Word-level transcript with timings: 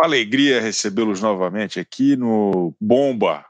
Uma 0.00 0.06
alegria 0.06 0.60
recebê-los 0.60 1.20
novamente 1.20 1.80
aqui 1.80 2.14
no 2.14 2.72
Bomba, 2.80 3.44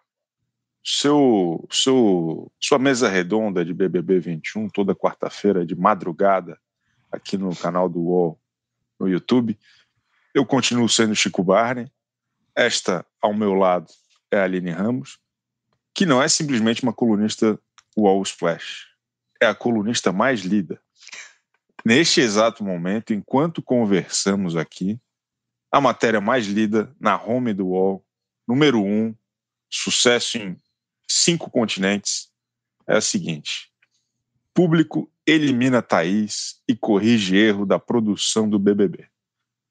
seu, 0.82 1.68
seu, 1.70 2.50
sua 2.58 2.78
mesa 2.78 3.06
redonda 3.06 3.62
de 3.62 3.74
BBB 3.74 4.18
21, 4.18 4.70
toda 4.70 4.94
quarta-feira 4.94 5.66
de 5.66 5.76
madrugada, 5.76 6.58
aqui 7.12 7.36
no 7.36 7.54
canal 7.54 7.86
do 7.86 8.00
UOL 8.00 8.40
no 8.98 9.06
YouTube. 9.06 9.58
Eu 10.32 10.46
continuo 10.46 10.88
sendo 10.88 11.14
Chico 11.14 11.44
Barney. 11.44 11.92
Esta, 12.56 13.04
ao 13.20 13.34
meu 13.34 13.52
lado, 13.52 13.92
é 14.30 14.38
a 14.38 14.44
Aline 14.44 14.70
Ramos, 14.70 15.18
que 15.94 16.06
não 16.06 16.22
é 16.22 16.28
simplesmente 16.28 16.82
uma 16.82 16.94
colunista 16.94 17.60
UOL 17.94 18.22
Splash, 18.22 18.86
é 19.38 19.44
a 19.44 19.54
colunista 19.54 20.12
mais 20.12 20.40
lida. 20.40 20.80
Neste 21.84 22.22
exato 22.22 22.64
momento, 22.64 23.12
enquanto 23.12 23.60
conversamos 23.60 24.56
aqui, 24.56 24.98
a 25.70 25.80
matéria 25.80 26.20
mais 26.20 26.46
lida 26.46 26.94
na 26.98 27.22
home 27.22 27.52
do 27.52 27.68
UOL, 27.68 28.04
número 28.46 28.82
um, 28.82 29.14
sucesso 29.70 30.38
em 30.38 30.56
cinco 31.06 31.50
continentes, 31.50 32.30
é 32.86 32.96
a 32.96 33.00
seguinte: 33.00 33.70
público 34.54 35.10
elimina 35.26 35.82
Thaís 35.82 36.62
e 36.66 36.74
corrige 36.74 37.36
erro 37.36 37.66
da 37.66 37.78
produção 37.78 38.48
do 38.48 38.58
BBB. 38.58 39.06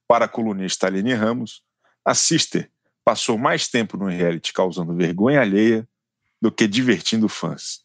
Para 0.07 0.25
a 0.25 0.29
colunista 0.29 0.87
Aline 0.87 1.13
Ramos, 1.13 1.63
a 2.05 2.13
Sister 2.13 2.71
passou 3.03 3.37
mais 3.37 3.67
tempo 3.67 3.97
no 3.97 4.05
reality 4.05 4.53
causando 4.53 4.95
vergonha 4.95 5.41
alheia 5.41 5.87
do 6.41 6.51
que 6.51 6.67
divertindo 6.67 7.27
fãs. 7.27 7.83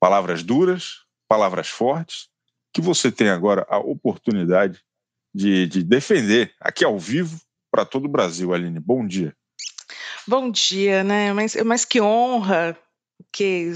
Palavras 0.00 0.42
duras, 0.42 1.04
palavras 1.28 1.68
fortes, 1.68 2.28
que 2.72 2.80
você 2.80 3.10
tem 3.10 3.30
agora 3.30 3.64
a 3.70 3.78
oportunidade 3.78 4.84
de, 5.36 5.66
de 5.66 5.82
defender 5.82 6.54
aqui 6.58 6.82
ao 6.82 6.98
vivo 6.98 7.38
para 7.70 7.84
todo 7.84 8.06
o 8.06 8.08
Brasil, 8.08 8.54
Aline. 8.54 8.80
Bom 8.80 9.06
dia. 9.06 9.36
Bom 10.26 10.50
dia, 10.50 11.04
né? 11.04 11.32
Mas, 11.34 11.54
mas 11.56 11.84
que 11.84 12.00
honra 12.00 12.76
que 13.30 13.70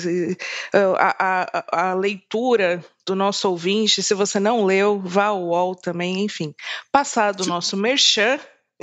a, 0.98 1.16
a, 1.18 1.90
a, 1.90 1.94
leitura 1.94 2.82
do 3.06 3.14
nosso 3.14 3.48
ouvinte, 3.50 4.02
se 4.02 4.14
você 4.14 4.40
não 4.40 4.64
leu, 4.64 4.98
vá 5.00 5.26
ao 5.26 5.42
UOL 5.42 5.74
também, 5.74 6.24
enfim. 6.24 6.54
Passado 6.90 7.42
o 7.42 7.46
nosso 7.46 7.76
merchan. 7.76 8.40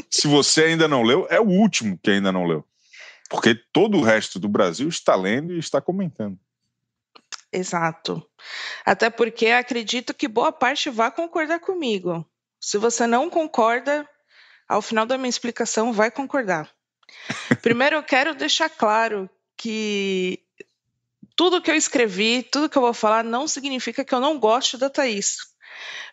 Se 0.09 0.27
você 0.27 0.65
ainda 0.65 0.87
não 0.87 1.01
leu, 1.01 1.25
é 1.31 1.39
o 1.39 1.47
último 1.47 1.99
que 2.01 2.11
ainda 2.11 2.31
não 2.31 2.45
leu. 2.45 2.63
Porque 3.27 3.55
todo 3.73 3.97
o 3.97 4.03
resto 4.03 4.39
do 4.39 4.47
Brasil 4.47 4.87
está 4.87 5.15
lendo 5.15 5.53
e 5.53 5.57
está 5.59 5.81
comentando. 5.81 6.37
Exato. 7.51 8.23
Até 8.85 9.09
porque 9.09 9.47
acredito 9.47 10.13
que 10.13 10.27
boa 10.27 10.51
parte 10.51 10.91
vai 10.91 11.11
concordar 11.11 11.59
comigo. 11.59 12.25
Se 12.67 12.77
você 12.77 13.07
não 13.07 13.29
concorda, 13.29 14.05
ao 14.67 14.81
final 14.81 15.05
da 15.05 15.17
minha 15.17 15.29
explicação 15.29 15.93
vai 15.93 16.11
concordar. 16.11 16.69
Primeiro, 17.63 17.95
eu 17.95 18.03
quero 18.03 18.35
deixar 18.35 18.69
claro 18.69 19.29
que 19.55 20.43
tudo 21.33 21.61
que 21.61 21.71
eu 21.71 21.75
escrevi, 21.75 22.43
tudo 22.43 22.67
que 22.67 22.77
eu 22.77 22.81
vou 22.81 22.93
falar, 22.93 23.23
não 23.23 23.47
significa 23.47 24.03
que 24.03 24.13
eu 24.13 24.19
não 24.19 24.37
goste 24.37 24.75
da 24.75 24.89
Thaís. 24.89 25.37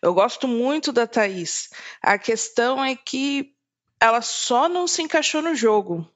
Eu 0.00 0.14
gosto 0.14 0.46
muito 0.46 0.92
da 0.92 1.08
Thaís. 1.08 1.70
A 2.00 2.16
questão 2.16 2.84
é 2.84 2.94
que 2.94 3.52
ela 4.00 4.22
só 4.22 4.68
não 4.68 4.86
se 4.86 5.02
encaixou 5.02 5.42
no 5.42 5.56
jogo. 5.56 6.08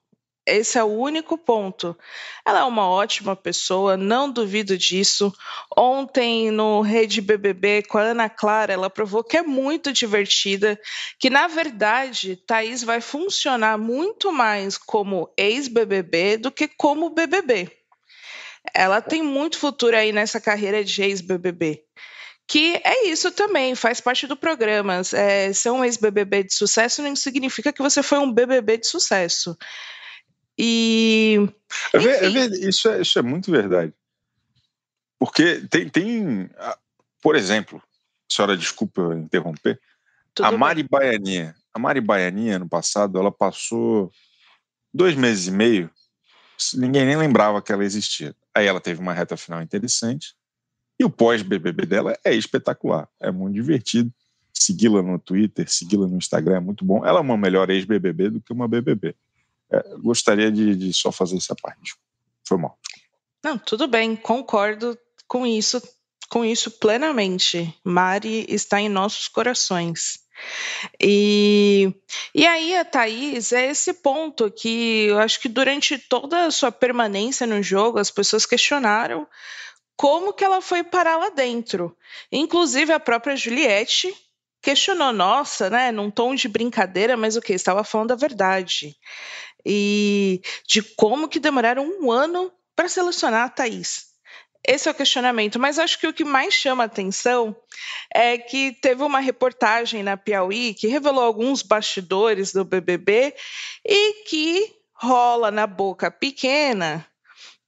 Esse 0.49 0.79
é 0.79 0.83
o 0.83 0.87
único 0.87 1.37
ponto. 1.37 1.97
Ela 2.45 2.61
é 2.61 2.65
uma 2.65 2.89
ótima 2.89 3.37
pessoa, 3.37 3.97
não 3.97 4.31
duvido 4.31 4.79
disso. 4.79 5.33
Ontem 5.77 6.51
no 6.51 6.81
Rede 6.81 7.21
BBB 7.21 7.83
com 7.83 7.99
a 7.99 8.03
Ana 8.03 8.29
Clara, 8.31 8.73
ela 8.73 8.89
provou 8.89 9.23
que 9.23 9.37
é 9.37 9.43
muito 9.43 9.93
divertida, 9.93 10.81
que 11.19 11.29
na 11.29 11.47
verdade 11.47 12.37
Thaís 12.37 12.83
vai 12.83 13.01
funcionar 13.01 13.77
muito 13.77 14.33
mais 14.33 14.79
como 14.79 15.31
ex-BBB 15.37 16.39
do 16.39 16.51
que 16.51 16.67
como 16.67 17.11
BBB. 17.11 17.71
Ela 18.75 19.01
tem 19.01 19.23
muito 19.23 19.59
futuro 19.59 19.97
aí 19.97 20.13
nessa 20.13 20.41
carreira 20.41 20.83
de 20.83 21.03
ex-BBB 21.03 21.85
que 22.49 22.81
é 22.83 23.07
isso 23.07 23.31
também, 23.31 23.75
faz 23.75 24.01
parte 24.01 24.27
do 24.27 24.35
programa. 24.35 25.03
É, 25.13 25.53
ser 25.53 25.71
um 25.71 25.85
ex-BBB 25.85 26.45
de 26.45 26.55
sucesso 26.55 27.03
não 27.03 27.15
significa 27.15 27.71
que 27.71 27.83
você 27.83 28.03
foi 28.03 28.19
um 28.19 28.33
BBB 28.33 28.79
de 28.79 28.87
sucesso. 28.87 29.55
E. 30.59 31.49
É, 31.95 32.27
é, 32.27 32.47
isso, 32.69 32.89
é, 32.89 33.01
isso 33.01 33.19
é 33.19 33.23
muito 33.23 33.51
verdade. 33.51 33.93
Porque 35.19 35.63
tem, 35.71 35.89
tem. 35.89 36.51
Por 37.23 37.37
exemplo, 37.37 37.83
senhora, 38.29 38.57
desculpa 38.57 39.15
interromper. 39.17 39.81
Tudo 40.35 40.47
a 40.47 40.53
Mari 40.53 40.83
bem. 40.83 40.89
Baianinha. 40.91 41.55
A 41.73 41.79
Mari 41.79 42.01
Baianinha, 42.01 42.59
no 42.59 42.69
passado, 42.69 43.19
ela 43.19 43.31
passou 43.31 44.11
dois 44.93 45.15
meses 45.15 45.47
e 45.47 45.51
meio, 45.51 45.91
ninguém 46.75 47.07
nem 47.07 47.17
lembrava 47.17 47.63
que 47.63 47.73
ela 47.73 47.85
existia. 47.85 48.35
Aí 48.55 48.67
ela 48.67 48.81
teve 48.81 49.01
uma 49.01 49.13
reta 49.13 49.37
final 49.37 49.63
interessante. 49.63 50.35
E 50.99 51.05
o 51.05 51.11
pós-BBB 51.11 51.87
dela 51.87 52.19
é 52.25 52.35
espetacular. 52.35 53.09
É 53.21 53.31
muito 53.31 53.55
divertido. 53.55 54.13
Segui-la 54.53 55.01
no 55.01 55.19
Twitter, 55.19 55.71
segui-la 55.71 56.09
no 56.09 56.17
Instagram 56.17 56.57
é 56.57 56.61
muito 56.61 56.85
bom. 56.85 57.07
Ela 57.07 57.19
é 57.19 57.23
uma 57.23 57.37
melhor 57.37 57.71
ex-BBB 57.71 58.31
do 58.31 58.41
que 58.41 58.53
uma 58.53 58.67
BBB. 58.67 59.15
É, 59.71 59.97
gostaria 59.99 60.51
de, 60.51 60.75
de, 60.75 60.93
só 60.93 61.13
fazer 61.13 61.37
essa 61.37 61.55
parte. 61.55 61.95
Foi 62.47 62.59
mal. 62.59 62.79
Não, 63.45 63.59
tudo 63.59 63.87
bem, 63.87 64.17
concordo 64.17 64.99
com 65.27 65.47
isso, 65.47 65.81
com 66.29 66.45
isso 66.45 66.71
plenamente. 66.71 67.75
Mari 67.85 68.47
está 68.49 68.81
em 68.81 68.89
nossos 68.89 69.29
corações. 69.29 70.27
E, 71.01 71.93
e 72.35 72.47
aí 72.47 72.77
a 72.77 72.85
Thaís 72.85 73.53
é 73.53 73.71
esse 73.71 73.93
ponto 73.93 74.51
que 74.51 75.07
eu 75.07 75.19
acho 75.19 75.41
que 75.41 75.49
durante 75.49 75.99
toda 75.99 76.47
a 76.47 76.51
sua 76.51 76.71
permanência 76.71 77.47
no 77.47 77.63
jogo 77.63 77.99
as 77.99 78.11
pessoas 78.11 78.47
questionaram 78.47 79.27
como 79.97 80.33
que 80.33 80.45
ela 80.45 80.61
foi 80.61 80.85
parar 80.85 81.17
lá 81.17 81.29
dentro. 81.31 81.97
Inclusive 82.31 82.93
a 82.93 83.01
própria 83.01 83.37
Juliette 83.37 84.15
questionou, 84.63 85.13
nossa, 85.13 85.69
né, 85.69 85.91
num 85.91 86.11
tom 86.11 86.35
de 86.35 86.49
brincadeira, 86.49 87.17
mas 87.17 87.37
o 87.37 87.41
que? 87.41 87.53
Estava 87.53 87.83
falando 87.83 88.13
a 88.13 88.17
verdade 88.17 88.97
e 89.65 90.41
de 90.67 90.83
como 90.83 91.29
que 91.29 91.39
demoraram 91.39 91.85
um 91.85 92.11
ano 92.11 92.53
para 92.75 92.89
selecionar 92.89 93.45
a 93.45 93.49
Thaís. 93.49 94.09
Esse 94.67 94.89
é 94.89 94.91
o 94.91 94.95
questionamento, 94.95 95.59
mas 95.59 95.79
acho 95.79 95.99
que 95.99 96.07
o 96.07 96.13
que 96.13 96.25
mais 96.25 96.53
chama 96.53 96.85
atenção 96.85 97.57
é 98.13 98.37
que 98.37 98.73
teve 98.73 99.03
uma 99.03 99.21
reportagem 99.21 100.03
na 100.03 100.17
Piauí 100.17 100.75
que 100.75 100.89
revelou 100.89 101.25
alguns 101.25 101.63
bastidores 101.63 102.53
do 102.53 102.65
BBB 102.65 103.35
e 103.87 104.25
que 104.25 104.75
rola 104.93 105.51
na 105.51 105.67
boca 105.67 106.11
pequena 106.11 107.07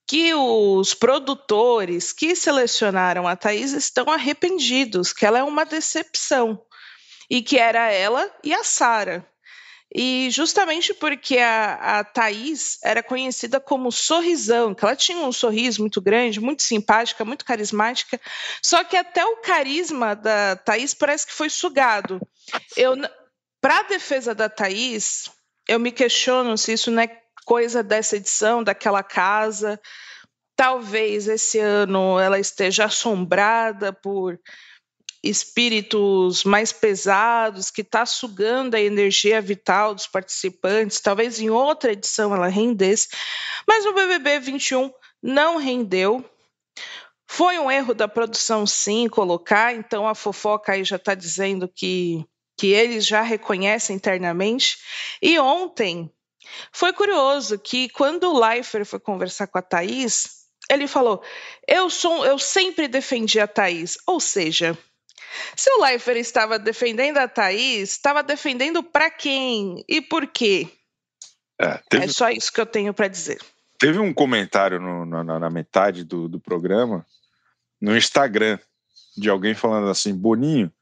que 0.07 0.35
os 0.35 0.93
produtores 0.93 2.13
que 2.13 2.35
selecionaram 2.35 3.29
a 3.29 3.37
Thaís 3.37 3.73
estão 3.73 4.11
arrependidos, 4.11 5.13
que 5.13 5.25
ela 5.25 5.39
é 5.39 5.43
uma 5.45 5.65
decepção 5.65 6.61
e 7.31 7.41
que 7.41 7.57
era 7.57 7.93
ela 7.93 8.29
e 8.43 8.53
a 8.53 8.65
Sara. 8.65 9.25
E 9.93 10.31
justamente 10.31 10.95
porque 10.95 11.39
a, 11.39 11.99
a 11.99 12.05
Thaís 12.05 12.79
era 12.83 13.03
conhecida 13.03 13.59
como 13.59 13.91
sorrisão, 13.91 14.73
que 14.73 14.85
ela 14.85 14.95
tinha 14.95 15.19
um 15.19 15.33
sorriso 15.33 15.81
muito 15.81 16.01
grande, 16.01 16.41
muito 16.41 16.63
simpática, 16.63 17.25
muito 17.25 17.45
carismática, 17.45 18.21
só 18.63 18.85
que 18.85 18.97
até 18.97 19.25
o 19.25 19.39
carisma 19.39 20.15
da 20.15 20.55
Thaís 20.57 20.95
parece 20.95 21.27
que 21.27 21.33
foi 21.33 21.51
sugado. 21.51 22.21
Eu, 22.77 22.95
para 23.61 23.81
a 23.81 23.83
defesa 23.83 24.33
da 24.33 24.49
Thaís, 24.49 25.29
eu 25.67 25.81
me 25.81 25.91
questiono 25.91 26.57
se 26.57 26.73
isso 26.73 26.91
não 26.91 27.03
é 27.03 27.21
coisa 27.45 27.83
dessa 27.83 28.17
edição, 28.17 28.63
daquela 28.63 29.03
casa. 29.03 29.81
Talvez 30.55 31.27
esse 31.27 31.59
ano 31.59 32.21
ela 32.21 32.39
esteja 32.39 32.85
assombrada 32.85 33.93
por 33.93 34.39
espíritos 35.23 36.45
mais 36.45 36.73
pesados, 36.73 37.71
que 37.71 37.83
está 37.83 38.07
sugando 38.07 38.75
a 38.75 38.81
energia 38.81 39.41
vital 39.41 39.95
dos 39.95 40.07
participantes. 40.07 41.01
Talvez 41.01 41.41
em 41.41 41.51
outra 41.51 41.93
edição 41.93 42.35
ela 42.35 42.49
rendesse, 42.49 43.09
mas 43.67 43.85
o 43.85 43.93
BBB 43.93 44.41
21 44.41 44.91
não 45.23 45.59
rendeu. 45.59 46.25
Foi 47.29 47.59
um 47.59 47.71
erro 47.71 47.95
da 47.95 48.09
produção, 48.09 48.67
sim, 48.67 49.09
colocar. 49.09 49.75
Então 49.75 50.09
a 50.09 50.15
fofoca 50.15 50.73
aí 50.73 50.85
já 50.85 50.97
está 50.97 51.15
dizendo 51.15 51.69
que, 51.69 52.25
que 52.59 52.69
eles 52.69 53.07
já 53.07 53.21
reconhecem 53.21 53.95
internamente. 53.95 54.79
E 55.23 55.39
ontem 55.39 56.11
foi 56.73 56.93
curioso 56.93 57.59
que 57.59 57.89
quando 57.91 58.25
o 58.25 58.39
Leifert 58.39 58.85
foi 58.85 58.99
conversar 58.99 59.47
com 59.47 59.59
a 59.59 59.63
Thaís, 59.63 60.41
ele 60.71 60.89
falou: 60.89 61.23
Eu 61.67 61.91
sou, 61.91 62.25
eu 62.25 62.39
sempre 62.39 62.89
defendi 62.89 63.39
a 63.39 63.47
Thaís. 63.47 63.99
Ou 64.07 64.19
seja, 64.19 64.77
se 65.57 65.71
o 65.71 65.83
Leifert 65.83 66.19
estava 66.19 66.59
defendendo 66.59 67.19
a 67.19 67.29
Thaís, 67.29 67.91
estava 67.91 68.23
defendendo 68.23 68.83
para 68.83 69.11
quem 69.11 69.85
e 69.89 70.01
por 70.01 70.27
quê? 70.27 70.69
É, 71.61 71.79
teve, 71.89 72.05
é, 72.07 72.09
só 72.09 72.31
isso 72.31 72.53
que 72.53 72.61
eu 72.61 72.67
tenho 72.67 72.95
para 72.95 73.09
dizer. 73.09 73.39
Teve 73.79 73.99
um 73.99 74.13
comentário 74.13 74.81
no, 74.81 75.05
na, 75.05 75.39
na, 75.39 75.51
metade 75.51 76.05
do, 76.05 76.29
do 76.29 76.41
programa, 76.41 77.05
no 77.81 77.97
Instagram, 77.97 78.59
de 79.17 79.29
alguém 79.29 79.55
falando 79.55 79.89
assim: 79.89 80.15
Boninho, 80.15 80.73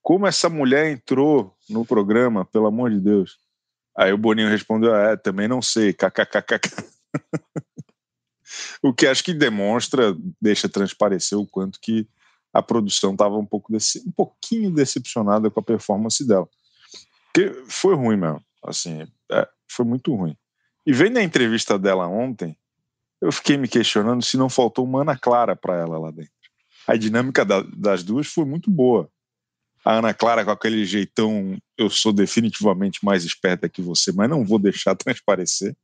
como 0.00 0.26
essa 0.26 0.48
mulher 0.48 0.90
entrou 0.90 1.54
no 1.68 1.84
programa, 1.84 2.44
pelo 2.44 2.66
amor 2.66 2.90
de 2.90 3.00
Deus. 3.00 3.38
Aí 3.96 4.12
o 4.12 4.18
Boninho 4.18 4.48
respondeu: 4.48 4.94
É, 4.94 5.16
também 5.16 5.48
não 5.48 5.60
sei, 5.60 5.92
kkkk. 5.92 6.60
o 8.82 8.94
que 8.94 9.06
acho 9.06 9.24
que 9.24 9.34
demonstra, 9.34 10.14
deixa 10.40 10.68
transparecer 10.68 11.38
o 11.38 11.46
quanto 11.46 11.80
que 11.80 12.08
a 12.52 12.62
produção 12.62 13.12
estava 13.12 13.36
um 13.36 13.46
pouco 13.46 13.72
desse, 13.72 14.00
um 14.06 14.10
pouquinho 14.10 14.70
decepcionada 14.70 15.50
com 15.50 15.60
a 15.60 15.62
performance 15.62 16.26
dela. 16.26 16.48
Porque 17.32 17.62
foi 17.66 17.94
ruim 17.94 18.16
mesmo, 18.16 18.44
assim, 18.64 19.06
é, 19.30 19.48
foi 19.68 19.84
muito 19.84 20.14
ruim. 20.14 20.36
E 20.84 20.92
vendo 20.92 21.18
a 21.18 21.22
entrevista 21.22 21.78
dela 21.78 22.08
ontem, 22.08 22.56
eu 23.20 23.30
fiquei 23.30 23.56
me 23.56 23.68
questionando 23.68 24.24
se 24.24 24.36
não 24.36 24.48
faltou 24.48 24.84
uma 24.84 25.02
Ana 25.02 25.16
Clara 25.16 25.54
para 25.54 25.76
ela 25.76 25.98
lá 25.98 26.10
dentro. 26.10 26.32
A 26.86 26.96
dinâmica 26.96 27.44
da, 27.44 27.62
das 27.62 28.02
duas 28.02 28.26
foi 28.26 28.44
muito 28.44 28.70
boa. 28.70 29.08
A 29.84 29.94
Ana 29.94 30.12
Clara 30.12 30.44
com 30.44 30.50
aquele 30.50 30.84
jeitão, 30.84 31.56
eu 31.76 31.88
sou 31.88 32.12
definitivamente 32.12 33.04
mais 33.04 33.24
esperta 33.24 33.68
que 33.68 33.80
você, 33.80 34.12
mas 34.12 34.28
não 34.28 34.44
vou 34.44 34.58
deixar 34.58 34.94
transparecer. 34.96 35.76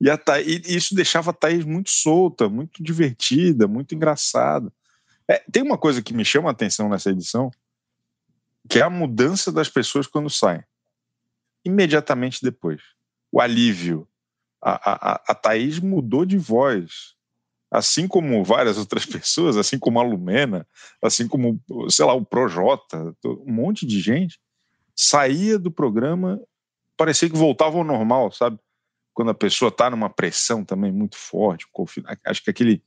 E, 0.00 0.16
Thaís, 0.16 0.68
isso 0.68 0.94
deixava 0.94 1.30
a 1.30 1.34
Thaís 1.34 1.64
muito 1.64 1.90
solta, 1.90 2.48
muito 2.48 2.82
divertida, 2.82 3.66
muito 3.66 3.94
engraçada. 3.94 4.72
É, 5.28 5.44
tem 5.52 5.62
uma 5.62 5.76
coisa 5.76 6.02
que 6.02 6.14
me 6.14 6.24
chama 6.24 6.48
a 6.48 6.52
atenção 6.52 6.88
nessa 6.88 7.10
edição, 7.10 7.50
que 8.68 8.78
é 8.78 8.82
a 8.82 8.90
mudança 8.90 9.52
das 9.52 9.68
pessoas 9.68 10.06
quando 10.06 10.30
saem. 10.30 10.64
Imediatamente 11.64 12.42
depois. 12.42 12.80
O 13.30 13.40
alívio. 13.40 14.08
A, 14.60 14.72
a, 15.12 15.22
a 15.28 15.34
Thaís 15.34 15.78
mudou 15.78 16.24
de 16.24 16.38
voz. 16.38 17.14
Assim 17.70 18.08
como 18.08 18.42
várias 18.42 18.78
outras 18.78 19.04
pessoas, 19.06 19.56
assim 19.56 19.78
como 19.78 20.00
a 20.00 20.02
Lumena, 20.02 20.66
assim 21.02 21.28
como, 21.28 21.60
sei 21.90 22.04
lá, 22.04 22.14
o 22.14 22.24
Projota, 22.24 23.14
um 23.24 23.52
monte 23.52 23.86
de 23.86 24.00
gente 24.00 24.40
saía 24.96 25.58
do 25.58 25.70
programa, 25.70 26.40
parecia 26.96 27.30
que 27.30 27.36
voltava 27.36 27.76
ao 27.76 27.84
normal, 27.84 28.32
sabe? 28.32 28.58
Quando 29.14 29.30
a 29.30 29.34
pessoa 29.34 29.68
está 29.68 29.88
numa 29.88 30.10
pressão 30.10 30.64
também 30.64 30.90
muito 30.90 31.16
forte, 31.16 31.66
acho 32.24 32.42
que 32.42 32.50
aquele 32.50 32.82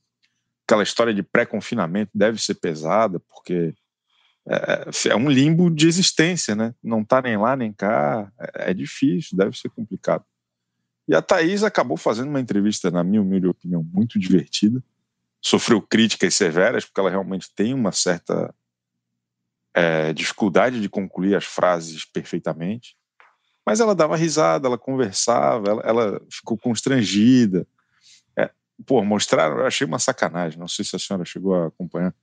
aquela 0.71 0.83
história 0.83 1.13
de 1.13 1.21
pré-confinamento 1.21 2.11
deve 2.15 2.41
ser 2.41 2.55
pesada, 2.55 3.19
porque 3.19 3.75
é, 4.47 4.85
é, 5.09 5.15
um 5.15 5.29
limbo 5.29 5.69
de 5.69 5.85
existência, 5.85 6.55
né? 6.55 6.73
Não 6.81 7.03
tá 7.03 7.21
nem 7.21 7.37
lá 7.37 7.57
nem 7.57 7.73
cá, 7.73 8.31
é, 8.39 8.71
é, 8.71 8.73
difícil, 8.73 9.37
deve 9.37 9.57
ser 9.57 9.69
complicado. 9.69 10.23
E 11.09 11.13
a 11.13 11.21
Thaís 11.21 11.61
acabou 11.61 11.97
fazendo 11.97 12.29
uma 12.29 12.39
entrevista, 12.39 12.89
na 12.89 13.03
minha 13.03 13.21
humilde 13.21 13.47
opinião, 13.47 13.83
muito 13.83 14.17
divertida. 14.17 14.81
Sofreu 15.41 15.81
críticas 15.81 16.35
severas, 16.35 16.85
porque 16.85 17.01
ela 17.01 17.09
realmente 17.09 17.53
tem 17.53 17.73
uma 17.73 17.91
certa 17.91 18.53
é, 19.73 20.13
dificuldade 20.13 20.79
de 20.79 20.87
concluir 20.87 21.35
as 21.35 21.43
frases 21.43 22.05
perfeitamente. 22.05 22.95
Mas 23.65 23.81
ela 23.81 23.93
dava 23.93 24.15
risada, 24.15 24.69
ela 24.69 24.77
conversava, 24.77 25.69
ela, 25.69 25.81
ela 25.81 26.21
ficou 26.31 26.57
constrangida 26.57 27.67
pô, 28.85 29.03
mostraram, 29.03 29.59
eu 29.59 29.65
achei 29.65 29.85
uma 29.85 29.99
sacanagem, 29.99 30.59
não 30.59 30.67
sei 30.67 30.85
se 30.85 30.95
a 30.95 30.99
senhora 30.99 31.25
chegou 31.25 31.55
a 31.55 31.67
acompanhar. 31.67 32.13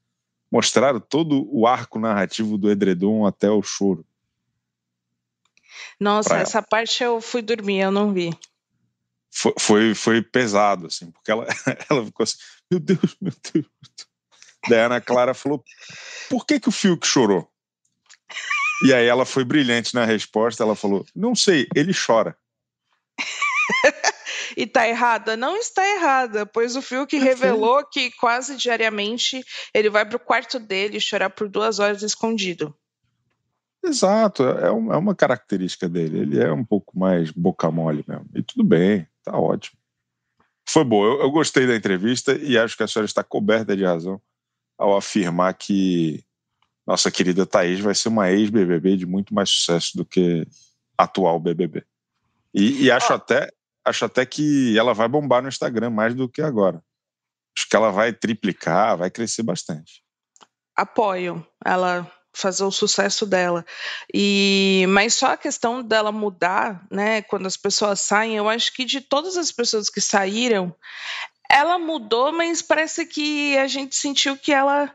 Mostraram 0.51 0.99
todo 0.99 1.47
o 1.55 1.67
arco 1.67 1.99
narrativo 1.99 2.57
do 2.57 2.71
Edredom 2.71 3.27
até 3.27 3.51
o 3.51 3.63
choro. 3.63 4.05
Nossa, 6.01 6.37
essa 6.37 6.63
parte 6.63 7.03
eu 7.03 7.21
fui 7.21 7.43
dormir, 7.43 7.81
eu 7.81 7.91
não 7.91 8.13
vi. 8.13 8.31
Foi, 9.31 9.53
foi, 9.59 9.95
foi, 9.95 10.23
pesado, 10.23 10.87
assim, 10.87 11.11
porque 11.11 11.31
ela, 11.31 11.47
ela 11.91 12.05
ficou 12.05 12.25
assim, 12.25 12.39
meu 12.71 12.81
Deus, 12.81 13.17
meu 13.21 13.33
Deus. 13.53 13.67
Daí 14.69 14.81
a 14.81 14.87
Ana 14.87 15.01
Clara 15.01 15.35
falou, 15.35 15.63
por 16.29 16.47
que, 16.47 16.59
que 16.59 16.69
o 16.69 16.73
Fiuk 16.73 17.07
chorou? 17.07 17.51
E 18.85 18.95
aí 18.95 19.07
ela 19.07 19.27
foi 19.27 19.45
brilhante 19.45 19.95
na 19.95 20.05
resposta, 20.05 20.63
ela 20.63 20.75
falou, 20.75 21.05
não 21.15 21.35
sei, 21.35 21.69
ele 21.75 21.93
chora. 21.95 22.37
e 24.57 24.63
está 24.63 24.89
errada? 24.89 25.37
Não 25.37 25.57
está 25.57 25.87
errada, 25.97 26.47
pois 26.47 26.77
o 26.77 26.83
Fiuk 26.83 27.17
revelou 27.19 27.85
que 27.85 28.11
quase 28.13 28.57
diariamente 28.57 29.45
ele 29.73 29.91
vai 29.91 30.05
para 30.05 30.17
o 30.17 30.21
quarto 30.21 30.59
dele 30.59 31.01
chorar 31.01 31.31
por 31.31 31.49
duas 31.49 31.79
horas 31.79 32.03
escondido. 32.03 32.75
Exato, 33.85 34.45
é, 34.45 34.65
é, 34.65 34.67
é 34.67 34.71
uma 34.71 35.15
característica 35.15 35.89
dele. 35.89 36.21
Ele 36.21 36.43
é 36.43 36.53
um 36.53 36.65
pouco 36.65 36.99
mais 36.99 37.31
boca 37.31 37.71
mole 37.71 38.05
mesmo. 38.07 38.27
E 38.35 38.43
tudo 38.43 38.65
bem, 38.65 39.07
tá 39.23 39.39
ótimo. 39.39 39.79
Foi 40.69 40.85
bom, 40.85 41.05
eu, 41.05 41.21
eu 41.21 41.31
gostei 41.31 41.67
da 41.67 41.75
entrevista 41.75 42.35
e 42.35 42.59
acho 42.59 42.77
que 42.77 42.83
a 42.83 42.89
senhora 42.89 43.07
está 43.07 43.25
coberta 43.25 43.77
de 43.77 43.85
razão 43.85 44.21
ao 44.77 44.97
afirmar 44.97 45.55
que 45.55 46.23
nossa 46.87 47.11
querida 47.11 47.45
Thaís 47.47 47.81
vai 47.81 47.95
ser 47.95 48.09
uma 48.09 48.31
ex-BBB 48.31 48.97
de 48.97 49.07
muito 49.07 49.35
mais 49.35 49.51
sucesso 49.51 49.97
do 49.97 50.05
que 50.05 50.47
atual 50.97 51.39
BBB. 51.41 51.85
E, 52.55 52.85
e 52.85 52.91
acho 52.91 53.13
até 53.13 53.51
acho 53.89 54.05
até 54.05 54.25
que 54.25 54.79
ela 54.79 54.95
vai 54.95 55.09
bombar 55.09 55.43
no 55.43 55.49
Instagram 55.49 55.91
mais 55.91 56.15
do 56.15 56.29
que 56.29 56.43
agora. 56.43 56.83
Acho 57.57 57.69
que 57.69 57.77
ela 57.77 57.91
vai 57.91 58.13
triplicar, 58.13 58.97
vai 58.97 59.11
crescer 59.11 59.43
bastante. 59.43 60.03
Apoio 60.77 61.45
ela 61.65 62.11
fazer 62.33 62.63
o 62.63 62.71
sucesso 62.71 63.27
dela. 63.27 63.65
E 64.15 64.87
mas 64.91 65.15
só 65.15 65.33
a 65.33 65.37
questão 65.37 65.83
dela 65.83 66.13
mudar, 66.13 66.87
né, 66.91 67.23
quando 67.23 67.47
as 67.47 67.57
pessoas 67.57 68.01
saem, 68.01 68.37
eu 68.37 68.49
acho 68.49 68.73
que 68.73 68.85
de 68.85 69.01
todas 69.01 69.37
as 69.37 69.51
pessoas 69.51 69.91
que 69.91 70.01
saíram, 70.01 70.75
ela 71.51 71.79
mudou, 71.79 72.33
mas 72.33 72.63
parece 72.63 73.07
que 73.07 73.57
a 73.59 73.67
gente 73.67 73.97
sentiu 73.97 74.37
que 74.37 74.53
ela 74.53 74.95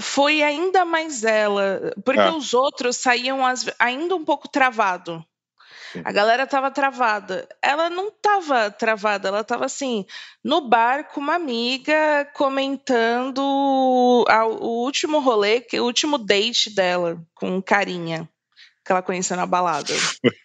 foi 0.00 0.42
ainda 0.42 0.84
mais 0.84 1.22
ela, 1.22 1.92
porque 2.04 2.20
é. 2.20 2.30
os 2.30 2.52
outros 2.52 2.96
saíam 2.96 3.38
ainda 3.78 4.16
um 4.16 4.24
pouco 4.24 4.48
travado. 4.48 5.24
A 6.02 6.12
galera 6.12 6.46
tava 6.46 6.70
travada. 6.70 7.48
Ela 7.62 7.90
não 7.90 8.10
tava 8.10 8.70
travada, 8.70 9.28
ela 9.28 9.44
tava 9.44 9.66
assim, 9.66 10.06
no 10.42 10.68
bar 10.68 11.04
com 11.12 11.20
uma 11.20 11.34
amiga 11.34 12.28
comentando 12.34 13.38
o 13.38 14.84
último 14.84 15.20
rolê, 15.20 15.64
o 15.74 15.82
último 15.82 16.18
date 16.18 16.74
dela 16.74 17.22
com 17.34 17.56
um 17.56 17.60
carinha 17.60 18.28
que 18.84 18.92
ela 18.92 19.02
conheceu 19.02 19.36
na 19.36 19.46
balada. 19.46 19.92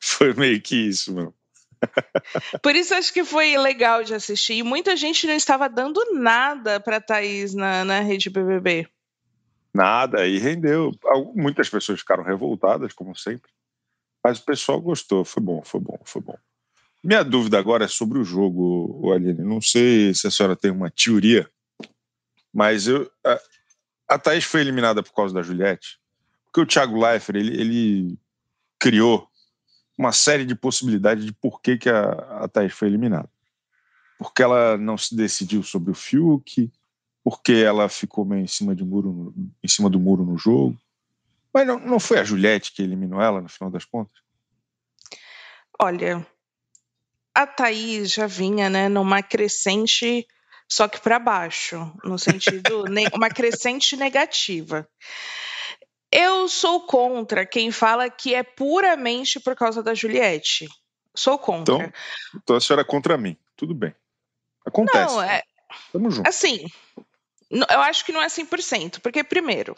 Foi 0.00 0.34
meio 0.34 0.60
que 0.60 0.88
isso, 0.88 1.14
meu. 1.14 1.32
Por 2.62 2.74
isso 2.74 2.94
acho 2.94 3.12
que 3.12 3.24
foi 3.24 3.56
legal 3.56 4.04
de 4.04 4.14
assistir. 4.14 4.54
E 4.54 4.62
muita 4.62 4.96
gente 4.96 5.26
não 5.26 5.34
estava 5.34 5.68
dando 5.68 6.00
nada 6.12 6.80
para 6.80 7.00
Thaís 7.00 7.54
na, 7.54 7.84
na 7.84 8.00
rede 8.00 8.30
BBB. 8.30 8.88
Nada, 9.74 10.26
e 10.26 10.38
rendeu. 10.38 10.92
Muitas 11.34 11.68
pessoas 11.68 12.00
ficaram 12.00 12.22
revoltadas, 12.22 12.92
como 12.92 13.16
sempre. 13.16 13.50
Mas 14.24 14.38
o 14.38 14.44
pessoal 14.44 14.80
gostou, 14.80 15.24
foi 15.24 15.42
bom, 15.42 15.62
foi 15.64 15.80
bom, 15.80 15.98
foi 16.04 16.22
bom. 16.22 16.38
Minha 17.02 17.24
dúvida 17.24 17.58
agora 17.58 17.84
é 17.84 17.88
sobre 17.88 18.18
o 18.18 18.24
jogo, 18.24 19.12
Aline. 19.12 19.42
Não 19.42 19.60
sei 19.60 20.14
se 20.14 20.26
a 20.26 20.30
senhora 20.30 20.54
tem 20.54 20.70
uma 20.70 20.90
teoria, 20.90 21.50
mas 22.54 22.86
eu, 22.86 23.10
a, 23.26 23.40
a 24.10 24.18
Thaís 24.18 24.44
foi 24.44 24.60
eliminada 24.60 25.02
por 25.02 25.12
causa 25.12 25.34
da 25.34 25.42
Juliette, 25.42 25.98
porque 26.44 26.60
o 26.60 26.66
Thiago 26.66 27.00
Leifert 27.00 27.36
ele, 27.36 27.60
ele 27.60 28.18
criou 28.78 29.28
uma 29.98 30.12
série 30.12 30.44
de 30.44 30.54
possibilidades 30.54 31.24
de 31.24 31.32
por 31.32 31.60
que, 31.60 31.76
que 31.76 31.88
a, 31.88 32.10
a 32.44 32.48
Thaís 32.48 32.72
foi 32.72 32.88
eliminada. 32.88 33.28
Porque 34.18 34.42
ela 34.42 34.76
não 34.78 34.96
se 34.96 35.16
decidiu 35.16 35.64
sobre 35.64 35.90
o 35.90 35.94
Fiuk, 35.94 36.70
porque 37.24 37.52
ela 37.52 37.88
ficou 37.88 38.24
meio 38.24 38.44
em 38.44 38.46
cima, 38.46 38.74
de 38.74 38.84
muro, 38.84 39.34
em 39.62 39.68
cima 39.68 39.90
do 39.90 39.98
muro 39.98 40.24
no 40.24 40.38
jogo. 40.38 40.76
Mas 41.52 41.66
não, 41.66 41.78
não 41.78 42.00
foi 42.00 42.18
a 42.18 42.24
Juliette 42.24 42.72
que 42.72 42.82
eliminou 42.82 43.20
ela 43.20 43.40
no 43.40 43.48
final 43.48 43.70
das 43.70 43.84
contas? 43.84 44.16
Olha, 45.78 46.26
a 47.34 47.46
Thaís 47.46 48.12
já 48.12 48.26
vinha 48.26 48.70
né, 48.70 48.88
numa 48.88 49.22
crescente, 49.22 50.26
só 50.68 50.88
que 50.88 51.00
para 51.00 51.18
baixo, 51.18 51.92
no 52.04 52.18
sentido, 52.18 52.84
uma 53.14 53.28
crescente 53.28 53.96
negativa. 53.96 54.88
Eu 56.10 56.46
sou 56.48 56.86
contra 56.86 57.46
quem 57.46 57.70
fala 57.70 58.10
que 58.10 58.34
é 58.34 58.42
puramente 58.42 59.40
por 59.40 59.56
causa 59.56 59.82
da 59.82 59.94
Juliette. 59.94 60.68
Sou 61.14 61.38
contra. 61.38 61.74
Então, 61.74 61.92
então 62.36 62.56
a 62.56 62.60
senhora 62.60 62.82
é 62.82 62.84
contra 62.84 63.16
mim. 63.16 63.36
Tudo 63.56 63.74
bem. 63.74 63.94
Acontece. 64.64 65.14
Não, 65.14 65.22
é. 65.22 65.42
Tamo 65.90 66.10
junto. 66.10 66.28
Assim, 66.28 66.66
eu 67.50 67.80
acho 67.80 68.04
que 68.04 68.12
não 68.12 68.22
é 68.22 68.26
100%, 68.26 69.00
porque, 69.00 69.24
primeiro, 69.24 69.74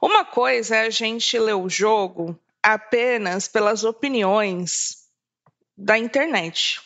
uma 0.00 0.24
coisa 0.24 0.76
é 0.76 0.86
a 0.86 0.90
gente 0.90 1.38
ler 1.38 1.54
o 1.54 1.68
jogo 1.68 2.38
apenas 2.62 3.48
pelas 3.48 3.84
opiniões 3.84 5.04
da 5.76 5.98
internet, 5.98 6.80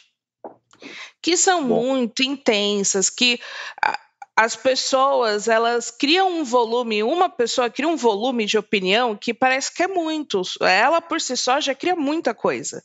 que 1.20 1.36
são 1.36 1.66
Bom. 1.66 1.82
muito 1.82 2.22
intensas, 2.22 3.10
que 3.10 3.40
as 4.36 4.56
pessoas 4.56 5.46
elas 5.46 5.92
criam 5.92 6.40
um 6.40 6.44
volume, 6.44 7.02
uma 7.04 7.28
pessoa 7.28 7.70
cria 7.70 7.86
um 7.86 7.96
volume 7.96 8.46
de 8.46 8.58
opinião 8.58 9.16
que 9.16 9.32
parece 9.32 9.72
que 9.72 9.82
é 9.82 9.88
muito. 9.88 10.42
Ela 10.60 11.00
por 11.00 11.20
si 11.20 11.36
só 11.36 11.60
já 11.60 11.74
cria 11.74 11.94
muita 11.94 12.34
coisa. 12.34 12.82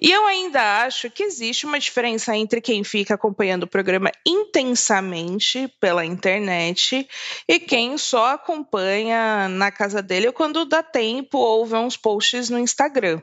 E 0.00 0.10
eu 0.10 0.26
ainda 0.26 0.82
acho 0.82 1.10
que 1.10 1.22
existe 1.22 1.66
uma 1.66 1.78
diferença 1.78 2.34
entre 2.34 2.60
quem 2.60 2.82
fica 2.82 3.14
acompanhando 3.14 3.64
o 3.64 3.68
programa 3.68 4.10
intensamente 4.26 5.68
pela 5.78 6.06
internet 6.06 7.06
e 7.46 7.60
quem 7.60 7.98
só 7.98 8.32
acompanha 8.32 9.48
na 9.48 9.70
casa 9.70 10.00
dele 10.00 10.32
quando 10.32 10.64
dá 10.64 10.82
tempo 10.82 11.36
ou 11.36 11.66
vê 11.66 11.76
uns 11.76 11.98
posts 11.98 12.48
no 12.48 12.58
Instagram. 12.58 13.20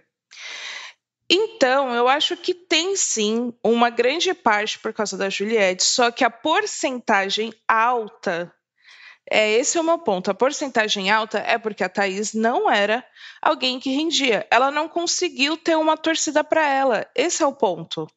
Então, 1.29 1.93
eu 1.93 2.07
acho 2.07 2.35
que 2.35 2.53
tem 2.53 2.95
sim 2.95 3.53
uma 3.63 3.89
grande 3.89 4.33
parte 4.33 4.79
por 4.79 4.91
causa 4.91 5.15
da 5.15 5.29
Juliette, 5.29 5.83
só 5.83 6.09
que 6.09 6.23
a 6.23 6.29
porcentagem 6.29 7.53
alta 7.67 8.51
é 9.31 9.51
esse 9.51 9.77
é 9.77 9.81
o 9.81 9.83
meu 9.83 9.99
ponto. 9.99 10.31
A 10.31 10.33
porcentagem 10.33 11.11
alta 11.11 11.37
é 11.37 11.57
porque 11.57 11.83
a 11.83 11.89
Thaís 11.89 12.33
não 12.33 12.69
era 12.69 13.05
alguém 13.41 13.79
que 13.79 13.91
rendia. 13.91 14.47
Ela 14.49 14.71
não 14.71 14.89
conseguiu 14.89 15.55
ter 15.55 15.77
uma 15.77 15.95
torcida 15.95 16.43
para 16.43 16.67
ela. 16.67 17.07
Esse 17.15 17.43
é 17.43 17.45
o 17.45 17.53
ponto. 17.53 18.07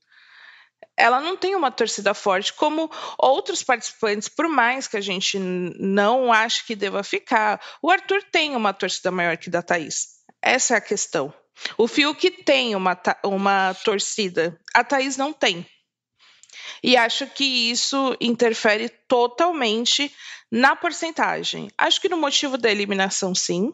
Ela 0.96 1.20
não 1.20 1.36
tem 1.36 1.54
uma 1.54 1.70
torcida 1.70 2.14
forte 2.14 2.52
como 2.52 2.90
outros 3.18 3.62
participantes, 3.62 4.28
por 4.28 4.48
mais 4.48 4.88
que 4.88 4.96
a 4.96 5.00
gente 5.00 5.38
não 5.38 6.32
ache 6.32 6.64
que 6.64 6.74
deva 6.74 7.02
ficar. 7.02 7.60
O 7.82 7.90
Arthur 7.90 8.22
tem 8.30 8.56
uma 8.56 8.72
torcida 8.72 9.10
maior 9.10 9.36
que 9.36 9.50
da 9.50 9.62
Thaís. 9.62 10.22
Essa 10.40 10.74
é 10.74 10.76
a 10.78 10.80
questão. 10.80 11.32
O 11.76 11.86
Fiuk 11.86 12.30
tem 12.44 12.74
uma, 12.74 12.98
uma 13.24 13.74
torcida, 13.84 14.58
a 14.74 14.82
Thaís 14.82 15.16
não 15.16 15.32
tem. 15.32 15.66
E 16.82 16.96
acho 16.96 17.26
que 17.28 17.44
isso 17.44 18.16
interfere 18.20 18.88
totalmente 19.06 20.12
na 20.50 20.74
porcentagem. 20.74 21.70
Acho 21.78 22.00
que 22.00 22.08
no 22.08 22.16
motivo 22.16 22.58
da 22.58 22.70
eliminação, 22.70 23.34
sim. 23.34 23.72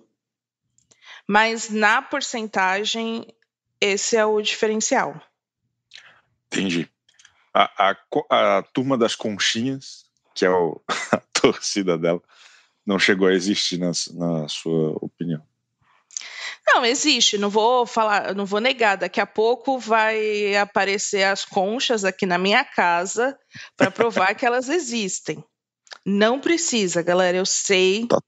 Mas 1.27 1.71
na 1.71 2.03
porcentagem, 2.03 3.27
esse 3.81 4.17
é 4.17 4.25
o 4.25 4.41
diferencial. 4.41 5.21
Entendi. 6.47 6.89
A, 7.53 7.91
a, 7.91 8.59
a 8.59 8.63
turma 8.63 8.97
das 8.97 9.15
conchinhas, 9.15 10.07
que 10.35 10.45
é 10.45 10.51
o, 10.51 10.81
a 11.13 11.19
torcida 11.33 11.97
dela, 11.99 12.23
não 12.87 12.99
chegou 12.99 13.29
a 13.29 13.35
existir 13.35 13.79
na, 13.79 13.91
na 14.15 14.49
sua 14.49 14.93
opinião. 15.01 15.43
Não, 16.75 16.85
existe, 16.85 17.39
não 17.39 17.49
vou 17.49 17.87
falar, 17.87 18.35
não 18.35 18.45
vou 18.45 18.61
negar. 18.61 18.97
Daqui 18.97 19.21
a 19.21 19.27
pouco 19.27 19.79
vai 19.79 20.55
aparecer 20.57 21.25
as 21.25 21.45
conchas 21.45 22.05
aqui 22.05 22.27
na 22.27 22.37
minha 22.37 22.65
casa 22.65 23.37
para 23.77 23.91
provar 23.91 24.35
que 24.35 24.45
elas 24.45 24.69
existem. 24.69 25.43
Não 26.05 26.39
precisa, 26.39 27.03
galera. 27.03 27.39
Eu 27.39 27.47
sei 27.47 28.07
tá 28.07 28.19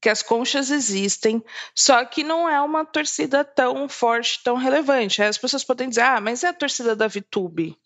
que 0.00 0.10
as 0.10 0.22
conchas 0.22 0.70
existem, 0.70 1.42
só 1.74 2.04
que 2.04 2.22
não 2.22 2.48
é 2.48 2.60
uma 2.60 2.84
torcida 2.84 3.42
tão 3.42 3.88
forte, 3.88 4.40
tão 4.44 4.54
relevante. 4.56 5.22
As 5.22 5.38
pessoas 5.38 5.64
podem 5.64 5.88
dizer, 5.88 6.02
ah, 6.02 6.20
mas 6.20 6.44
é 6.44 6.48
a 6.48 6.52
torcida 6.52 6.94
da 6.94 7.08
Vitube. 7.08 7.76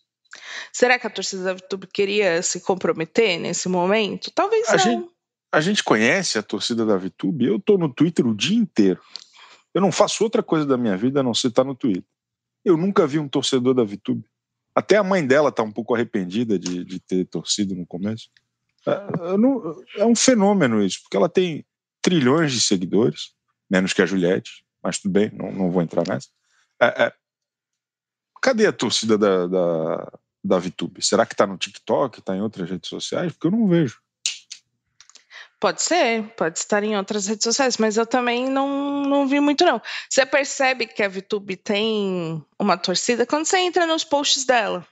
Será 0.72 0.98
que 0.98 1.06
a 1.06 1.10
torcida 1.10 1.44
da 1.44 1.54
Vitube 1.54 1.86
queria 1.86 2.42
se 2.42 2.60
comprometer 2.60 3.38
nesse 3.38 3.68
momento? 3.68 4.30
Talvez 4.32 4.68
a 4.68 4.72
não. 4.72 4.78
Gente, 4.78 5.10
a 5.52 5.60
gente 5.60 5.84
conhece 5.84 6.38
a 6.38 6.42
torcida 6.42 6.84
da 6.84 6.96
Vitube. 6.96 7.46
Eu 7.46 7.58
tô 7.58 7.78
no 7.78 7.92
Twitter 7.92 8.26
o 8.26 8.34
dia 8.34 8.58
inteiro. 8.58 9.00
Eu 9.74 9.80
não 9.80 9.92
faço 9.92 10.24
outra 10.24 10.42
coisa 10.42 10.66
da 10.66 10.76
minha 10.76 10.96
vida 10.96 11.20
a 11.20 11.22
não 11.22 11.34
ser 11.34 11.48
estar 11.48 11.64
no 11.64 11.74
Twitter. 11.74 12.04
Eu 12.64 12.76
nunca 12.76 13.06
vi 13.06 13.18
um 13.18 13.28
torcedor 13.28 13.74
da 13.74 13.84
Vitube. 13.84 14.24
Até 14.74 14.96
a 14.96 15.04
mãe 15.04 15.26
dela 15.26 15.48
está 15.48 15.62
um 15.62 15.72
pouco 15.72 15.94
arrependida 15.94 16.58
de, 16.58 16.84
de 16.84 17.00
ter 17.00 17.24
torcido 17.26 17.74
no 17.74 17.86
começo. 17.86 18.28
É, 18.86 19.36
não, 19.36 19.82
é 19.96 20.04
um 20.04 20.14
fenômeno 20.14 20.82
isso, 20.82 21.00
porque 21.02 21.16
ela 21.16 21.28
tem 21.28 21.64
trilhões 22.00 22.52
de 22.52 22.60
seguidores, 22.60 23.34
menos 23.68 23.92
que 23.92 24.00
a 24.00 24.06
Juliette, 24.06 24.64
mas 24.82 24.98
tudo 24.98 25.12
bem, 25.12 25.30
não, 25.34 25.52
não 25.52 25.70
vou 25.70 25.82
entrar 25.82 26.06
nessa. 26.06 26.28
É, 26.80 27.04
é, 27.04 27.12
cadê 28.40 28.66
a 28.66 28.72
torcida 28.72 29.18
da, 29.18 29.46
da, 29.46 30.12
da 30.42 30.58
VTube? 30.58 31.04
Será 31.04 31.26
que 31.26 31.34
está 31.34 31.46
no 31.46 31.58
TikTok, 31.58 32.20
está 32.20 32.34
em 32.34 32.40
outras 32.40 32.70
redes 32.70 32.88
sociais? 32.88 33.32
Porque 33.32 33.48
eu 33.48 33.50
não 33.50 33.68
vejo. 33.68 34.00
Pode 35.60 35.82
ser, 35.82 36.22
pode 36.38 36.58
estar 36.58 36.82
em 36.82 36.96
outras 36.96 37.26
redes 37.26 37.44
sociais, 37.44 37.76
mas 37.76 37.98
eu 37.98 38.06
também 38.06 38.48
não, 38.48 39.02
não 39.02 39.28
vi 39.28 39.38
muito, 39.40 39.62
não. 39.62 39.80
Você 40.08 40.24
percebe 40.24 40.86
que 40.86 41.02
a 41.02 41.08
VTube 41.08 41.54
tem 41.54 42.42
uma 42.58 42.78
torcida 42.78 43.26
quando 43.26 43.44
você 43.44 43.58
entra 43.58 43.84
nos 43.84 44.02
posts 44.02 44.46
dela, 44.46 44.86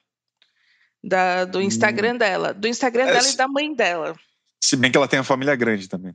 da, 1.03 1.47
do 1.47 1.63
Instagram 1.63 2.15
hum. 2.15 2.19
dela, 2.19 2.53
do 2.53 2.69
Instagram 2.69 3.05
é, 3.05 3.13
dela 3.13 3.23
se, 3.23 3.33
e 3.33 3.37
da 3.39 3.49
mãe 3.49 3.75
dela. 3.75 4.15
Se 4.63 4.77
bem 4.77 4.91
que 4.91 4.99
ela 4.99 5.09
tem 5.09 5.19
uma 5.19 5.25
família 5.25 5.57
grande 5.57 5.89
também. 5.89 6.15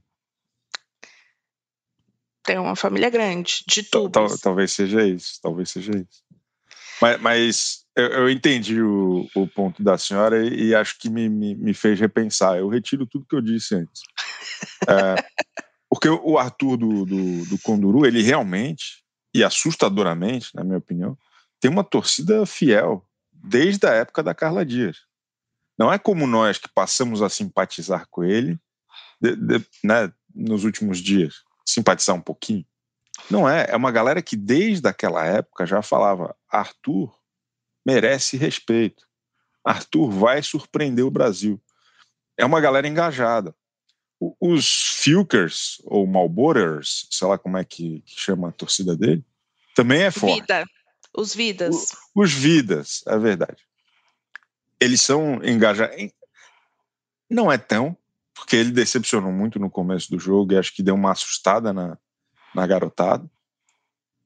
Tem 2.44 2.60
uma 2.60 2.76
família 2.76 3.10
grande, 3.10 3.64
de 3.68 3.82
tudo. 3.82 4.38
talvez 4.38 4.72
seja 4.72 5.04
isso, 5.04 5.40
talvez 5.42 5.72
seja 5.72 5.94
isso. 5.94 6.24
Mas, 7.02 7.22
mas 7.22 7.86
eu, 7.96 8.06
eu, 8.06 8.30
entendi 8.30 8.82
o, 8.82 9.28
o, 9.36 9.48
ponto 9.48 9.84
da 9.84 9.98
senhora 9.98 10.46
e, 10.46 10.68
e 10.68 10.76
acho 10.76 10.98
que 10.98 11.10
me, 11.10 11.28
me, 11.28 11.56
me, 11.56 11.74
fez 11.74 12.00
repensar. 12.00 12.58
Eu 12.58 12.68
retiro 12.68 13.06
tudo 13.06 13.26
que 13.26 13.36
eu 13.36 13.42
disse 13.42 13.76
antes. 13.76 14.02
É, 14.88 15.16
porque 15.90 16.10
o 16.10 16.38
Arthur 16.38 16.78
do, 16.78 17.06
do, 17.06 17.46
do 17.46 17.60
Conduru, 17.60 18.06
ele 18.06 18.22
realmente, 18.22 19.04
e 19.34 19.44
assustadoramente, 19.44 20.50
na 20.54 20.64
minha 20.64 20.78
opinião, 20.78 21.18
tem 21.60 21.70
uma 21.70 21.84
torcida 21.84 22.46
fiel 22.46 23.08
desde 23.32 23.88
a 23.88 23.92
época 23.92 24.22
da 24.24 24.34
Carla 24.34 24.66
Dias. 24.66 24.98
Não 25.78 25.92
é 25.92 25.98
como 25.98 26.28
nós 26.28 26.58
que 26.58 26.70
passamos 26.74 27.22
a 27.22 27.30
simpatizar 27.30 28.08
com 28.10 28.24
ele 28.24 28.60
de, 29.22 29.36
de, 29.36 29.66
né, 29.84 30.12
nos 30.34 30.64
últimos 30.64 31.00
dias, 31.00 31.44
simpatizar 31.66 32.16
um 32.16 32.22
pouquinho. 32.22 32.66
Não 33.30 33.48
é, 33.48 33.68
é 33.70 33.76
uma 33.76 33.92
galera 33.92 34.22
que 34.22 34.36
desde 34.36 34.88
aquela 34.88 35.26
época 35.26 35.66
já 35.66 35.82
falava: 35.82 36.36
Arthur 36.50 37.16
merece 37.86 38.38
respeito. 38.38 39.06
Arthur 39.64 40.10
vai 40.10 40.44
surpreender 40.44 41.06
o 41.06 41.12
Brasil. 41.12 41.62
É 42.38 42.46
uma 42.46 42.60
galera 42.60 42.88
engajada. 42.88 43.56
Os 44.40 44.98
Filkers, 44.98 45.82
ou 45.86 46.06
Malborers, 46.06 47.08
sei 47.10 47.28
lá 47.28 47.38
como 47.38 47.58
é 47.58 47.64
que, 47.64 48.02
que, 48.06 48.20
chama 48.20 48.50
a 48.50 48.52
torcida 48.52 48.96
dele, 48.96 49.24
também 49.76 50.04
é 50.04 50.12
forte. 50.12 50.42
Vida. 50.42 50.66
Os 51.16 51.34
Vidas. 51.34 51.92
O, 52.16 52.22
os 52.22 52.34
Vidas, 52.34 53.04
é 53.08 53.18
verdade. 53.18 53.64
Eles 54.80 55.02
são 55.02 55.44
engajados. 55.44 55.96
Não 57.30 57.52
é 57.52 57.58
tão, 57.58 57.98
porque 58.34 58.56
ele 58.56 58.72
decepcionou 58.72 59.32
muito 59.32 59.60
no 59.60 59.70
começo 59.70 60.10
do 60.10 60.20
jogo 60.20 60.54
e 60.54 60.58
acho 60.58 60.74
que 60.74 60.84
deu 60.84 60.96
uma 60.96 61.12
assustada 61.12 61.72
na, 61.72 61.98
na 62.54 62.68
garotada. 62.68 63.30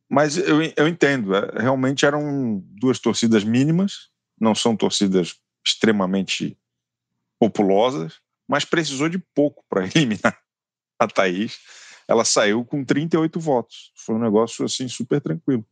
Mas 0.10 0.38
eu, 0.38 0.62
eu 0.62 0.88
entendo, 0.88 1.36
é, 1.36 1.62
realmente 1.62 2.06
eram 2.06 2.64
duas 2.80 3.00
torcidas 3.00 3.44
mínimas, 3.44 4.10
não 4.40 4.56
são 4.56 4.76
torcidas 4.76 5.36
extremamente 5.66 6.58
populosas, 7.40 8.22
mas 8.48 8.66
precisou 8.66 9.10
de 9.10 9.20
pouco 9.20 9.64
para 9.70 9.86
eliminar 9.94 10.38
a 11.00 11.08
Thaís. 11.08 11.60
Ela 12.08 12.24
saiu 12.24 12.64
com 12.64 12.86
38 12.86 13.40
votos. 13.40 13.92
Foi 13.96 14.16
um 14.16 14.20
negócio 14.20 14.64
assim 14.64 14.88
super 14.88 15.20
tranquilo. 15.20 15.66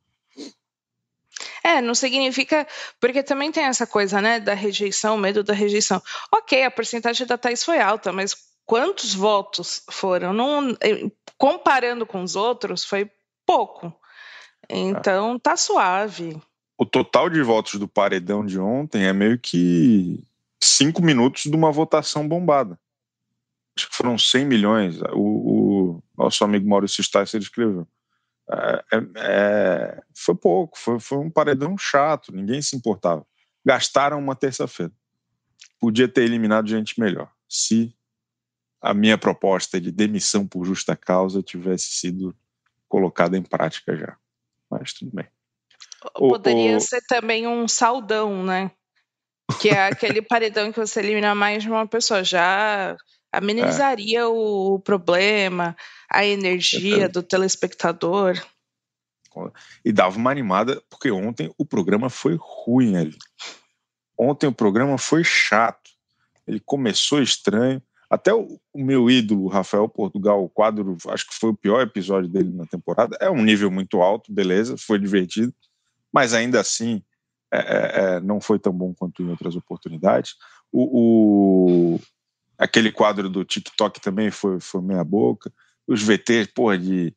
É, 1.64 1.82
não 1.82 1.96
significa. 1.96 2.68
Porque 3.00 3.24
também 3.24 3.52
tem 3.52 3.64
essa 3.64 3.88
coisa, 3.88 4.22
né, 4.22 4.40
da 4.40 4.54
rejeição, 4.54 5.18
medo 5.18 5.44
da 5.44 5.54
rejeição. 5.54 6.02
Ok, 6.34 6.64
a 6.64 6.72
porcentagem 6.72 7.26
da 7.26 7.38
Thaís 7.38 7.64
foi 7.64 7.80
alta, 7.80 8.12
mas 8.12 8.36
quantos 8.66 9.14
votos 9.14 9.84
foram? 9.90 10.34
Não, 10.34 10.78
comparando 11.38 12.06
com 12.06 12.22
os 12.22 12.36
outros, 12.36 12.84
foi 12.84 13.10
pouco. 13.46 13.94
Então 14.70 15.40
tá 15.40 15.56
suave. 15.56 16.42
O 16.78 16.86
total 16.86 17.30
de 17.30 17.42
votos 17.42 17.80
do 17.80 17.88
paredão 17.88 18.46
de 18.46 18.60
ontem 18.60 19.06
é 19.06 19.14
meio 19.14 19.40
que 19.40 20.22
cinco 20.62 21.02
minutos 21.02 21.44
de 21.44 21.56
uma 21.56 21.72
votação 21.72 22.28
bombada. 22.28 22.80
Acho 23.78 23.90
que 23.90 23.96
foram 23.96 24.18
100 24.18 24.46
milhões. 24.46 25.02
O, 25.14 25.98
o 25.98 26.04
nosso 26.18 26.44
amigo 26.44 26.68
Maurício 26.68 27.04
Stice 27.04 27.38
escreveu. 27.38 27.88
É, 28.50 28.86
é, 28.94 29.02
é, 29.18 30.02
foi 30.16 30.36
pouco, 30.36 30.78
foi, 30.78 31.00
foi 31.00 31.18
um 31.18 31.30
paredão 31.30 31.78
chato, 31.78 32.32
ninguém 32.32 32.62
se 32.62 32.76
importava. 32.76 33.26
Gastaram 33.66 34.20
uma 34.20 34.36
terça-feira. 34.36 34.94
Podia 35.80 36.08
ter 36.08 36.24
eliminado 36.24 36.68
gente 36.68 37.00
melhor, 37.00 37.30
se 37.50 37.96
a 38.82 38.94
minha 38.94 39.18
proposta 39.18 39.82
de 39.82 39.92
demissão 39.92 40.48
por 40.48 40.64
justa 40.64 40.96
causa 40.96 41.42
tivesse 41.42 41.88
sido 41.88 42.36
colocada 42.88 43.36
em 43.36 43.42
prática 43.42 43.96
já. 43.98 44.16
Mas 44.70 44.94
tudo 44.94 45.12
bem. 45.14 45.28
Poderia 46.14 46.74
o, 46.74 46.78
o... 46.78 46.82
ser 46.82 47.02
também 47.08 47.48
um 47.48 47.68
saldão, 47.68 48.44
né? 48.44 48.72
Que 49.60 49.70
é 49.70 49.88
aquele 49.88 50.22
paredão 50.22 50.72
que 50.72 50.80
você 50.80 51.00
elimina 51.00 51.36
mais 51.36 51.64
de 51.64 51.70
uma 51.70 51.88
pessoa. 51.88 52.24
Já 52.24 52.96
amenizaria 53.32 54.20
é. 54.20 54.26
o 54.26 54.80
problema, 54.80 55.76
a 56.10 56.26
energia 56.26 57.08
do 57.10 57.22
telespectador. 57.22 58.42
E 59.84 59.92
dava 59.92 60.18
uma 60.18 60.32
animada, 60.32 60.82
porque 60.90 61.12
ontem 61.12 61.54
o 61.58 61.66
programa 61.66 62.10
foi 62.10 62.38
ruim 62.40 62.96
ali. 62.96 63.18
Ontem 64.18 64.48
o 64.48 64.54
programa 64.54 64.98
foi 64.98 65.24
chato. 65.24 65.92
Ele 66.48 66.60
começou 66.60 67.22
estranho, 67.22 67.82
até 68.10 68.34
o, 68.34 68.60
o, 68.72 68.84
meu 68.84 69.10
ídolo, 69.10 69.48
Rafael 69.48 69.90
Portugal, 69.90 70.44
o 70.44 70.50
quadro, 70.50 70.96
acho 71.10 71.28
que 71.28 71.36
foi 71.36 71.50
o 71.50 71.58
pior 71.58 71.82
episódio 71.82 72.30
dele 72.30 72.52
na 72.54 72.66
temporada. 72.66 73.18
É 73.20 73.30
um 73.30 73.44
nível 73.44 73.72
muito 73.72 74.02
alto, 74.02 74.32
beleza, 74.32 74.78
foi 74.78 75.00
divertido, 75.00 75.54
mas 76.14 76.34
ainda 76.34 76.60
assim 76.60 77.04
é, 77.52 77.58
é, 77.60 78.16
é 78.16 78.20
não 78.20 78.40
foi 78.40 78.60
tão 78.60 78.74
bom 78.74 78.94
quanto 78.94 79.22
em 79.22 79.30
outras 79.30 79.56
oportunidades. 79.56 80.36
O, 80.72 81.96
o, 81.96 82.00
aquele 82.58 82.92
quadro 82.92 83.30
do 83.30 83.46
TikTok 83.46 84.02
também 84.02 84.32
foi, 84.32 84.60
foi 84.60 84.82
meia 84.82 85.04
boca. 85.04 85.52
Os 85.88 86.02
VTs, 86.02 86.48
porra, 86.54 86.78
de 86.78 87.16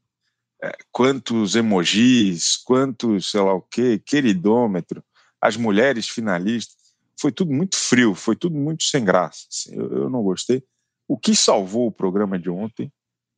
é, 0.62 0.76
quantos 0.90 1.54
emojis, 1.54 2.56
quantos, 2.56 3.30
sei 3.30 3.40
lá 3.40 3.54
o 3.54 3.62
quê, 3.62 4.00
queridômetro, 4.04 5.02
as 5.40 5.56
mulheres 5.56 6.08
finalistas. 6.08 6.76
Foi 7.20 7.32
tudo 7.32 7.52
muito 7.52 7.76
frio, 7.76 8.14
foi 8.14 8.37
tudo 8.37 8.56
muito 8.56 8.85
sem 8.85 9.04
graça. 9.04 9.47
Assim, 9.50 9.75
eu, 9.75 10.02
eu 10.04 10.11
não 10.11 10.23
gostei. 10.23 10.62
O 11.06 11.18
que 11.18 11.35
salvou 11.35 11.87
o 11.87 11.92
programa 11.92 12.38
de 12.38 12.50
ontem, 12.50 12.92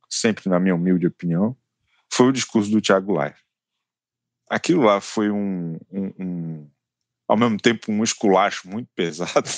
sempre 0.09 0.49
na 0.49 0.59
minha 0.59 0.75
humilde 0.75 1.07
opinião, 1.07 1.55
foi 2.11 2.27
o 2.27 2.31
discurso 2.31 2.69
do 2.69 2.81
Thiago 2.81 3.13
Live. 3.13 3.37
Aquilo 4.49 4.83
lá 4.83 4.99
foi 4.99 5.31
um, 5.31 5.79
um, 5.89 6.13
um, 6.19 6.69
ao 7.31 7.37
mesmo 7.37 7.57
tempo, 7.57 7.93
um 7.93 8.03
esculacho 8.03 8.67
muito 8.67 8.89
pesado 8.93 9.49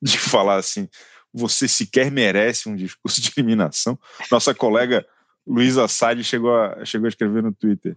de 0.00 0.18
falar 0.18 0.56
assim: 0.56 0.88
você 1.30 1.68
sequer 1.68 2.10
merece 2.10 2.66
um 2.66 2.74
discurso 2.74 3.20
de 3.20 3.30
eliminação. 3.36 3.98
Nossa 4.30 4.54
colega 4.54 5.06
Luísa 5.46 5.86
Salles 5.86 6.26
chegou 6.26 6.56
a, 6.56 6.82
chegou 6.86 7.04
a 7.04 7.08
escrever 7.10 7.42
no 7.42 7.52
Twitter: 7.52 7.94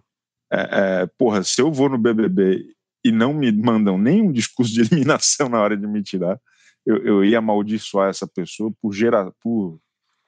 é, 0.52 0.58
é, 0.60 1.06
porra, 1.16 1.42
se 1.42 1.58
eu 1.62 1.72
vou 1.72 1.88
no 1.88 1.96
BBB 1.96 2.66
e 3.02 3.10
não 3.10 3.32
me 3.32 3.50
mandam 3.50 3.96
nenhum 3.96 4.30
discurso 4.30 4.74
de 4.74 4.82
eliminação 4.92 5.48
na 5.48 5.58
hora 5.58 5.74
de 5.74 5.86
me 5.86 6.02
tirar, 6.02 6.38
eu, 6.84 6.98
eu 6.98 7.24
ia 7.24 7.38
amaldiçoar 7.38 8.10
essa 8.10 8.26
pessoa 8.26 8.70
por, 8.82 8.92
gera, 8.92 9.32
por 9.40 9.80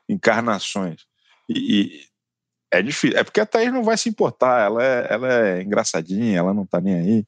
encarnações. 0.08 1.02
E, 1.50 1.82
e, 1.82 2.08
é 2.70 2.82
difícil. 2.82 3.18
É 3.18 3.24
porque 3.24 3.40
a 3.40 3.46
Thaís 3.46 3.72
não 3.72 3.82
vai 3.82 3.96
se 3.96 4.08
importar, 4.08 4.66
ela 4.66 4.84
é, 4.84 5.06
ela 5.10 5.32
é 5.32 5.62
engraçadinha, 5.62 6.38
ela 6.38 6.54
não 6.54 6.66
tá 6.66 6.80
nem 6.80 6.94
aí. 6.94 7.26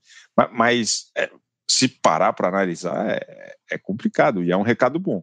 Mas, 0.52 1.10
é, 1.16 1.30
se 1.68 1.88
parar 1.88 2.32
para 2.32 2.48
analisar, 2.48 3.08
é, 3.10 3.56
é 3.70 3.78
complicado 3.78 4.42
e 4.42 4.50
é 4.50 4.56
um 4.56 4.62
recado 4.62 4.98
bom. 4.98 5.22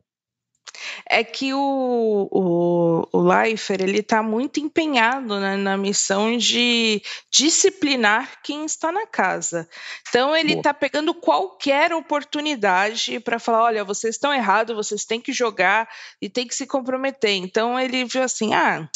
É 1.09 1.23
que 1.23 1.53
o, 1.53 2.29
o, 2.31 3.07
o 3.11 3.21
Leifert 3.21 3.81
ele 3.81 3.99
está 3.99 4.21
muito 4.21 4.59
empenhado 4.59 5.39
né, 5.39 5.55
na 5.55 5.77
missão 5.77 6.37
de 6.37 7.01
disciplinar 7.31 8.41
quem 8.43 8.65
está 8.65 8.91
na 8.91 9.07
casa. 9.07 9.67
Então 10.07 10.35
ele 10.35 10.53
está 10.53 10.73
pegando 10.73 11.13
qualquer 11.13 11.93
oportunidade 11.93 13.19
para 13.19 13.39
falar: 13.39 13.63
olha, 13.63 13.83
vocês 13.83 14.15
estão 14.15 14.33
errados, 14.33 14.75
vocês 14.75 15.05
têm 15.05 15.21
que 15.21 15.33
jogar 15.33 15.87
e 16.21 16.29
têm 16.29 16.47
que 16.47 16.55
se 16.55 16.67
comprometer. 16.67 17.31
Então 17.31 17.79
ele 17.79 18.05
viu 18.05 18.21
assim: 18.21 18.53
ah, 18.53 18.87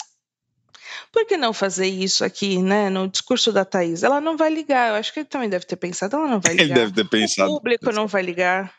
por 1.11 1.25
que 1.25 1.37
não 1.37 1.53
fazer 1.53 1.87
isso 1.87 2.23
aqui, 2.23 2.61
né, 2.61 2.89
no 2.89 3.07
discurso 3.07 3.51
da 3.51 3.65
Thaís? 3.65 4.03
Ela 4.03 4.21
não 4.21 4.37
vai 4.37 4.49
ligar. 4.49 4.89
Eu 4.89 4.95
acho 4.95 5.13
que 5.13 5.19
ele 5.19 5.27
também 5.27 5.49
deve 5.49 5.65
ter 5.65 5.75
pensado, 5.75 6.15
ela 6.15 6.27
não 6.27 6.39
vai 6.39 6.53
ligar. 6.53 6.63
Ele 6.65 6.73
deve 6.73 6.91
ter 6.93 7.09
pensado. 7.09 7.51
O 7.51 7.55
público 7.55 7.91
não 7.91 8.07
vai 8.07 8.21
ligar. 8.21 8.73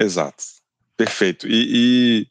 Exato. 0.00 0.44
Perfeito. 0.96 1.46
E, 1.46 1.66
e, 1.70 2.26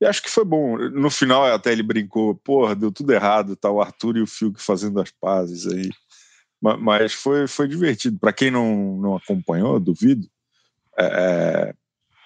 e, 0.00 0.06
acho 0.06 0.22
que 0.22 0.30
foi 0.30 0.44
bom. 0.44 0.76
No 0.90 1.10
final 1.10 1.44
até 1.44 1.72
ele 1.72 1.82
brincou, 1.82 2.34
porra, 2.34 2.74
deu 2.74 2.90
tudo 2.92 3.12
errado, 3.12 3.56
tá 3.56 3.70
o 3.70 3.80
Arthur 3.80 4.16
e 4.16 4.22
o 4.22 4.26
Fiuk 4.26 4.60
fazendo 4.60 5.00
as 5.00 5.10
pazes 5.10 5.66
aí. 5.66 5.90
Mas 6.60 7.12
foi, 7.12 7.48
foi 7.48 7.66
divertido. 7.66 8.18
Para 8.20 8.32
quem 8.32 8.50
não, 8.50 8.96
não 8.96 9.16
acompanhou, 9.16 9.80
duvido, 9.80 10.28
é, 10.96 11.04
é, 11.04 11.74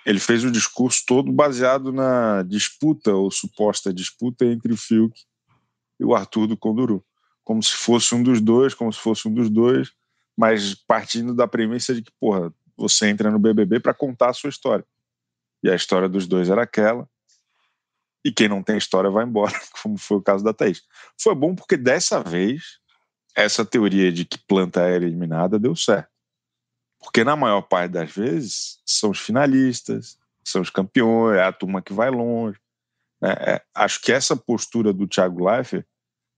ele 0.04 0.20
fez 0.20 0.44
o 0.44 0.50
discurso 0.50 1.02
todo 1.06 1.32
baseado 1.32 1.90
na 1.90 2.42
disputa 2.42 3.14
ou 3.14 3.30
suposta 3.30 3.94
disputa 3.94 4.44
entre 4.44 4.72
o 4.72 4.76
Fiuk 4.76 5.18
e 5.98 6.04
o 6.04 6.14
Arthur 6.14 6.46
do 6.46 6.56
Conduru. 6.56 7.04
Como 7.44 7.62
se 7.62 7.74
fosse 7.74 8.14
um 8.14 8.22
dos 8.22 8.40
dois, 8.40 8.74
como 8.74 8.92
se 8.92 8.98
fosse 8.98 9.28
um 9.28 9.32
dos 9.32 9.48
dois, 9.48 9.92
mas 10.36 10.74
partindo 10.74 11.34
da 11.34 11.46
premissa 11.46 11.94
de 11.94 12.02
que, 12.02 12.12
porra, 12.20 12.52
você 12.76 13.08
entra 13.08 13.30
no 13.30 13.38
BBB 13.38 13.80
para 13.80 13.94
contar 13.94 14.30
a 14.30 14.34
sua 14.34 14.50
história. 14.50 14.84
E 15.62 15.70
a 15.70 15.74
história 15.74 16.08
dos 16.08 16.26
dois 16.26 16.50
era 16.50 16.62
aquela. 16.62 17.08
E 18.24 18.32
quem 18.32 18.48
não 18.48 18.62
tem 18.62 18.76
história 18.76 19.08
vai 19.08 19.24
embora, 19.24 19.52
como 19.82 19.96
foi 19.96 20.18
o 20.18 20.22
caso 20.22 20.44
da 20.44 20.52
Thaís. 20.52 20.82
Foi 21.20 21.34
bom 21.34 21.54
porque 21.54 21.76
dessa 21.76 22.22
vez 22.22 22.78
essa 23.34 23.64
teoria 23.64 24.10
de 24.10 24.24
que 24.24 24.38
planta 24.38 24.80
era 24.80 25.04
eliminada 25.04 25.58
deu 25.58 25.76
certo. 25.76 26.10
Porque 26.98 27.22
na 27.22 27.36
maior 27.36 27.62
parte 27.62 27.92
das 27.92 28.10
vezes 28.10 28.80
são 28.84 29.10
os 29.10 29.20
finalistas, 29.20 30.18
são 30.42 30.62
os 30.62 30.70
campeões, 30.70 31.36
é 31.36 31.44
a 31.44 31.52
turma 31.52 31.82
que 31.82 31.92
vai 31.92 32.10
longe. 32.10 32.58
Né? 33.20 33.32
É, 33.38 33.62
acho 33.74 34.00
que 34.00 34.12
essa 34.12 34.36
postura 34.36 34.92
do 34.92 35.06
Thiago 35.06 35.44
Leifert 35.44 35.86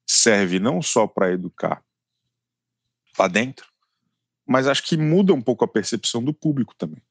serve 0.07 0.59
não 0.59 0.81
só 0.81 1.07
para 1.07 1.33
educar 1.33 1.83
lá 3.19 3.29
dentro, 3.29 3.67
mas 4.47 4.67
acho 4.67 4.83
que 4.83 4.97
muda 4.97 5.35
um 5.35 5.43
pouco 5.43 5.65
a 5.65 5.69
percepção 5.69 6.23
do 6.23 6.33
público 6.33 6.75
também 6.77 7.03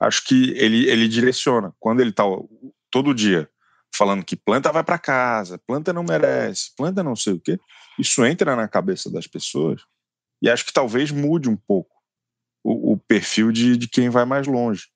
acho 0.00 0.24
que 0.24 0.52
ele, 0.56 0.88
ele 0.88 1.08
direciona. 1.08 1.74
Quando 1.78 2.00
ele 2.00 2.10
está 2.10 2.24
todo 2.90 3.14
dia 3.14 3.48
falando 3.94 4.24
que 4.24 4.36
planta 4.36 4.70
vai 4.70 4.84
para 4.84 4.98
casa, 4.98 5.58
planta 5.66 5.92
não 5.92 6.04
merece, 6.04 6.70
planta 6.76 7.02
não 7.02 7.16
sei 7.16 7.32
o 7.32 7.40
quê, 7.40 7.58
isso 7.98 8.24
entra 8.24 8.54
na 8.54 8.68
cabeça 8.68 9.10
das 9.10 9.26
pessoas 9.26 9.82
e 10.42 10.48
acho 10.48 10.64
que 10.64 10.72
talvez 10.72 11.10
mude 11.10 11.48
um 11.48 11.56
pouco 11.56 11.90
o, 12.62 12.92
o 12.92 12.98
perfil 12.98 13.50
de, 13.50 13.76
de 13.76 13.88
quem 13.88 14.08
vai 14.08 14.24
mais 14.24 14.46
longe. 14.46 14.88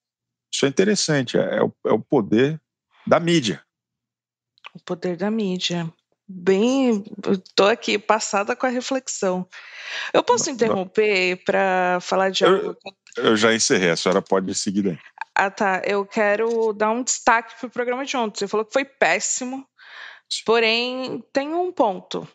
Isso 0.53 0.67
é 0.67 0.69
interessante, 0.69 1.39
é, 1.39 1.57
é, 1.57 1.63
o, 1.63 1.75
é 1.87 1.93
o 1.93 2.01
poder 2.01 2.61
da 3.07 3.19
mídia. 3.19 3.65
O 4.75 4.81
poder 4.81 5.17
da 5.17 5.31
mídia 5.31 5.93
bem. 6.33 7.05
Estou 7.29 7.69
aqui 7.69 7.99
passada 7.99 8.57
com 8.57 8.67
a 8.67 8.71
reflexão. 8.71 9.47
Eu 10.13 10.23
posso 10.23 10.51
interromper 10.51 11.43
para 11.45 11.99
falar 12.01 12.31
de 12.31 12.45
algo? 12.45 12.77
Eu, 13.17 13.25
eu, 13.25 13.37
já 13.37 13.55
encerrei, 13.55 13.91
a 13.91 13.97
senhora 13.97 14.23
pode 14.23 14.55
seguir 14.55 14.83
daí. 14.83 14.99
Ah, 15.35 15.51
tá. 15.51 15.83
Eu 15.85 16.05
quero 16.07 16.73
dar 16.73 16.91
um 16.91 17.03
destaque 17.03 17.55
para 17.59 17.67
o 17.67 17.71
programa 17.71 18.05
de 18.05 18.17
ontem. 18.17 18.41
Você 18.41 18.49
falou 18.49 18.65
que 18.65 18.73
foi 18.73 18.85
péssimo, 18.85 19.67
porém 20.45 21.23
tem 21.33 21.55
um 21.55 21.73
ponto. 21.73 22.27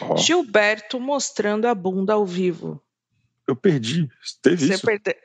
Oh. 0.00 0.16
Gilberto 0.16 1.00
mostrando 1.00 1.66
a 1.66 1.74
bunda 1.74 2.14
ao 2.14 2.24
vivo. 2.24 2.80
Eu 3.46 3.56
perdi. 3.56 4.08
Teve 4.40 4.66
Você 4.66 4.74
isso? 4.74 4.86
Perde... 4.86 5.16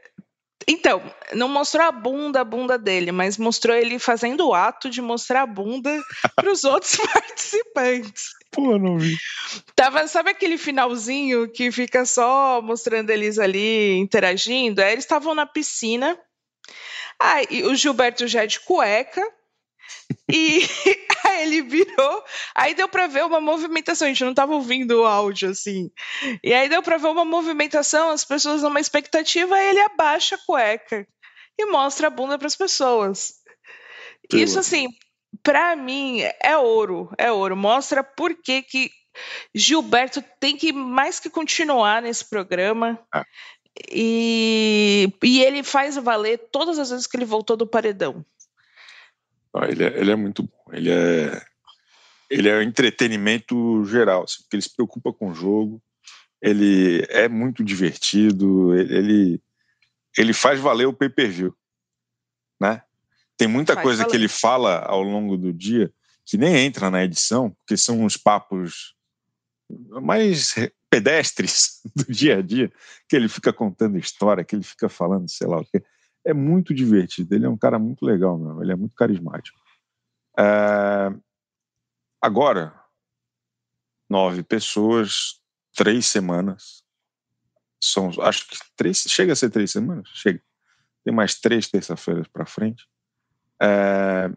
Então, 0.71 1.01
não 1.33 1.49
mostrou 1.49 1.83
a 1.83 1.91
bunda, 1.91 2.41
a 2.41 2.43
bunda 2.43 2.77
dele, 2.77 3.11
mas 3.11 3.39
mostrou 3.39 3.75
ele 3.75 3.97
fazendo 3.97 4.47
o 4.47 4.53
ato 4.53 4.87
de 4.87 5.01
mostrar 5.01 5.41
a 5.41 5.47
bunda 5.47 5.99
para 6.35 6.51
os 6.51 6.63
outros 6.63 6.95
participantes. 7.11 8.29
Pô, 8.51 8.77
não 8.77 8.99
vi. 8.99 9.17
Tava, 9.75 10.07
sabe 10.07 10.29
aquele 10.29 10.59
finalzinho 10.59 11.49
que 11.49 11.71
fica 11.71 12.05
só 12.05 12.61
mostrando 12.61 13.09
eles 13.09 13.39
ali 13.39 13.97
interagindo? 13.97 14.79
Aí 14.79 14.91
eles 14.91 15.05
estavam 15.05 15.33
na 15.33 15.47
piscina. 15.47 16.15
Aí 17.19 17.63
o 17.63 17.73
Gilberto 17.73 18.27
já 18.27 18.43
é 18.43 18.47
de 18.47 18.59
cueca, 18.59 19.27
e 20.31 20.61
ele 21.41 21.61
virou, 21.61 22.23
aí 22.55 22.73
deu 22.73 22.87
para 22.87 23.07
ver 23.07 23.25
uma 23.25 23.39
movimentação, 23.41 24.05
a 24.05 24.09
gente 24.09 24.23
não 24.23 24.33
tava 24.33 24.53
ouvindo 24.53 25.01
o 25.01 25.05
áudio 25.05 25.49
assim. 25.49 25.89
E 26.43 26.53
aí 26.53 26.69
deu 26.69 26.81
para 26.81 26.97
ver 26.97 27.07
uma 27.07 27.25
movimentação, 27.25 28.09
as 28.09 28.23
pessoas 28.25 28.61
numa 28.61 28.79
expectativa, 28.79 29.55
aí 29.55 29.69
ele 29.69 29.81
abaixa 29.81 30.35
a 30.35 30.39
cueca 30.45 31.07
e 31.57 31.65
mostra 31.65 32.07
a 32.07 32.09
bunda 32.09 32.37
para 32.37 32.47
as 32.47 32.55
pessoas. 32.55 33.33
Isso 34.31 34.59
assim, 34.59 34.87
para 35.43 35.75
mim 35.75 36.21
é 36.41 36.57
ouro, 36.57 37.09
é 37.17 37.31
ouro. 37.31 37.57
Mostra 37.57 38.03
por 38.03 38.35
que 38.35 38.61
que 38.61 38.91
Gilberto 39.53 40.23
tem 40.39 40.55
que 40.55 40.71
mais 40.71 41.19
que 41.19 41.29
continuar 41.29 42.01
nesse 42.01 42.27
programa. 42.29 42.99
Ah. 43.13 43.25
E, 43.91 45.11
e 45.23 45.41
ele 45.41 45.63
faz 45.63 45.95
valer 45.95 46.49
todas 46.51 46.77
as 46.77 46.89
vezes 46.89 47.07
que 47.07 47.17
ele 47.17 47.25
voltou 47.25 47.55
do 47.55 47.67
paredão. 47.67 48.25
Ele 49.67 49.83
é, 49.83 49.99
ele 49.99 50.11
é 50.11 50.15
muito 50.15 50.43
bom. 50.43 50.63
Ele 50.71 50.91
é, 50.91 51.41
ele 52.29 52.49
é 52.49 52.63
entretenimento 52.63 53.83
geral, 53.85 54.23
assim, 54.23 54.43
porque 54.43 54.55
ele 54.55 54.63
se 54.63 54.75
preocupa 54.75 55.11
com 55.11 55.31
o 55.31 55.33
jogo. 55.33 55.81
Ele 56.41 57.05
é 57.09 57.27
muito 57.27 57.63
divertido. 57.63 58.75
Ele, 58.75 59.41
ele 60.17 60.33
faz 60.33 60.59
valer 60.59 60.85
o 60.85 60.93
pay-per-view, 60.93 61.53
né? 62.61 62.81
Tem 63.35 63.47
muita 63.47 63.73
faz 63.73 63.83
coisa 63.83 64.03
valer. 64.03 64.11
que 64.11 64.17
ele 64.17 64.27
fala 64.27 64.79
ao 64.79 65.01
longo 65.01 65.37
do 65.37 65.51
dia 65.51 65.91
que 66.25 66.37
nem 66.37 66.57
entra 66.57 66.91
na 66.91 67.03
edição, 67.03 67.49
porque 67.49 67.75
são 67.75 68.01
uns 68.03 68.15
papos 68.15 68.93
mais 70.01 70.53
pedestres 70.87 71.81
do 71.95 72.05
dia 72.11 72.37
a 72.37 72.41
dia, 72.41 72.71
que 73.07 73.15
ele 73.15 73.27
fica 73.27 73.51
contando 73.51 73.97
história, 73.97 74.43
que 74.43 74.55
ele 74.55 74.63
fica 74.63 74.87
falando, 74.87 75.27
sei 75.27 75.47
lá 75.47 75.59
o 75.59 75.65
quê 75.65 75.83
é 76.25 76.33
muito 76.33 76.73
divertido. 76.73 77.33
Ele 77.33 77.45
é 77.45 77.49
um 77.49 77.57
cara 77.57 77.79
muito 77.79 78.05
legal, 78.05 78.37
meu. 78.37 78.61
Ele 78.61 78.71
é 78.71 78.75
muito 78.75 78.95
carismático. 78.95 79.59
É... 80.37 81.11
Agora, 82.21 82.73
nove 84.09 84.43
pessoas, 84.43 85.41
três 85.73 86.05
semanas. 86.05 86.83
São, 87.81 88.11
acho 88.21 88.47
que 88.47 88.57
três, 88.75 88.97
chega 89.07 89.33
a 89.33 89.35
ser 89.35 89.49
três 89.49 89.71
semanas? 89.71 90.09
Chega. 90.13 90.41
Tem 91.03 91.13
mais 91.13 91.35
três 91.35 91.67
terça-feiras 91.67 92.27
para 92.27 92.45
frente. 92.45 92.87
É... 93.61 94.29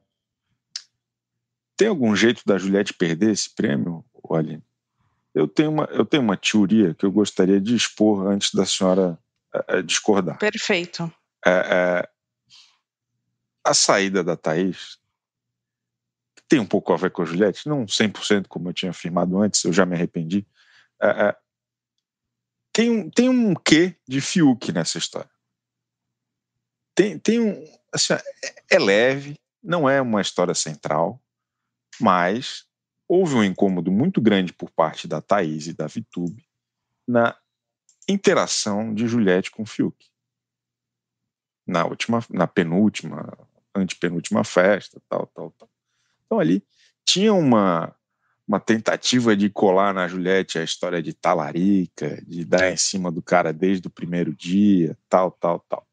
Tem 1.76 1.88
algum 1.88 2.14
jeito 2.14 2.42
da 2.46 2.58
Juliette 2.58 2.94
perder 2.94 3.30
esse 3.30 3.52
prêmio, 3.52 4.04
Aline? 4.30 4.62
Eu 5.34 5.48
tenho 5.48 5.70
uma, 5.70 5.84
eu 5.86 6.04
tenho 6.04 6.22
uma 6.22 6.36
teoria 6.36 6.94
que 6.94 7.06
eu 7.06 7.10
gostaria 7.10 7.60
de 7.60 7.74
expor 7.74 8.26
antes 8.26 8.52
da 8.52 8.66
senhora 8.66 9.18
é, 9.68 9.82
discordar. 9.82 10.38
Perfeito. 10.38 11.12
É, 11.44 11.50
é, 11.50 12.09
a 13.64 13.74
saída 13.74 14.22
da 14.22 14.37
Thaís 14.37 14.98
tem 16.48 16.61
um 16.61 16.66
pouco 16.66 16.92
a 16.92 16.96
ver 16.96 17.11
com 17.11 17.22
a 17.22 17.24
Juliette, 17.24 17.66
não 17.66 17.87
100% 17.87 18.46
como 18.46 18.68
eu 18.68 18.74
tinha 18.74 18.90
afirmado 18.90 19.40
antes, 19.40 19.64
eu 19.64 19.72
já 19.72 19.87
me 19.87 19.94
arrependi. 19.94 20.46
É, 21.00 21.09
é, 21.09 21.37
tem, 22.72 22.90
um, 22.90 23.11
tem 23.11 23.28
um 23.28 23.55
quê 23.55 23.96
de 24.07 24.20
Fiuk 24.20 24.70
nessa 24.70 24.98
história. 24.98 25.31
Tem, 26.94 27.18
tem 27.18 27.40
um. 27.40 27.64
Assim, 27.90 28.12
é, 28.12 28.76
é 28.76 28.78
leve, 28.78 29.40
não 29.62 29.88
é 29.88 30.00
uma 30.00 30.20
história 30.20 30.55
central, 30.55 31.22
mas 31.98 32.66
houve 33.09 33.35
um 33.35 33.44
incômodo 33.44 33.90
muito 33.90 34.20
grande 34.20 34.52
por 34.52 34.70
parte 34.70 35.09
da 35.09 35.20
Thaís 35.20 35.66
e 35.66 35.72
da 35.72 35.87
Vitube 35.87 36.46
na 37.07 37.37
interação 38.09 38.94
de 38.94 39.07
Juliette 39.07 39.50
com 39.50 39.64
Fiuk. 39.64 40.12
Na 41.66 41.85
última, 41.85 42.25
na 42.31 42.46
penúltima, 42.46 43.37
antepenúltima 43.75 44.44
festa, 44.44 45.01
tal, 45.09 45.27
tal, 45.29 45.51
tal. 45.53 45.70
Então 46.27 46.40
ali 46.40 46.64
tinha 47.05 47.33
uma 47.33 47.94
uma 48.46 48.61
tentativa 48.61 49.37
de 49.37 49.48
colar 49.48 49.94
na 49.94 50.09
Juliette 50.09 50.59
a 50.59 50.64
história 50.64 51.03
de 51.03 51.14
talarica, 51.14 52.20
de 52.27 52.44
dar 52.44 52.70
em 52.70 52.77
cima 52.77 53.11
do 53.11 53.22
cara 53.22 53.53
desde 53.53 53.87
o 53.87 53.90
primeiro 53.90 54.35
dia, 54.35 54.98
tal, 55.09 55.31
tal, 55.31 55.61
tal. 55.61 55.87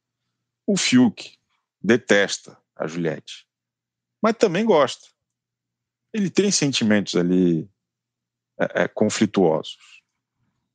O 0.65 0.75
Fiuk 0.75 1.37
detesta 1.81 2.57
a 2.75 2.87
Juliette, 2.87 3.47
mas 4.21 4.35
também 4.35 4.65
gosta. 4.65 5.07
Ele 6.11 6.29
tem 6.29 6.51
sentimentos 6.51 7.15
ali 7.15 7.69
é, 8.59 8.83
é, 8.83 8.87
conflituosos. 8.87 10.01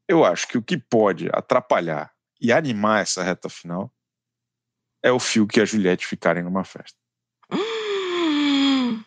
Eu 0.08 0.24
acho 0.24 0.46
que 0.46 0.56
o 0.56 0.62
que 0.62 0.78
pode 0.78 1.28
atrapalhar 1.32 2.14
e 2.40 2.52
animar 2.52 3.02
essa 3.02 3.22
reta 3.22 3.48
final 3.48 3.92
é 5.04 5.12
o 5.12 5.20
Fiuk 5.20 5.58
e 5.58 5.62
a 5.62 5.66
Juliette 5.66 6.06
ficarem 6.06 6.42
numa 6.42 6.64
festa. 6.64 6.98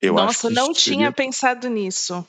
Eu 0.00 0.14
Nossa, 0.14 0.48
não 0.48 0.72
tinha 0.72 0.96
seria... 0.96 1.12
pensado 1.12 1.68
nisso. 1.68 2.24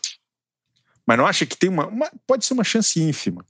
Mas 1.06 1.18
não 1.20 1.28
acha 1.28 1.46
que 1.46 1.56
tem 1.56 1.70
uma, 1.70 1.86
uma, 1.86 2.12
Pode 2.26 2.44
ser 2.44 2.56
uma 2.56 2.64
chance 2.64 3.00
ínfima. 3.00 3.46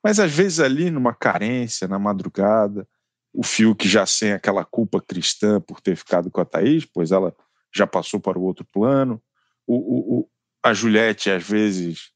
Mas 0.00 0.20
às 0.20 0.30
vezes 0.30 0.60
ali 0.60 0.88
numa 0.88 1.12
carência, 1.12 1.88
na 1.88 1.98
madrugada, 1.98 2.88
o 3.32 3.42
Fiuk 3.42 3.88
já 3.88 4.06
sem 4.06 4.32
aquela 4.32 4.64
culpa 4.64 5.02
cristã 5.02 5.60
por 5.60 5.80
ter 5.80 5.96
ficado 5.96 6.30
com 6.30 6.40
a 6.40 6.44
Thaís, 6.44 6.84
pois 6.84 7.10
ela 7.10 7.34
já 7.74 7.88
passou 7.88 8.20
para 8.20 8.38
o 8.38 8.42
outro 8.42 8.64
plano. 8.64 9.20
O, 9.66 9.74
o, 9.74 10.20
o 10.20 10.30
a 10.62 10.72
Juliette, 10.72 11.28
às 11.30 11.42
vezes, 11.42 12.12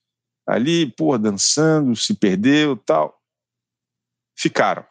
ali, 0.47 0.87
pô, 0.93 1.19
dançando, 1.19 1.97
se 1.97 2.15
perdeu 2.15 2.77
tal. 2.77 3.21
Ficaram. 4.37 4.87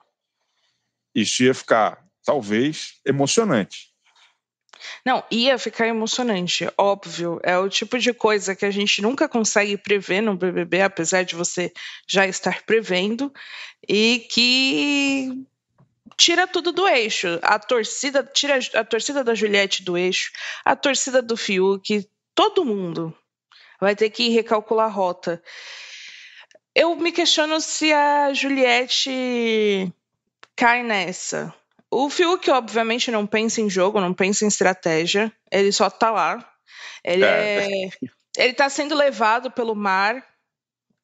Isso 1.13 1.43
ia 1.43 1.54
ficar, 1.54 2.04
talvez, 2.24 3.00
emocionante. 3.06 3.91
Não, 5.06 5.24
ia 5.30 5.58
ficar 5.58 5.88
emocionante, 5.88 6.67
óbvio. 6.78 7.39
É 7.43 7.58
o 7.58 7.69
tipo 7.69 7.97
de 8.00 8.13
coisa 8.13 8.56
que 8.56 8.65
a 8.65 8.71
gente 8.71 9.02
nunca 9.02 9.30
consegue 9.30 9.78
prever 9.78 10.21
no 10.21 10.36
BBB, 10.36 10.82
apesar 10.82 11.24
de 11.24 11.36
você 11.36 11.71
já 12.08 12.26
estar 12.26 12.63
prevendo, 12.63 13.32
e 13.88 14.26
que 14.32 15.45
tira 16.17 16.47
tudo 16.47 16.71
do 16.71 16.88
eixo. 16.88 17.39
A 17.41 17.60
torcida 17.60 18.24
tira 18.24 18.60
a 18.76 18.84
torcida 18.84 19.24
da 19.24 19.36
Juliette 19.36 19.84
do 19.84 19.97
eixo, 19.97 20.32
a 20.65 20.76
torcida 20.76 21.21
do 21.21 21.38
Fiuk, 21.38 22.08
todo 22.36 22.65
mundo 22.65 23.15
vai 23.80 23.95
ter 23.95 24.10
que 24.10 24.30
recalcular 24.30 24.86
a 24.88 24.89
rota. 24.89 25.41
Eu 26.74 26.95
me 26.95 27.12
questiono 27.12 27.60
se 27.60 27.91
a 27.91 28.34
Juliette 28.34 29.91
cai 30.62 30.84
nessa. 30.84 31.52
O 31.89 32.08
Fiuk, 32.08 32.47
obviamente, 32.52 33.10
não 33.10 33.26
pensa 33.26 33.60
em 33.60 33.69
jogo, 33.69 34.00
não 34.00 34.13
pensa 34.13 34.45
em 34.45 34.47
estratégia, 34.47 35.34
ele 35.52 35.71
só 35.71 35.89
tá 35.89 36.12
lá. 36.12 36.54
Ele 37.04 37.26
é. 37.26 37.88
é 37.88 37.89
ele 38.38 38.54
tá 38.54 38.69
sendo 38.69 38.93
levado 38.93 39.50
pelo 39.50 39.76
mar. 39.76 40.24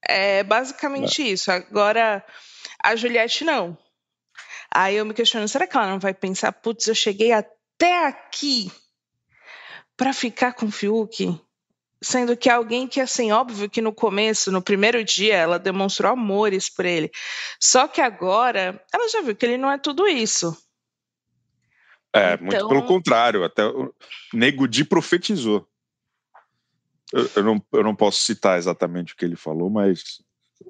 É 0.08 0.44
basicamente 0.44 1.24
é. 1.24 1.26
isso. 1.30 1.52
Agora, 1.52 2.24
a 2.84 2.96
Juliette 2.96 3.44
não. 3.44 3.76
Aí 4.72 4.96
eu 4.96 5.06
me 5.06 5.14
questiono, 5.16 5.48
será 5.48 5.66
que 5.66 5.76
ela 5.76 5.88
não 5.88 6.00
vai 6.00 6.14
pensar, 6.14 6.52
putz, 6.52 6.88
eu 6.88 6.94
cheguei 6.94 7.32
até 7.32 8.06
aqui 8.06 8.72
para 9.98 10.14
ficar 10.14 10.54
com 10.54 10.68
o 10.68 10.72
Fiuk? 10.72 11.42
Sendo 12.02 12.38
que 12.38 12.50
alguém 12.50 12.88
que, 12.88 13.02
assim, 13.02 13.32
óbvio 13.32 13.70
que 13.70 13.82
no 13.82 13.92
começo, 13.92 14.52
no 14.52 14.62
primeiro 14.62 15.04
dia, 15.04 15.36
ela 15.36 15.58
demonstrou 15.58 16.12
amores 16.12 16.70
por 16.70 16.86
ele. 16.86 17.12
Só 17.60 17.88
que 17.88 18.02
agora, 18.02 18.84
ela 18.94 19.10
já 19.10 19.22
viu 19.22 19.36
que 19.36 19.46
ele 19.46 19.58
não 19.58 19.72
é 19.72 19.78
tudo 19.78 20.08
isso. 20.08 20.56
É, 22.14 22.34
então... 22.34 22.46
muito 22.46 22.68
pelo 22.68 22.86
contrário, 22.86 23.44
até 23.44 23.66
o 23.66 23.94
Nego 24.34 24.68
Di 24.68 24.84
profetizou. 24.84 25.68
Eu, 27.14 27.30
eu, 27.36 27.44
não, 27.44 27.66
eu 27.74 27.84
não 27.84 27.96
posso 27.96 28.20
citar 28.22 28.58
exatamente 28.58 29.14
o 29.14 29.16
que 29.16 29.26
ele 29.26 29.36
falou, 29.36 29.70
mas 29.70 30.22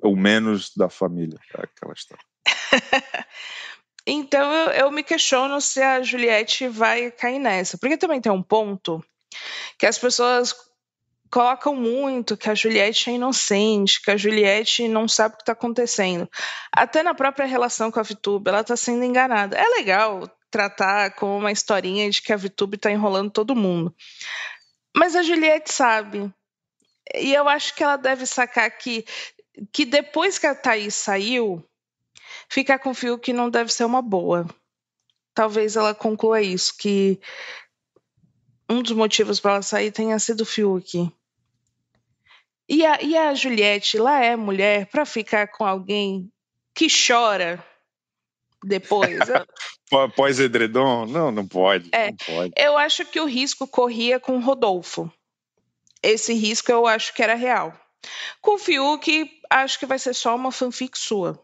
o 0.01 0.15
menos 0.15 0.75
da 0.75 0.89
família, 0.89 1.39
é 1.55 1.63
aquela 1.63 1.93
história. 1.93 2.23
então 4.05 4.51
eu, 4.51 4.71
eu 4.71 4.91
me 4.91 5.03
questiono 5.03 5.59
se 5.61 5.81
a 5.81 6.01
Juliette 6.01 6.67
vai 6.67 7.11
cair 7.11 7.39
nessa, 7.39 7.77
porque 7.77 7.97
também 7.97 8.21
tem 8.21 8.31
um 8.31 8.43
ponto 8.43 9.03
que 9.77 9.85
as 9.85 9.97
pessoas 9.97 10.55
colocam 11.31 11.75
muito 11.75 12.37
que 12.37 12.49
a 12.49 12.55
Juliette 12.55 13.09
é 13.09 13.13
inocente, 13.13 14.01
que 14.01 14.11
a 14.11 14.17
Juliette 14.17 14.87
não 14.87 15.07
sabe 15.07 15.33
o 15.33 15.37
que 15.37 15.43
está 15.43 15.53
acontecendo. 15.53 16.29
Até 16.71 17.03
na 17.03 17.13
própria 17.13 17.45
relação 17.45 17.91
com 17.91 17.99
a 17.99 18.03
Vitube, 18.03 18.49
ela 18.49 18.61
está 18.61 18.75
sendo 18.75 19.03
enganada. 19.03 19.57
É 19.57 19.67
legal 19.77 20.29
tratar 20.49 21.11
como 21.11 21.37
uma 21.37 21.51
historinha 21.51 22.09
de 22.09 22.21
que 22.21 22.31
a 22.31 22.37
Vitube 22.37 22.77
tá 22.77 22.91
enrolando 22.91 23.31
todo 23.31 23.55
mundo. 23.55 23.93
Mas 24.95 25.15
a 25.15 25.23
Juliette 25.23 25.71
sabe. 25.71 26.31
E 27.15 27.33
eu 27.33 27.47
acho 27.47 27.75
que 27.75 27.83
ela 27.83 27.97
deve 27.97 28.25
sacar 28.25 28.69
que, 28.71 29.05
que 29.71 29.85
depois 29.85 30.37
que 30.39 30.47
a 30.47 30.55
Thaís 30.55 30.95
saiu, 30.95 31.63
ficar 32.49 32.79
com 32.79 32.91
o 32.91 32.93
Fiuk 32.93 33.31
não 33.33 33.49
deve 33.49 33.71
ser 33.71 33.85
uma 33.85 34.01
boa. 34.01 34.47
Talvez 35.33 35.75
ela 35.75 35.93
conclua 35.93 36.41
isso, 36.41 36.75
que 36.77 37.19
um 38.69 38.81
dos 38.81 38.91
motivos 38.91 39.39
para 39.39 39.53
ela 39.53 39.61
sair 39.61 39.91
tenha 39.91 40.17
sido 40.19 40.41
o 40.41 40.45
Fiuk. 40.45 41.11
E 42.69 42.85
a, 42.85 43.01
e 43.01 43.15
a 43.15 43.33
Juliette 43.33 43.97
lá 43.97 44.23
é 44.23 44.35
mulher 44.35 44.87
para 44.87 45.05
ficar 45.05 45.47
com 45.47 45.65
alguém 45.65 46.29
que 46.73 46.87
chora 46.87 47.63
depois. 48.63 49.19
Pós-edredom? 50.15 51.05
Não, 51.05 51.31
não 51.31 51.47
pode, 51.47 51.89
é, 51.93 52.09
não 52.09 52.17
pode. 52.17 52.53
Eu 52.57 52.77
acho 52.77 53.05
que 53.05 53.21
o 53.21 53.25
risco 53.25 53.65
corria 53.65 54.19
com 54.19 54.35
o 54.37 54.41
Rodolfo. 54.41 55.09
Esse 56.03 56.33
risco 56.33 56.71
eu 56.71 56.85
acho 56.85 57.13
que 57.13 57.23
era 57.23 57.35
real. 57.35 57.73
Com 58.41 58.55
o 58.55 58.59
Fiuk, 58.59 59.31
acho 59.49 59.79
que 59.79 59.85
vai 59.85 59.97
ser 59.97 60.13
só 60.13 60.35
uma 60.35 60.51
fanfic 60.51 60.97
sua. 60.97 61.41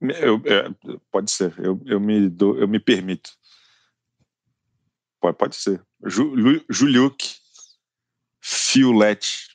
Eu, 0.00 0.42
é, 0.44 0.98
pode 1.10 1.30
ser, 1.30 1.54
eu, 1.58 1.80
eu, 1.86 2.00
me 2.00 2.28
dou, 2.28 2.58
eu 2.58 2.68
me 2.68 2.78
permito. 2.78 3.30
Pode, 5.24 5.38
pode 5.38 5.56
ser. 5.56 5.82
Ju, 6.04 6.62
Juliuk, 6.68 7.36
Fiolete. 8.42 9.48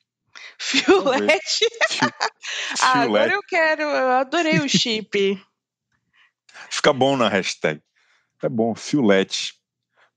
Fiolete? 0.58 1.66
ah, 2.82 3.02
agora 3.06 3.32
eu 3.32 3.42
quero, 3.48 3.84
eu 3.84 4.12
adorei 4.14 4.58
o 4.62 4.68
chip. 4.68 5.40
Fica 6.72 6.92
bom 6.92 7.16
na 7.16 7.30
hashtag. 7.30 7.80
É 8.42 8.50
bom, 8.50 8.74
Fiolete. 8.74 9.54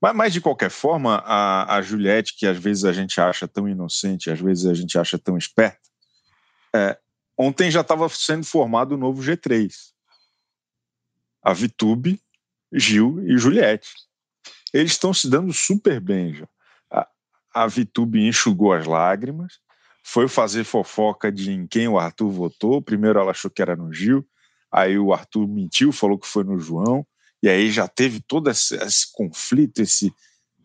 Mas, 0.01 0.15
mas, 0.15 0.33
de 0.33 0.41
qualquer 0.41 0.71
forma, 0.71 1.17
a, 1.17 1.75
a 1.75 1.81
Juliette, 1.83 2.35
que 2.35 2.47
às 2.47 2.57
vezes 2.57 2.83
a 2.83 2.91
gente 2.91 3.21
acha 3.21 3.47
tão 3.47 3.69
inocente, 3.69 4.31
às 4.31 4.41
vezes 4.41 4.65
a 4.65 4.73
gente 4.73 4.97
acha 4.97 5.19
tão 5.19 5.37
esperta, 5.37 5.87
é, 6.75 6.97
ontem 7.37 7.69
já 7.69 7.81
estava 7.81 8.09
sendo 8.09 8.43
formado 8.43 8.93
o 8.93 8.97
novo 8.97 9.21
G3. 9.21 9.71
A 11.43 11.53
Vitube, 11.53 12.19
Gil 12.71 13.23
e 13.27 13.37
Juliette. 13.37 13.93
Eles 14.73 14.93
estão 14.93 15.13
se 15.13 15.29
dando 15.29 15.53
super 15.53 15.99
bem 15.99 16.33
já. 16.33 16.47
A, 16.91 17.07
a 17.53 17.67
Vitube 17.67 18.27
enxugou 18.27 18.73
as 18.73 18.85
lágrimas, 18.85 19.59
foi 20.03 20.27
fazer 20.27 20.63
fofoca 20.63 21.31
de 21.31 21.51
em 21.51 21.67
quem 21.67 21.87
o 21.87 21.99
Arthur 21.99 22.31
votou. 22.31 22.81
Primeiro 22.81 23.19
ela 23.19 23.31
achou 23.31 23.51
que 23.51 23.61
era 23.61 23.75
no 23.75 23.93
Gil, 23.93 24.27
Aí 24.73 24.97
o 24.97 25.13
Arthur 25.13 25.47
mentiu, 25.47 25.91
falou 25.91 26.17
que 26.17 26.25
foi 26.25 26.43
no 26.43 26.59
João, 26.59 27.05
e 27.43 27.47
aí 27.47 27.69
já 27.69 27.87
teve 27.87 28.19
todo 28.19 28.49
esse, 28.49 28.75
esse 28.75 29.13
conflito, 29.13 29.83
esse, 29.83 30.11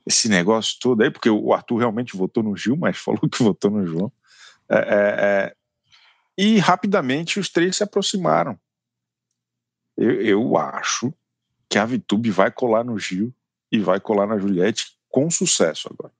esse 0.06 0.30
negócio 0.30 0.78
todo 0.80 1.02
aí, 1.02 1.10
porque 1.10 1.28
o 1.28 1.52
Arthur 1.52 1.76
realmente 1.76 2.16
votou 2.16 2.42
no 2.42 2.56
Gil, 2.56 2.74
mas 2.74 2.96
falou 3.04 3.28
que 3.28 3.42
votou 3.42 3.70
no 3.70 3.86
João. 3.86 4.10
É, 4.66 4.76
é, 4.76 4.84
é, 4.88 5.54
e 6.38 6.58
rapidamente 6.58 7.38
os 7.38 7.50
três 7.50 7.76
se 7.76 7.82
aproximaram. 7.82 8.58
Eu, 9.94 10.22
eu 10.22 10.56
acho 10.56 11.12
que 11.68 11.78
a 11.78 11.84
Vitube 11.84 12.30
vai 12.30 12.50
colar 12.50 12.84
no 12.84 12.98
Gil 12.98 13.34
e 13.70 13.78
vai 13.80 14.00
colar 14.00 14.26
na 14.26 14.38
Juliette 14.38 14.96
com 15.08 15.30
sucesso 15.30 15.88
agora. 15.92 16.12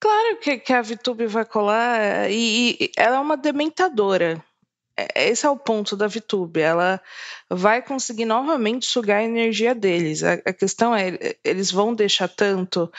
Claro 0.00 0.38
que, 0.38 0.58
que 0.58 0.72
a 0.72 0.82
Vitube 0.82 1.26
vai 1.26 1.44
colar, 1.44 2.28
e, 2.30 2.76
e 2.80 2.92
ela 2.96 3.16
é 3.16 3.20
uma 3.20 3.36
dementadora. 3.36 4.44
é, 4.96 5.28
esse 5.28 5.46
é 5.46 5.50
o 5.50 5.56
ponto 5.56 5.96
da 5.96 6.06
VTube. 6.06 6.60
Ela 6.60 7.00
vai 7.50 7.82
conseguir 7.82 8.24
novamente 8.24 8.86
sugar 8.86 9.18
a 9.18 9.24
energia 9.24 9.74
deles. 9.74 10.22
A, 10.22 10.34
a 10.34 10.52
questão 10.52 10.94
é, 10.94 11.36
eles 11.44 11.70
vão 11.70 11.94
deixar 11.94 12.28
tanto, 12.28 12.90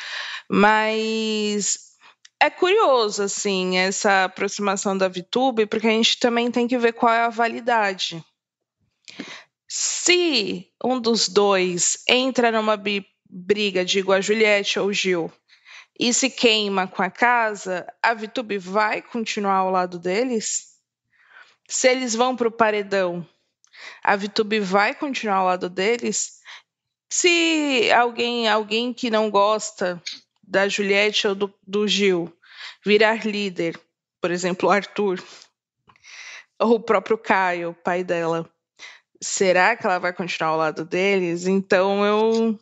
mas 0.49 1.93
é 2.39 2.49
curioso, 2.49 3.23
assim, 3.23 3.77
essa 3.77 4.25
aproximação 4.25 4.97
da 4.97 5.07
VTube, 5.07 5.65
porque 5.65 5.87
a 5.87 5.91
gente 5.91 6.19
também 6.19 6.51
tem 6.51 6.67
que 6.67 6.77
ver 6.77 6.93
qual 6.93 7.13
é 7.13 7.21
a 7.23 7.29
validade. 7.29 8.23
Se 9.75 10.71
um 10.83 10.99
dos 10.99 11.27
dois 11.27 12.03
entra 12.07 12.51
numa 12.51 12.79
briga, 13.27 13.83
digo 13.83 14.13
a 14.13 14.21
Juliette 14.21 14.77
ou 14.77 14.93
Gil, 14.93 15.33
e 15.99 16.13
se 16.13 16.29
queima 16.29 16.87
com 16.87 17.01
a 17.01 17.09
casa, 17.09 17.91
a 17.99 18.13
VTube 18.13 18.59
vai 18.59 19.01
continuar 19.01 19.55
ao 19.55 19.71
lado 19.71 19.97
deles? 19.97 20.77
Se 21.67 21.89
eles 21.89 22.13
vão 22.13 22.35
para 22.35 22.47
o 22.47 22.51
paredão, 22.51 23.27
a 24.03 24.15
VTube 24.15 24.59
vai 24.59 24.93
continuar 24.93 25.37
ao 25.37 25.45
lado 25.47 25.67
deles? 25.71 26.33
Se 27.09 27.91
alguém, 27.93 28.47
alguém 28.47 28.93
que 28.93 29.09
não 29.09 29.31
gosta 29.31 29.99
da 30.43 30.67
Juliette 30.67 31.27
ou 31.27 31.33
do, 31.33 31.53
do 31.65 31.87
Gil 31.87 32.31
virar 32.85 33.25
líder, 33.25 33.81
por 34.21 34.29
exemplo, 34.29 34.69
o 34.69 34.71
Arthur, 34.71 35.19
ou 36.59 36.75
o 36.75 36.79
próprio 36.79 37.17
Caio, 37.17 37.75
pai 37.83 38.03
dela, 38.03 38.52
será 39.23 39.75
que 39.75 39.85
ela 39.85 39.99
vai 39.99 40.13
continuar 40.13 40.51
ao 40.51 40.57
lado 40.57 40.85
deles? 40.85 41.47
Então 41.47 42.05
eu 42.05 42.59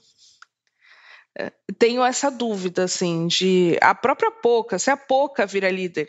eh, 1.38 1.52
tenho 1.78 2.04
essa 2.04 2.30
dúvida, 2.30 2.84
assim, 2.84 3.28
de 3.28 3.78
a 3.82 3.96
própria 3.96 4.32
Poca, 4.32 4.78
se 4.78 4.92
a 4.92 4.98
Poca 4.98 5.46
vira 5.46 5.70
líder. 5.70 6.08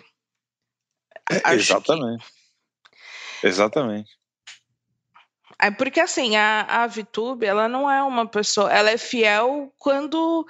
É, 1.30 1.54
exatamente. 1.54 2.24
Que... 3.40 3.46
Exatamente. 3.46 4.10
É 5.58 5.70
porque 5.70 6.00
assim, 6.00 6.36
a, 6.36 6.82
a 6.82 6.86
VTube, 6.86 7.46
ela 7.46 7.68
não 7.68 7.90
é 7.90 8.02
uma 8.02 8.26
pessoa, 8.26 8.72
ela 8.72 8.90
é 8.90 8.98
fiel 8.98 9.72
quando 9.78 10.44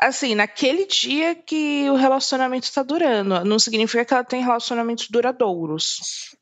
assim, 0.00 0.36
naquele 0.36 0.86
dia 0.86 1.34
que 1.34 1.90
o 1.90 1.96
relacionamento 1.96 2.64
está 2.64 2.82
durando. 2.84 3.44
Não 3.44 3.58
significa 3.58 4.04
que 4.04 4.14
ela 4.14 4.24
tem 4.24 4.42
relacionamentos 4.42 5.08
duradouros. 5.10 6.36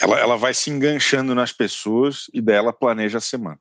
Ela, 0.00 0.18
ela 0.18 0.36
vai 0.36 0.52
se 0.52 0.70
enganchando 0.70 1.34
nas 1.34 1.52
pessoas 1.52 2.28
e 2.32 2.40
dela 2.40 2.72
planeja 2.72 3.18
a 3.18 3.20
semana. 3.20 3.58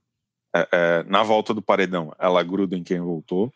É, 0.54 0.68
é, 0.72 1.04
na 1.04 1.24
volta 1.24 1.54
do 1.54 1.62
paredão, 1.62 2.14
ela 2.20 2.44
gruda 2.44 2.78
em 2.78 2.84
quem 2.84 3.00
voltou. 3.00 3.54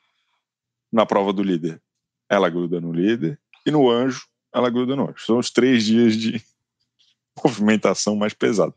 Na 0.92 1.06
prova 1.06 1.32
do 1.32 1.44
líder, 1.44 1.82
ela 2.28 2.50
gruda 2.50 2.82
no 2.82 2.92
líder. 2.92 3.40
E 3.66 3.72
no 3.72 3.90
anjo, 3.90 4.28
ela 4.54 4.70
gruda 4.70 4.96
no 4.96 5.04
anjo. 5.04 5.26
São 5.26 5.38
os 5.38 5.50
três 5.50 5.84
dias 5.84 6.16
de 6.16 6.44
movimentação 7.44 8.16
mais 8.16 8.34
pesada. 8.34 8.74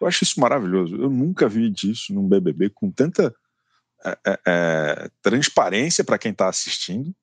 Eu 0.00 0.06
acho 0.06 0.24
isso 0.24 0.40
maravilhoso. 0.40 0.96
Eu 0.96 1.08
nunca 1.08 1.48
vi 1.48 1.70
disso 1.70 2.12
num 2.12 2.28
BBB 2.28 2.70
com 2.70 2.90
tanta 2.90 3.34
é, 4.04 4.18
é, 4.26 4.40
é, 4.46 5.10
transparência 5.22 6.04
para 6.04 6.18
quem 6.18 6.32
está 6.32 6.48
assistindo 6.48 7.14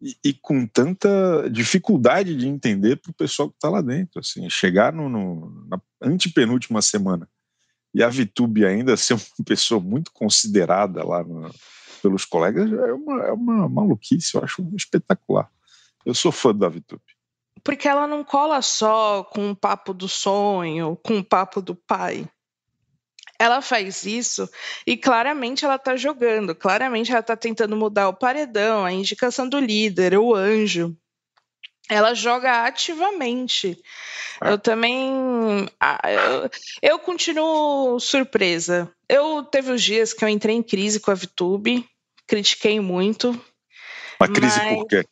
e, 0.00 0.32
com 0.32 0.66
tanta 0.66 1.48
dificuldade 1.50 2.34
de 2.34 2.48
entender 2.48 2.96
para 2.96 3.10
o 3.10 3.14
pessoal 3.14 3.50
que 3.50 3.56
está 3.56 3.68
lá 3.68 3.82
dentro. 3.82 4.20
Assim, 4.20 4.48
chegar 4.48 4.92
no, 4.92 5.08
no, 5.08 5.66
na 5.68 5.80
antepenúltima 6.00 6.80
semana 6.80 7.28
e 7.94 8.02
a 8.02 8.08
Vitube 8.08 8.64
ainda 8.64 8.96
ser 8.98 9.14
uma 9.14 9.44
pessoa 9.44 9.80
muito 9.80 10.12
considerada 10.12 11.04
lá 11.04 11.22
no, 11.22 11.50
pelos 12.02 12.24
colegas 12.24 12.72
é 12.72 12.92
uma, 12.92 13.22
é 13.24 13.32
uma 13.32 13.68
maluquice, 13.68 14.34
eu 14.34 14.42
acho 14.42 14.66
espetacular. 14.74 15.50
Eu 16.04 16.14
sou 16.14 16.32
fã 16.32 16.54
da 16.54 16.68
Vitube. 16.68 17.02
Porque 17.62 17.86
ela 17.86 18.06
não 18.06 18.24
cola 18.24 18.62
só 18.62 19.22
com 19.24 19.50
o 19.50 19.56
papo 19.56 19.92
do 19.92 20.08
sonho, 20.08 20.96
com 21.04 21.18
o 21.18 21.24
papo 21.24 21.60
do 21.60 21.74
pai 21.74 22.26
ela 23.40 23.62
faz 23.62 24.04
isso 24.04 24.46
e 24.86 24.98
claramente 24.98 25.64
ela 25.64 25.76
está 25.76 25.96
jogando, 25.96 26.54
claramente 26.54 27.10
ela 27.10 27.20
está 27.20 27.34
tentando 27.34 27.74
mudar 27.74 28.10
o 28.10 28.14
paredão, 28.14 28.84
a 28.84 28.92
indicação 28.92 29.48
do 29.48 29.58
líder, 29.58 30.18
o 30.18 30.34
anjo. 30.34 30.94
Ela 31.88 32.14
joga 32.14 32.66
ativamente. 32.66 33.82
Eu 34.42 34.58
também. 34.58 35.10
Eu, 36.04 36.50
eu 36.82 36.98
continuo 36.98 37.98
surpresa. 37.98 38.92
Eu 39.08 39.42
teve 39.42 39.72
os 39.72 39.82
dias 39.82 40.12
que 40.12 40.22
eu 40.22 40.28
entrei 40.28 40.54
em 40.54 40.62
crise 40.62 41.00
com 41.00 41.10
a 41.10 41.14
VTube, 41.14 41.84
critiquei 42.26 42.78
muito. 42.78 43.30
Uma 44.20 44.28
crise 44.28 44.58
mas... 44.58 44.74
por 44.74 44.86
quê? 44.86 45.04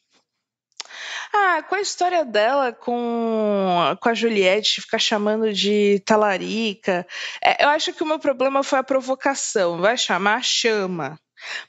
Ah, 1.32 1.62
com 1.62 1.74
a 1.74 1.80
história 1.80 2.24
dela 2.24 2.72
com, 2.72 3.96
com 4.00 4.08
a 4.08 4.14
Juliette, 4.14 4.80
ficar 4.80 4.98
chamando 4.98 5.52
de 5.52 6.00
talarica. 6.04 7.06
É, 7.42 7.64
eu 7.64 7.68
acho 7.68 7.92
que 7.92 8.02
o 8.02 8.06
meu 8.06 8.18
problema 8.18 8.62
foi 8.62 8.78
a 8.78 8.84
provocação. 8.84 9.78
Vai 9.78 9.96
chamar, 9.96 10.42
chama. 10.42 11.18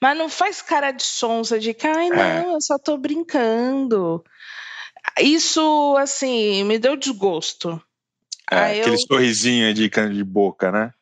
Mas 0.01 0.17
não 0.17 0.29
faz 0.29 0.61
cara 0.61 0.91
de 0.91 1.03
sonsa 1.03 1.59
de 1.59 1.73
que, 1.73 1.85
ai, 1.85 2.07
é. 2.07 2.09
não, 2.09 2.53
eu 2.53 2.61
só 2.61 2.77
tô 2.77 2.97
brincando. 2.97 4.23
Isso, 5.19 5.95
assim, 5.97 6.63
me 6.63 6.79
deu 6.79 6.95
desgosto. 6.95 7.81
É, 8.51 8.79
aquele 8.79 8.95
eu... 8.95 8.99
sorrisinho 8.99 9.73
de 9.73 9.89
cana 9.89 10.13
de 10.13 10.23
boca, 10.23 10.71
né? 10.71 10.93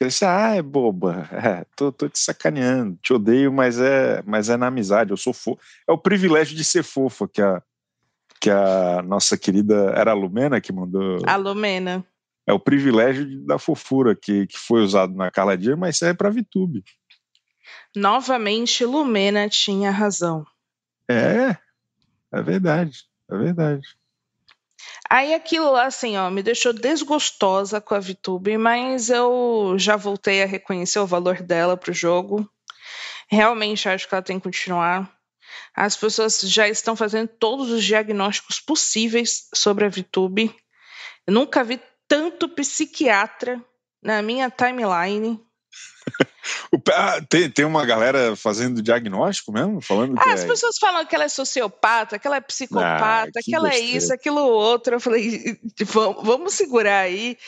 Ele 0.00 0.10
disse, 0.10 0.24
ah, 0.24 0.54
é 0.54 0.62
boba, 0.62 1.28
é, 1.32 1.64
tô, 1.76 1.90
tô, 1.90 2.08
te 2.08 2.18
sacaneando, 2.18 2.98
te 3.00 3.12
odeio, 3.12 3.52
mas 3.52 3.78
é, 3.78 4.22
mas 4.26 4.48
é 4.48 4.56
na 4.56 4.66
amizade, 4.66 5.10
eu 5.10 5.16
sou 5.16 5.32
fofo. 5.32 5.58
É 5.88 5.92
o 5.92 5.98
privilégio 5.98 6.56
de 6.56 6.64
ser 6.64 6.82
fofa 6.82 7.26
que 7.26 7.40
a, 7.40 7.62
que 8.40 8.50
a 8.50 9.02
nossa 9.02 9.36
querida. 9.36 9.92
Era 9.96 10.10
a 10.10 10.14
Lumena 10.14 10.60
que 10.60 10.72
mandou. 10.72 11.18
A 11.26 11.36
Lumena. 11.36 12.04
É 12.46 12.52
o 12.52 12.60
privilégio 12.60 13.44
da 13.46 13.58
fofura 13.58 14.14
que, 14.14 14.46
que 14.46 14.58
foi 14.58 14.82
usado 14.82 15.14
na 15.14 15.30
Carla 15.30 15.56
Dias, 15.56 15.78
mas 15.78 15.96
serve 15.96 16.18
para 16.18 16.30
VTube. 16.30 16.84
Novamente, 17.96 18.84
Lumena 18.84 19.48
tinha 19.48 19.90
razão. 19.90 20.44
É, 21.08 21.56
é 22.32 22.42
verdade, 22.42 23.04
é 23.30 23.36
verdade. 23.36 23.82
Aí 25.08 25.34
aquilo 25.34 25.70
lá, 25.70 25.86
assim, 25.86 26.16
ó, 26.16 26.28
me 26.30 26.42
deixou 26.42 26.72
desgostosa 26.72 27.80
com 27.80 27.94
a 27.94 28.00
VTube, 28.00 28.58
mas 28.58 29.10
eu 29.10 29.74
já 29.78 29.96
voltei 29.96 30.42
a 30.42 30.46
reconhecer 30.46 30.98
o 30.98 31.06
valor 31.06 31.42
dela 31.42 31.76
pro 31.76 31.92
jogo. 31.92 32.48
Realmente 33.28 33.88
acho 33.88 34.08
que 34.08 34.14
ela 34.14 34.22
tem 34.22 34.38
que 34.38 34.44
continuar. 34.44 35.10
As 35.74 35.96
pessoas 35.96 36.40
já 36.40 36.68
estão 36.68 36.94
fazendo 36.94 37.28
todos 37.28 37.70
os 37.70 37.84
diagnósticos 37.84 38.60
possíveis 38.60 39.48
sobre 39.54 39.84
a 39.84 39.88
VTube. 39.88 40.54
Eu 41.26 41.32
nunca 41.32 41.64
vi 41.64 41.80
tanto 42.06 42.48
psiquiatra 42.48 43.64
na 44.02 44.22
minha 44.22 44.50
timeline 44.50 45.40
Ah, 46.92 47.20
tem, 47.28 47.48
tem 47.48 47.64
uma 47.64 47.86
galera 47.86 48.36
fazendo 48.36 48.82
diagnóstico 48.82 49.52
mesmo? 49.52 49.80
Falando 49.80 50.18
ah, 50.18 50.32
as 50.32 50.44
é... 50.44 50.46
pessoas 50.46 50.76
falam 50.78 51.06
que 51.06 51.14
ela 51.14 51.24
é 51.24 51.28
sociopata, 51.28 52.18
que 52.18 52.26
ela 52.26 52.36
é 52.36 52.40
psicopata, 52.40 53.30
ah, 53.38 53.40
que, 53.42 53.54
ela 53.54 53.70
é 53.70 53.78
isso, 53.78 54.12
aquilo 54.12 54.40
outro. 54.40 54.94
Eu 54.94 55.00
falei, 55.00 55.58
vamos 56.22 56.54
segurar 56.54 57.00
aí. 57.00 57.38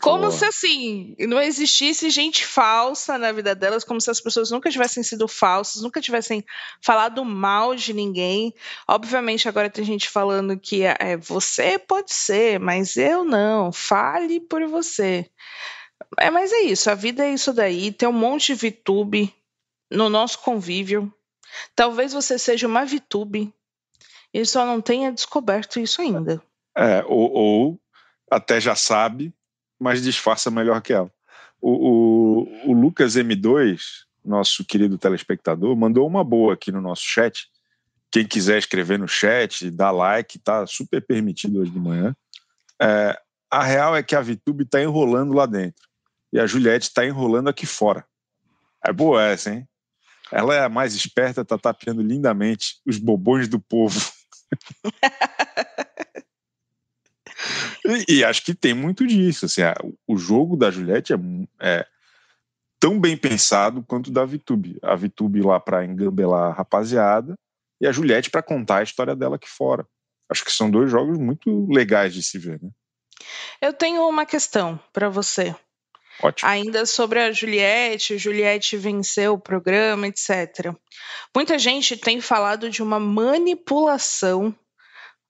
Como 0.00 0.24
Pô. 0.24 0.30
se 0.30 0.44
assim, 0.44 1.14
não 1.18 1.40
existisse 1.40 2.08
gente 2.08 2.46
falsa 2.46 3.18
na 3.18 3.32
vida 3.32 3.54
delas, 3.54 3.84
como 3.84 4.00
se 4.00 4.10
as 4.10 4.20
pessoas 4.20 4.50
nunca 4.50 4.70
tivessem 4.70 5.02
sido 5.02 5.28
falsas, 5.28 5.82
nunca 5.82 6.00
tivessem 6.00 6.44
falado 6.80 7.24
mal 7.24 7.74
de 7.74 7.92
ninguém. 7.92 8.54
Obviamente, 8.88 9.48
agora 9.48 9.68
tem 9.68 9.84
gente 9.84 10.08
falando 10.08 10.58
que 10.58 10.84
é, 10.84 11.16
você 11.18 11.78
pode 11.78 12.14
ser, 12.14 12.58
mas 12.58 12.96
eu 12.96 13.24
não. 13.24 13.72
Fale 13.72 14.40
por 14.40 14.66
você. 14.68 15.28
É, 16.18 16.30
mas 16.30 16.52
é 16.52 16.62
isso, 16.62 16.90
a 16.90 16.94
vida 16.94 17.24
é 17.24 17.32
isso 17.32 17.52
daí. 17.52 17.92
Tem 17.92 18.08
um 18.08 18.12
monte 18.12 18.54
de 18.54 18.70
VTube 18.70 19.32
no 19.90 20.08
nosso 20.08 20.38
convívio. 20.40 21.12
Talvez 21.74 22.12
você 22.12 22.38
seja 22.38 22.66
uma 22.66 22.84
VTube 22.84 23.52
e 24.32 24.44
só 24.44 24.64
não 24.64 24.80
tenha 24.80 25.12
descoberto 25.12 25.78
isso 25.78 26.00
ainda. 26.00 26.42
É, 26.76 27.04
ou, 27.06 27.30
ou 27.32 27.80
até 28.30 28.60
já 28.60 28.74
sabe, 28.74 29.32
mas 29.78 30.02
disfarça 30.02 30.50
melhor 30.50 30.80
que 30.80 30.92
ela. 30.92 31.10
O, 31.60 31.70
o, 31.70 32.70
o, 32.70 32.72
Lucas 32.72 33.14
M2, 33.14 33.80
nosso 34.24 34.64
querido 34.64 34.98
telespectador, 34.98 35.76
mandou 35.76 36.06
uma 36.06 36.24
boa 36.24 36.54
aqui 36.54 36.72
no 36.72 36.80
nosso 36.80 37.02
chat. 37.04 37.48
Quem 38.10 38.26
quiser 38.26 38.58
escrever 38.58 38.98
no 38.98 39.06
chat, 39.06 39.70
dá 39.70 39.90
like, 39.90 40.38
tá 40.38 40.66
super 40.66 41.00
permitido 41.04 41.60
hoje 41.60 41.70
de 41.70 41.78
manhã. 41.78 42.16
É, 42.80 43.18
a 43.50 43.62
real 43.62 43.94
é 43.94 44.02
que 44.02 44.16
a 44.16 44.20
VTube 44.20 44.64
está 44.64 44.82
enrolando 44.82 45.34
lá 45.34 45.46
dentro 45.46 45.91
e 46.32 46.40
a 46.40 46.46
Juliette 46.46 46.88
está 46.88 47.04
enrolando 47.04 47.48
aqui 47.48 47.66
fora. 47.66 48.06
É 48.84 48.92
boa 48.92 49.22
essa, 49.22 49.52
hein? 49.52 49.68
Ela 50.30 50.54
é 50.54 50.64
a 50.64 50.68
mais 50.68 50.94
esperta, 50.94 51.42
está 51.42 51.58
tapeando 51.58 52.02
lindamente 52.02 52.80
os 52.86 52.98
bobões 52.98 53.48
do 53.48 53.60
povo. 53.60 54.00
e, 58.08 58.16
e, 58.16 58.24
acho 58.24 58.42
que 58.42 58.54
tem 58.54 58.72
muito 58.72 59.06
disso. 59.06 59.44
Assim, 59.44 59.62
a, 59.62 59.74
o 60.06 60.16
jogo 60.16 60.56
da 60.56 60.70
Juliette 60.70 61.12
é, 61.12 61.16
é, 61.60 61.86
tão 62.80 62.98
bem 62.98 63.16
pensado 63.16 63.82
quanto 63.82 64.08
o 64.08 64.12
da 64.12 64.24
Vitube. 64.24 64.78
A 64.82 64.96
Vitube 64.96 65.42
lá 65.42 65.60
para 65.60 65.84
engambelar 65.84 66.50
a 66.50 66.54
rapaziada 66.54 67.34
e 67.78 67.86
a 67.86 67.92
Juliette 67.92 68.30
para 68.30 68.42
contar 68.42 68.78
a 68.78 68.82
história 68.82 69.14
dela 69.14 69.36
aqui 69.36 69.50
fora. 69.50 69.86
Acho 70.30 70.44
que 70.44 70.50
são 70.50 70.70
dois 70.70 70.90
jogos 70.90 71.18
muito 71.18 71.70
legais 71.70 72.14
de 72.14 72.22
se 72.22 72.38
ver, 72.38 72.58
né? 72.62 72.70
Eu 73.60 73.72
tenho 73.72 74.08
uma 74.08 74.24
questão 74.24 74.80
para 74.92 75.10
você. 75.10 75.54
Ótimo. 76.20 76.48
Ainda 76.48 76.86
sobre 76.86 77.20
a 77.20 77.32
Juliette, 77.32 78.18
Juliette 78.18 78.76
venceu 78.76 79.34
o 79.34 79.40
programa, 79.40 80.06
etc. 80.06 80.74
Muita 81.34 81.58
gente 81.58 81.96
tem 81.96 82.20
falado 82.20 82.68
de 82.68 82.82
uma 82.82 83.00
manipulação 83.00 84.54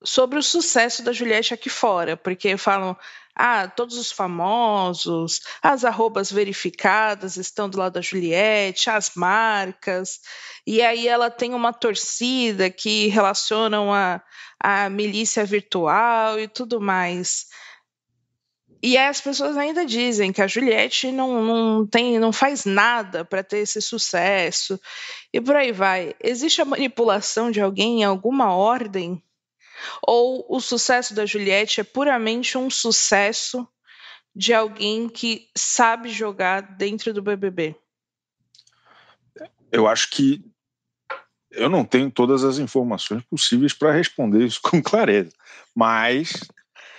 sobre 0.05 0.39
o 0.39 0.43
sucesso 0.43 1.03
da 1.03 1.13
Juliette 1.13 1.55
aqui 1.55 1.71
fora, 1.71 2.17
porque 2.17 2.57
falam, 2.57 2.97
ah, 3.35 3.69
todos 3.69 3.97
os 3.97 4.13
famosos, 4.13 5.41
as 5.63 5.85
arrobas 5.85 6.31
verificadas 6.31 7.37
estão 7.37 7.69
do 7.69 7.79
lado 7.79 7.95
da 7.95 8.01
Juliette, 8.01 8.91
as 8.91 9.13
marcas, 9.15 10.21
e 10.67 10.83
aí 10.83 11.09
ela 11.09 11.31
tem 11.31 11.55
uma 11.55 11.73
torcida 11.73 12.69
que 12.69 13.07
relacionam 13.09 13.93
a, 13.93 14.21
a 14.61 14.91
milícia 14.91 15.45
virtual 15.45 16.39
e 16.39 16.47
tudo 16.47 16.81
mais. 16.81 17.47
E 18.83 18.99
as 18.99 19.21
pessoas 19.21 19.57
ainda 19.57 19.87
dizem 19.87 20.33
que 20.33 20.43
a 20.43 20.49
Juliette 20.49 21.13
não, 21.13 21.41
não 21.45 21.87
tem, 21.87 22.19
não 22.19 22.33
faz 22.33 22.65
nada 22.65 23.25
para 23.25 23.45
ter 23.45 23.59
esse 23.59 23.81
sucesso. 23.81 24.81
E 25.33 25.41
por 25.41 25.55
aí 25.55 25.71
vai. 25.71 26.17
Existe 26.21 26.61
a 26.61 26.65
manipulação 26.65 27.51
de 27.51 27.61
alguém 27.61 28.01
em 28.01 28.05
alguma 28.05 28.53
ordem? 28.53 29.23
Ou 30.03 30.45
o 30.49 30.61
sucesso 30.61 31.15
da 31.15 31.25
Juliette 31.25 31.81
é 31.81 31.85
puramente 31.85 32.59
um 32.59 32.69
sucesso 32.69 33.67
de 34.35 34.53
alguém 34.53 35.09
que 35.09 35.49
sabe 35.57 36.09
jogar 36.09 36.63
dentro 36.63 37.13
do 37.15 37.23
BBB? 37.23 37.77
Eu 39.71 39.87
acho 39.87 40.11
que 40.11 40.45
eu 41.53 41.69
não 41.69 41.85
tenho 41.85 42.11
todas 42.11 42.43
as 42.43 42.59
informações 42.59 43.23
possíveis 43.25 43.73
para 43.73 43.93
responder 43.93 44.45
isso 44.45 44.61
com 44.63 44.83
clareza, 44.83 45.33
mas 45.75 46.33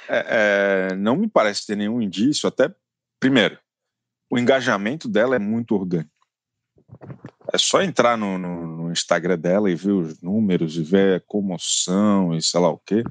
é, 0.08 0.90
é, 0.92 0.96
não 0.96 1.16
me 1.16 1.28
parece 1.28 1.66
ter 1.66 1.76
nenhum 1.76 2.02
indício, 2.02 2.48
até, 2.48 2.74
primeiro, 3.20 3.58
o 4.30 4.38
engajamento 4.38 5.08
dela 5.08 5.36
é 5.36 5.40
muito 5.40 5.76
orgânico. 5.76 6.12
É 7.52 7.58
só 7.58 7.82
entrar 7.82 8.18
no, 8.18 8.38
no, 8.38 8.66
no, 8.66 8.92
Instagram 8.92 9.38
dela 9.38 9.70
e 9.70 9.76
ver 9.76 9.92
os 9.92 10.22
números 10.22 10.76
e 10.78 10.84
ver 10.84 11.18
a 11.18 11.20
comoção 11.20 12.36
e 12.36 12.42
sei 12.42 12.60
lá 12.60 12.70
o 12.70 12.80
quê. 12.80 13.04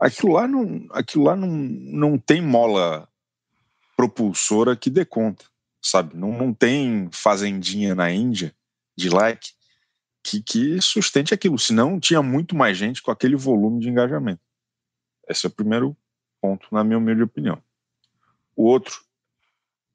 Aquilo 0.00 0.32
lá 0.32 0.48
não, 0.48 0.86
aquilo 0.90 1.24
lá 1.24 1.36
não, 1.36 1.48
não 1.48 2.18
tem 2.18 2.42
mola 2.42 3.08
propulsora 3.96 4.76
que 4.76 4.90
dê 4.90 5.04
conta, 5.04 5.44
sabe? 5.82 6.16
Não, 6.16 6.32
não 6.32 6.52
tem 6.52 7.08
fazendinha 7.12 7.94
na 7.94 8.10
Índia 8.10 8.54
de 8.96 9.08
like 9.08 9.50
que, 10.22 10.42
que 10.42 10.80
sustente 10.80 11.32
aquilo. 11.32 11.58
Senão 11.58 12.00
tinha 12.00 12.22
muito 12.22 12.54
mais 12.54 12.76
gente 12.76 13.02
com 13.02 13.10
aquele 13.10 13.36
volume 13.36 13.80
de 13.80 13.88
engajamento. 13.88 14.42
Esse 15.28 15.46
é 15.46 15.48
o 15.48 15.52
primeiro 15.52 15.96
ponto, 16.40 16.68
na 16.72 16.82
minha 16.84 16.98
humilde 16.98 17.22
opinião. 17.22 17.62
O 18.56 18.64
outro 18.64 19.02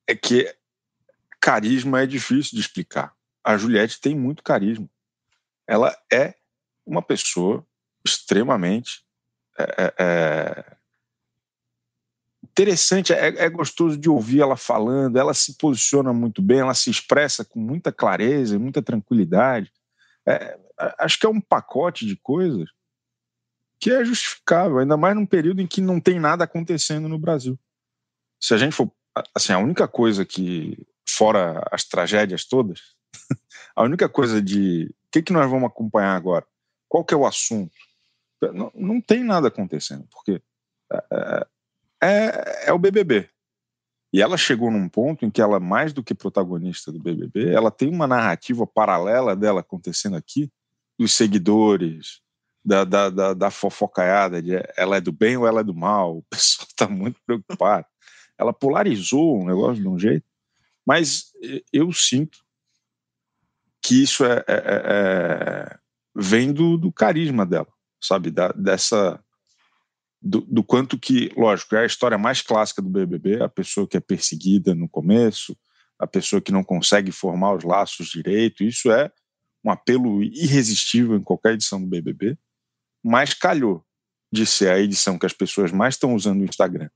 é 0.08 0.16
que 0.16 0.54
carisma 1.40 2.02
é 2.02 2.06
difícil 2.06 2.56
de 2.56 2.62
explicar. 2.62 3.14
A 3.44 3.58
Juliette 3.58 4.00
tem 4.00 4.16
muito 4.16 4.44
carisma. 4.44 4.90
Ela 5.68 5.98
é 6.12 6.36
uma 6.86 7.02
pessoa 7.02 7.66
extremamente 8.06 9.04
é, 9.58 9.64
é, 9.78 9.94
é 10.00 10.78
interessante, 12.44 13.12
é, 13.14 13.28
é, 13.28 13.50
gostoso 13.50 13.98
de 13.98 14.10
ouvir 14.10 14.42
ela 14.42 14.56
falando, 14.56 15.18
ela 15.18 15.34
se 15.34 15.58
posiciona 15.58 16.14
muito 16.14 16.42
bem, 16.42 16.60
ela 16.60 16.74
se 16.74 16.90
expressa 16.90 17.44
com 17.44 17.60
muita 17.60 17.92
clareza 17.92 18.60
muita 18.60 18.82
tranquilidade. 18.82 19.72
É, 20.26 20.58
acho 21.00 21.20
que 21.20 21.26
é 21.26 21.30
um 21.30 21.42
pacote 21.42 22.06
de 22.06 22.16
coisas 22.16 22.70
que 23.84 23.92
é 23.92 24.06
justificável, 24.06 24.80
ainda 24.80 24.96
mais 24.96 25.14
num 25.14 25.26
período 25.26 25.62
em 25.62 25.68
que 25.68 25.82
não 25.82 26.00
tem 26.00 26.18
nada 26.18 26.46
acontecendo 26.46 27.10
no 27.10 27.20
Brasil. 27.20 27.60
Se 28.40 28.54
a 28.54 28.58
gente 28.58 28.74
for. 28.74 28.90
Assim, 29.36 29.52
a 29.52 29.60
única 29.60 29.90
coisa 29.90 30.24
que, 30.24 30.88
fora 31.06 31.62
as 31.70 31.84
tragédias 31.84 32.46
todas, 32.46 32.96
a 33.76 33.84
única 33.84 34.08
coisa 34.08 34.42
de. 34.42 34.86
O 34.86 35.12
que, 35.12 35.22
que 35.22 35.34
nós 35.34 35.52
vamos 35.52 35.68
acompanhar 35.68 36.16
agora? 36.16 36.48
Qual 36.88 37.04
que 37.04 37.14
é 37.14 37.18
o 37.18 37.26
assunto? 37.26 37.74
Não, 38.54 38.72
não 38.74 39.02
tem 39.02 39.22
nada 39.22 39.50
acontecendo, 39.50 40.08
porque 40.10 40.42
é, 40.90 41.48
é, 42.02 42.70
é 42.70 42.74
o 42.74 42.80
BBB. 42.80 43.30
E 44.14 44.22
ela 44.22 44.38
chegou 44.38 44.72
num 44.72 44.88
ponto 44.88 45.26
em 45.26 45.30
que 45.30 45.42
ela, 45.42 45.60
mais 45.60 45.92
do 45.92 46.02
que 46.02 46.16
protagonista 46.16 46.90
do 46.90 47.00
BBB, 47.00 47.52
ela 47.52 47.70
tem 47.70 47.90
uma 47.90 48.08
narrativa 48.08 48.66
paralela 48.66 49.36
dela 49.36 49.60
acontecendo 49.60 50.16
aqui, 50.16 50.50
dos 50.98 51.14
seguidores, 51.14 52.24
da, 52.64 52.84
da, 52.84 53.10
da, 53.10 53.34
da 53.34 53.52
fofocaiada, 53.52 54.42
de 54.42 54.52
ela 54.78 54.98
é 54.98 55.02
do 55.02 55.12
bem 55.12 55.36
ou 55.36 55.46
ela 55.46 55.60
é 55.60 55.64
do 55.64 55.76
mal, 55.76 56.18
o 56.18 56.24
pessoal 56.30 56.68
está 56.70 56.88
muito 56.88 57.20
preocupado. 57.26 57.86
Ela 58.38 58.54
polarizou 58.54 59.42
o 59.42 59.46
negócio 59.46 59.82
de 59.82 59.88
um 59.88 60.00
jeito, 60.00 60.26
mas 60.86 61.32
eu 61.72 61.92
sinto 61.92 62.40
que 63.82 64.02
isso 64.02 64.24
é, 64.26 64.44
é, 64.48 64.54
é, 64.54 64.82
é 65.76 65.80
vem 66.16 66.54
do, 66.54 66.78
do, 66.78 66.92
carisma 66.92 67.46
dela, 67.46 67.68
sabe? 68.02 68.32
Da, 68.32 68.50
dessa. 68.50 69.22
Do, 70.22 70.40
do, 70.42 70.64
quanto 70.64 70.98
que, 70.98 71.30
lógico, 71.36 71.76
é 71.76 71.82
a 71.82 71.86
história 71.86 72.18
mais 72.18 72.42
clássica 72.42 72.82
do 72.82 72.90
BBB, 72.90 73.44
a 73.44 73.50
pessoa 73.50 73.86
que 73.86 73.98
é 73.98 74.00
perseguida 74.00 74.74
no 74.74 74.88
começo, 74.88 75.58
a 76.00 76.08
pessoa 76.08 76.42
que 76.42 76.52
não 76.52 76.64
consegue 76.64 77.12
formar 77.12 77.54
os 77.54 77.64
laços 77.66 78.08
direito, 78.08 78.64
isso 78.64 78.90
é 78.90 79.12
um 79.66 79.70
apelo 79.70 80.24
irresistível 80.24 81.18
em 81.18 81.24
qualquer 81.24 81.56
edição 81.56 81.82
do 81.82 81.88
BBB 81.88 82.38
mas 83.04 83.34
calhou 83.34 83.86
de 84.32 84.46
ser 84.46 84.70
a 84.70 84.80
edição 84.80 85.20
que 85.20 85.26
as 85.26 85.34
pessoas 85.34 85.72
mais 85.72 85.96
estão 85.96 86.16
usando 86.16 86.42
o 86.42 86.46
Instagram 86.46 86.90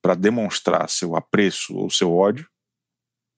para 0.00 0.14
demonstrar 0.14 0.88
seu 0.88 1.16
apreço 1.16 1.74
ou 1.74 1.90
seu 1.90 2.14
ódio. 2.14 2.48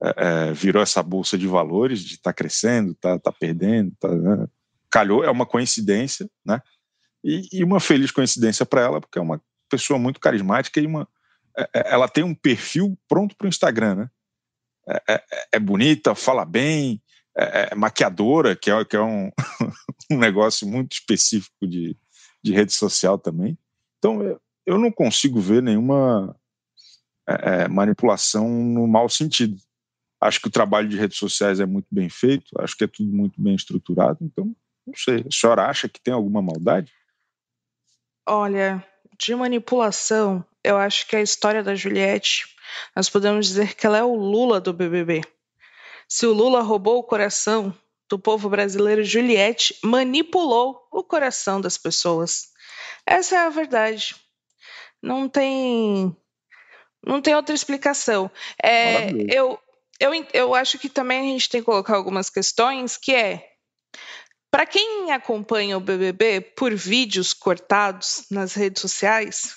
É, 0.03 0.15
é, 0.17 0.53
virou 0.53 0.83
essa 0.83 1.03
bolsa 1.03 1.39
de 1.39 1.47
valores 1.47 2.01
de 2.01 2.17
estar 2.17 2.31
tá 2.31 2.35
crescendo, 2.35 2.95
tá, 2.97 3.19
tá 3.19 3.33
perdendo, 3.33 3.93
tá, 3.99 4.09
né? 4.09 4.47
calhou, 4.91 5.25
é 5.25 5.31
uma 5.31 5.47
coincidência, 5.47 6.29
né? 6.45 6.61
E, 7.25 7.49
e 7.53 7.65
uma 7.65 7.81
feliz 7.81 8.11
coincidência 8.11 8.67
para 8.67 8.83
ela, 8.83 9.01
porque 9.01 9.19
é 9.19 9.23
uma 9.23 9.41
pessoa 9.71 9.99
muito 9.99 10.21
carismática 10.21 10.81
e 10.81 10.87
uma, 10.87 11.09
é, 11.57 11.69
é 11.75 11.93
ela 11.93 12.09
tem 12.09 12.23
um 12.23 12.35
perfil 12.35 12.99
pronto 13.09 13.35
para 13.37 13.47
o 13.47 13.49
Instagram, 13.49 13.95
né? 13.95 14.11
É, 14.89 15.03
é, 15.15 15.25
é, 15.55 15.59
bonita, 15.59 16.15
fala 16.15 16.45
bem, 16.45 17.03
é, 17.37 17.75
maquiadora, 17.75 18.57
que 18.57 18.71
é, 18.71 18.85
que 18.85 18.97
é 18.97 19.03
um, 19.03 19.31
um 20.11 20.19
negócio 20.19 20.67
muito 20.67 20.93
específico 20.93 21.67
de, 21.67 21.97
de 22.43 22.53
rede 22.53 22.73
social 22.73 23.19
também. 23.19 23.59
Então, 23.99 24.39
eu 24.65 24.79
não 24.79 24.91
consigo 24.91 25.41
ver 25.41 25.63
nenhuma 25.63 26.35
é, 27.29 27.65
é, 27.65 27.69
manipulação 27.69 28.49
no 28.49 28.87
mau 28.87 29.09
sentido. 29.09 29.57
Acho 30.21 30.41
que 30.41 30.49
o 30.49 30.51
trabalho 30.51 30.89
de 30.89 30.97
redes 30.97 31.19
sociais 31.19 31.61
é 31.61 31.67
muito 31.67 31.87
bem 31.91 32.09
feito, 32.09 32.59
acho 32.61 32.77
que 32.77 32.85
é 32.85 32.89
tudo 32.89 33.13
muito 33.13 33.41
bem 33.41 33.55
estruturado, 33.55 34.19
então, 34.23 34.57
não 34.87 34.95
sei. 34.95 35.25
A 35.27 35.31
senhora 35.31 35.67
acha 35.67 35.89
que 35.89 36.01
tem 36.01 36.15
alguma 36.15 36.41
maldade? 36.41 36.93
Olha, 38.27 38.85
de 39.19 39.35
manipulação, 39.35 40.45
eu 40.65 40.77
acho 40.77 41.07
que 41.07 41.17
a 41.17 41.23
história 41.23 41.63
da 41.63 41.75
Juliette, 41.75 42.47
nós 42.95 43.11
podemos 43.11 43.47
dizer 43.47 43.75
que 43.75 43.87
ela 43.87 43.99
é 43.99 44.03
o 44.03 44.15
Lula 44.15 44.61
do 44.61 44.73
BBB. 44.73 45.23
Se 46.09 46.27
o 46.27 46.33
Lula 46.33 46.63
roubou 46.63 46.99
o 46.99 47.05
coração 47.05 47.77
do 48.09 48.19
povo 48.19 48.49
brasileiro, 48.49 49.03
Juliette 49.03 49.77
manipulou 49.83 50.87
o 50.93 51.03
coração 51.03 51.61
das 51.61 51.77
pessoas. 51.77 52.49
Essa 53.05 53.37
é 53.37 53.39
a 53.39 53.51
verdade. 53.51 54.15
Não 55.03 55.29
tem, 55.29 56.17
não 57.05 57.21
tem 57.21 57.35
outra 57.35 57.55
explicação. 57.55 58.31
É, 58.63 59.11
eu, 59.29 59.59
eu, 60.01 60.13
eu 60.33 60.55
acho 60.55 60.79
que 60.79 60.89
também 60.89 61.19
a 61.19 61.33
gente 61.33 61.49
tem 61.49 61.61
que 61.61 61.67
colocar 61.67 61.97
algumas 61.97 62.31
questões 62.31 62.97
que 62.97 63.15
é 63.15 63.57
para 64.51 64.65
quem 64.65 65.13
acompanha 65.13 65.77
o 65.77 65.81
BBB 65.81 66.41
por 66.41 66.75
vídeos 66.75 67.35
cortados 67.35 68.25
nas 68.31 68.55
redes 68.55 68.81
sociais, 68.81 69.57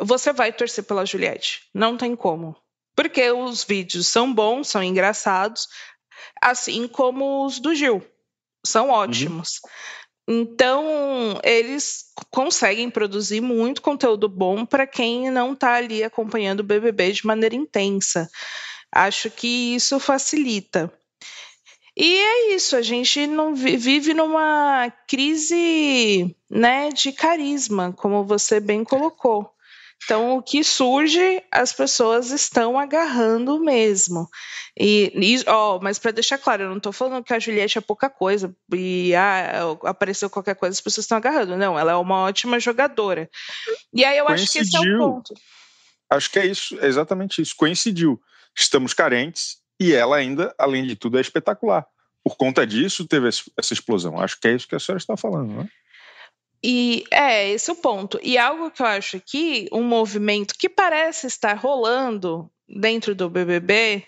você 0.00 0.32
vai 0.32 0.52
torcer 0.52 0.82
pela 0.84 1.06
Juliette. 1.06 1.68
Não 1.72 1.96
tem 1.96 2.16
como. 2.16 2.56
Porque 2.96 3.30
os 3.30 3.62
vídeos 3.62 4.08
são 4.08 4.32
bons, 4.32 4.68
são 4.68 4.82
engraçados, 4.82 5.68
assim 6.40 6.88
como 6.88 7.44
os 7.44 7.60
do 7.60 7.74
Gil. 7.74 8.02
São 8.64 8.86
uhum. 8.88 8.94
ótimos. 8.94 9.60
Uhum. 9.62 9.70
Então, 10.28 11.38
eles 11.44 12.06
conseguem 12.32 12.90
produzir 12.90 13.40
muito 13.40 13.80
conteúdo 13.80 14.28
bom 14.28 14.66
para 14.66 14.86
quem 14.86 15.30
não 15.30 15.52
está 15.52 15.74
ali 15.74 16.02
acompanhando 16.02 16.60
o 16.60 16.64
BBB 16.64 17.12
de 17.12 17.26
maneira 17.26 17.54
intensa. 17.54 18.28
Acho 18.90 19.30
que 19.30 19.76
isso 19.76 20.00
facilita. 20.00 20.92
E 21.96 22.18
é 22.18 22.54
isso, 22.54 22.76
a 22.76 22.82
gente 22.82 23.26
não 23.26 23.54
vive 23.54 24.12
numa 24.12 24.92
crise 25.08 26.36
né, 26.50 26.90
de 26.90 27.12
carisma, 27.12 27.92
como 27.92 28.24
você 28.24 28.60
bem 28.60 28.84
colocou. 28.84 29.50
Então, 30.04 30.36
o 30.36 30.42
que 30.42 30.62
surge, 30.62 31.42
as 31.50 31.72
pessoas 31.72 32.30
estão 32.30 32.78
agarrando 32.78 33.58
mesmo. 33.58 34.28
E, 34.78 35.10
e 35.14 35.42
ó, 35.48 35.80
mas 35.80 35.98
para 35.98 36.12
deixar 36.12 36.38
claro, 36.38 36.64
eu 36.64 36.68
não 36.68 36.76
estou 36.76 36.92
falando 36.92 37.24
que 37.24 37.34
a 37.34 37.38
Juliette 37.38 37.78
é 37.78 37.80
pouca 37.80 38.08
coisa 38.08 38.54
e 38.72 39.14
ah, 39.14 39.76
apareceu 39.84 40.30
qualquer 40.30 40.54
coisa, 40.54 40.74
as 40.74 40.80
pessoas 40.80 41.04
estão 41.04 41.18
agarrando. 41.18 41.56
Não, 41.56 41.78
ela 41.78 41.92
é 41.92 41.96
uma 41.96 42.20
ótima 42.20 42.60
jogadora. 42.60 43.28
E 43.92 44.04
aí 44.04 44.18
eu 44.18 44.28
acho 44.28 44.50
que 44.52 44.58
esse 44.58 44.76
é 44.76 44.80
o 44.80 44.98
ponto. 44.98 45.34
Acho 46.08 46.30
que 46.30 46.38
é 46.38 46.46
isso, 46.46 46.78
é 46.80 46.86
exatamente 46.86 47.42
isso. 47.42 47.54
Coincidiu. 47.56 48.20
Estamos 48.54 48.94
carentes 48.94 49.58
e 49.78 49.92
ela 49.92 50.16
ainda, 50.16 50.54
além 50.56 50.86
de 50.86 50.94
tudo, 50.94 51.18
é 51.18 51.20
espetacular. 51.20 51.84
Por 52.22 52.36
conta 52.36 52.66
disso, 52.66 53.06
teve 53.06 53.28
essa 53.28 53.72
explosão. 53.72 54.20
Acho 54.20 54.38
que 54.40 54.48
é 54.48 54.54
isso 54.54 54.68
que 54.68 54.74
a 54.74 54.78
senhora 54.80 54.98
está 54.98 55.16
falando, 55.16 55.52
não 55.52 55.62
é? 55.62 55.68
E 56.68 57.04
é 57.12 57.48
esse 57.50 57.70
é 57.70 57.72
o 57.72 57.76
ponto. 57.76 58.18
E 58.24 58.36
algo 58.36 58.72
que 58.72 58.82
eu 58.82 58.86
acho 58.86 59.18
aqui, 59.18 59.68
um 59.70 59.84
movimento 59.84 60.52
que 60.58 60.68
parece 60.68 61.28
estar 61.28 61.54
rolando 61.54 62.50
dentro 62.68 63.14
do 63.14 63.30
BBB, 63.30 64.04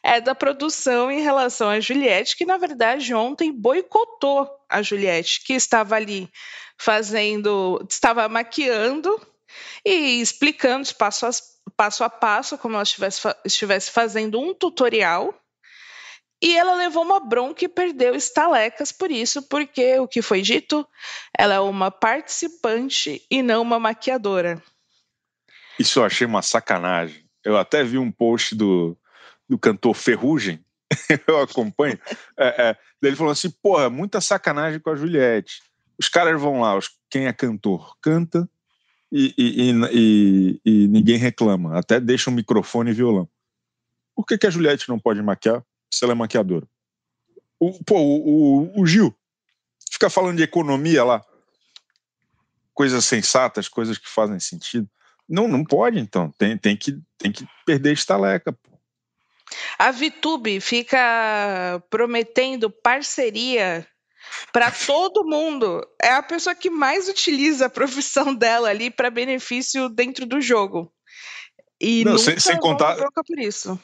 é 0.00 0.20
da 0.20 0.32
produção 0.32 1.10
em 1.10 1.22
relação 1.22 1.68
à 1.68 1.80
Juliette, 1.80 2.36
que 2.36 2.46
na 2.46 2.56
verdade 2.56 3.12
ontem 3.12 3.50
boicotou 3.50 4.48
a 4.68 4.80
Juliette, 4.80 5.42
que 5.44 5.54
estava 5.54 5.96
ali 5.96 6.30
fazendo, 6.78 7.84
estava 7.90 8.28
maquiando 8.28 9.20
e 9.84 10.20
explicando 10.20 10.94
passo 10.94 11.26
a 11.26 11.30
passo, 11.76 12.04
a 12.04 12.08
passo 12.08 12.56
como 12.56 12.74
ela 12.74 12.84
estivesse, 12.84 13.22
estivesse 13.44 13.90
fazendo 13.90 14.38
um 14.38 14.54
tutorial 14.54 15.34
e 16.42 16.56
ela 16.56 16.74
levou 16.74 17.02
uma 17.02 17.18
bronca 17.18 17.64
e 17.64 17.68
perdeu 17.68 18.14
estalecas 18.14 18.92
por 18.92 19.10
isso, 19.10 19.42
porque 19.42 19.98
o 19.98 20.06
que 20.06 20.22
foi 20.22 20.40
dito, 20.40 20.86
ela 21.36 21.54
é 21.54 21.60
uma 21.60 21.90
participante 21.90 23.22
e 23.30 23.42
não 23.42 23.62
uma 23.62 23.78
maquiadora. 23.78 24.62
Isso 25.78 25.98
eu 25.98 26.04
achei 26.04 26.26
uma 26.26 26.42
sacanagem. 26.42 27.24
Eu 27.44 27.56
até 27.56 27.82
vi 27.82 27.98
um 27.98 28.10
post 28.10 28.54
do, 28.54 28.96
do 29.48 29.58
cantor 29.58 29.94
Ferrugem, 29.94 30.64
eu 31.26 31.40
acompanho, 31.40 31.98
é, 32.36 32.70
é, 32.70 32.76
ele 33.02 33.16
falou 33.16 33.32
assim, 33.32 33.50
porra, 33.50 33.90
muita 33.90 34.20
sacanagem 34.20 34.80
com 34.80 34.90
a 34.90 34.96
Juliette. 34.96 35.62
Os 35.98 36.08
caras 36.08 36.40
vão 36.40 36.60
lá, 36.60 36.76
os, 36.76 36.90
quem 37.10 37.26
é 37.26 37.32
cantor 37.32 37.96
canta 38.00 38.48
e, 39.10 39.34
e, 39.36 39.72
e, 39.92 40.60
e, 40.64 40.88
ninguém 40.88 41.16
reclama, 41.16 41.78
até 41.78 41.98
deixa 41.98 42.30
um 42.30 42.34
microfone 42.34 42.90
e 42.90 42.94
violão. 42.94 43.28
Por 44.14 44.24
que, 44.24 44.38
que 44.38 44.46
a 44.46 44.50
Juliette 44.50 44.88
não 44.88 44.98
pode 44.98 45.22
maquiar? 45.22 45.62
Se 45.90 46.04
ela 46.04 46.12
é 46.12 46.16
maquiadora. 46.16 46.66
O, 47.58 47.82
pô, 47.84 47.98
o, 47.98 48.72
o, 48.76 48.82
o 48.82 48.86
Gil 48.86 49.14
fica 49.90 50.08
falando 50.08 50.36
de 50.36 50.42
economia 50.42 51.02
lá, 51.02 51.24
coisas 52.72 53.04
sensatas, 53.04 53.68
coisas 53.68 53.98
que 53.98 54.08
fazem 54.08 54.38
sentido. 54.38 54.88
Não, 55.28 55.48
não 55.48 55.64
pode, 55.64 55.98
então. 55.98 56.32
Tem, 56.38 56.56
tem, 56.56 56.76
que, 56.76 56.98
tem 57.18 57.32
que 57.32 57.46
perder 57.66 57.92
estaleca, 57.92 58.52
pô. 58.52 58.78
A 59.78 59.90
Vitube 59.90 60.60
fica 60.60 61.82
prometendo 61.90 62.70
parceria 62.70 63.86
para 64.52 64.70
todo 64.86 65.26
mundo. 65.26 65.86
É 66.00 66.12
a 66.12 66.22
pessoa 66.22 66.54
que 66.54 66.70
mais 66.70 67.08
utiliza 67.08 67.66
a 67.66 67.70
profissão 67.70 68.34
dela 68.34 68.68
ali 68.68 68.90
para 68.90 69.10
benefício 69.10 69.88
dentro 69.88 70.26
do 70.26 70.40
jogo. 70.40 70.92
E 71.80 72.04
não, 72.04 72.12
nunca 72.12 72.24
sem, 72.24 72.38
sem 72.38 72.58
contar 72.58 72.96
por 72.96 73.38
isso. 73.38 73.78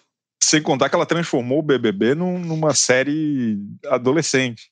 Sem 0.45 0.63
contar 0.63 0.91
que 0.91 0.95
ela 0.95 1.07
transformou 1.07 1.61
o 1.61 1.63
BBB 1.63 2.15
num, 2.15 2.39
numa 2.39 2.75
série 2.75 3.59
adolescente, 3.87 4.71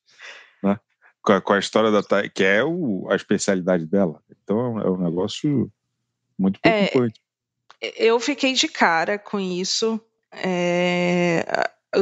né? 0.63 0.79
Com 1.23 1.33
a, 1.33 1.41
com 1.41 1.53
a 1.55 1.59
história 1.59 1.91
da 1.91 2.03
Thay, 2.03 2.29
que 2.29 2.45
é 2.45 2.63
o, 2.63 3.07
a 3.11 3.17
especialidade 3.17 3.87
dela. 3.87 4.21
Então 4.43 4.79
é 4.79 4.91
um 4.91 4.99
negócio 4.99 5.73
muito 6.39 6.61
é, 6.63 6.87
preocupante. 6.89 7.21
É, 7.81 8.05
eu 8.05 8.21
fiquei 8.21 8.53
de 8.53 8.69
cara 8.69 9.19
com 9.19 9.41
isso. 9.41 9.99
É, 10.31 11.45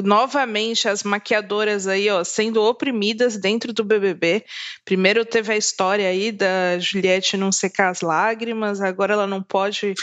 novamente 0.02 0.88
as 0.88 1.02
maquiadoras 1.02 1.86
aí, 1.86 2.08
ó, 2.10 2.22
sendo 2.22 2.62
oprimidas 2.62 3.36
dentro 3.36 3.72
do 3.72 3.84
BBB. 3.84 4.44
Primeiro 4.84 5.24
teve 5.24 5.52
a 5.52 5.56
história 5.56 6.08
aí 6.08 6.30
da 6.32 6.78
Juliette 6.78 7.36
não 7.36 7.50
secar 7.50 7.90
as 7.90 8.00
lágrimas, 8.00 8.80
agora 8.80 9.14
ela 9.14 9.26
não 9.26 9.42
pode 9.42 9.94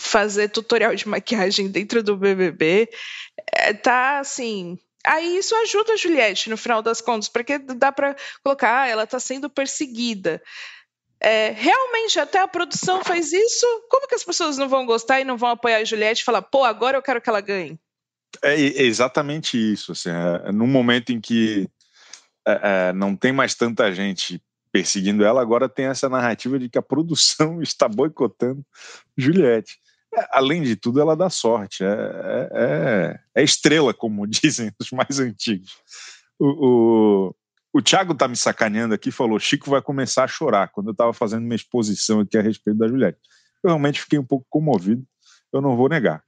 fazer 0.00 0.48
tutorial 0.48 0.94
de 0.94 1.08
maquiagem 1.08 1.68
dentro 1.68 2.02
do 2.02 2.16
BBB. 2.16 2.88
É, 3.52 3.72
tá 3.72 4.18
assim. 4.18 4.78
Aí 5.04 5.36
isso 5.36 5.54
ajuda 5.56 5.94
a 5.94 5.96
Juliette 5.96 6.48
no 6.48 6.56
final 6.56 6.80
das 6.80 7.00
contas, 7.00 7.28
porque 7.28 7.58
dá 7.58 7.90
para 7.90 8.14
colocar, 8.42 8.82
ah, 8.82 8.86
ela 8.86 9.04
está 9.04 9.18
sendo 9.18 9.50
perseguida. 9.50 10.40
É, 11.20 11.50
realmente, 11.50 12.18
até 12.18 12.40
a 12.40 12.48
produção 12.48 13.02
faz 13.04 13.32
isso. 13.32 13.66
Como 13.88 14.08
que 14.08 14.14
as 14.14 14.24
pessoas 14.24 14.58
não 14.58 14.68
vão 14.68 14.86
gostar 14.86 15.20
e 15.20 15.24
não 15.24 15.36
vão 15.36 15.50
apoiar 15.50 15.78
a 15.78 15.84
Juliette 15.84 16.22
e 16.22 16.24
falar, 16.24 16.42
pô, 16.42 16.64
agora 16.64 16.96
eu 16.96 17.02
quero 17.02 17.20
que 17.20 17.28
ela 17.28 17.40
ganhe? 17.40 17.78
É, 18.42 18.54
é 18.54 18.82
exatamente 18.82 19.56
isso. 19.56 19.92
Assim, 19.92 20.10
é, 20.10 20.52
num 20.52 20.66
momento 20.66 21.12
em 21.12 21.20
que 21.20 21.68
é, 22.46 22.88
é, 22.88 22.92
não 22.92 23.14
tem 23.14 23.32
mais 23.32 23.54
tanta 23.54 23.92
gente 23.92 24.42
perseguindo 24.72 25.22
ela, 25.22 25.42
agora 25.42 25.68
tem 25.68 25.84
essa 25.84 26.08
narrativa 26.08 26.58
de 26.58 26.68
que 26.68 26.78
a 26.78 26.82
produção 26.82 27.60
está 27.62 27.86
boicotando 27.86 28.64
Juliette. 29.16 29.76
É, 30.14 30.28
além 30.32 30.62
de 30.62 30.74
tudo, 30.74 31.00
ela 31.00 31.14
dá 31.14 31.30
sorte, 31.30 31.84
é, 31.84 31.86
é, 31.86 32.48
é, 32.52 33.20
é 33.40 33.44
estrela, 33.44 33.94
como 33.94 34.26
dizem 34.26 34.72
os 34.80 34.90
mais 34.90 35.20
antigos. 35.20 35.70
O, 36.38 36.46
o, 37.30 37.34
o 37.74 37.82
Thiago 37.82 38.14
tá 38.14 38.26
me 38.26 38.36
sacaneando 38.36 38.94
aqui 38.94 39.10
falou: 39.10 39.38
Chico 39.38 39.70
vai 39.70 39.80
começar 39.80 40.24
a 40.24 40.28
chorar 40.28 40.68
quando 40.68 40.88
eu 40.88 40.92
estava 40.92 41.12
fazendo 41.12 41.42
minha 41.42 41.56
exposição 41.56 42.20
aqui 42.20 42.36
a 42.36 42.42
respeito 42.42 42.78
da 42.78 42.88
Juliette. 42.88 43.20
Eu 43.62 43.68
realmente 43.68 44.00
fiquei 44.00 44.18
um 44.18 44.24
pouco 44.24 44.46
comovido, 44.50 45.04
eu 45.52 45.60
não 45.60 45.76
vou 45.76 45.88
negar. 45.88 46.22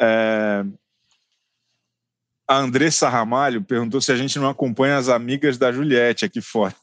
É... 0.00 0.64
A 2.48 2.56
Andressa 2.56 3.10
Ramalho 3.10 3.62
perguntou 3.62 4.00
se 4.00 4.10
a 4.10 4.16
gente 4.16 4.38
não 4.38 4.48
acompanha 4.48 4.96
as 4.96 5.08
amigas 5.08 5.58
da 5.58 5.70
Juliette 5.70 6.24
aqui 6.24 6.40
fora 6.40 6.74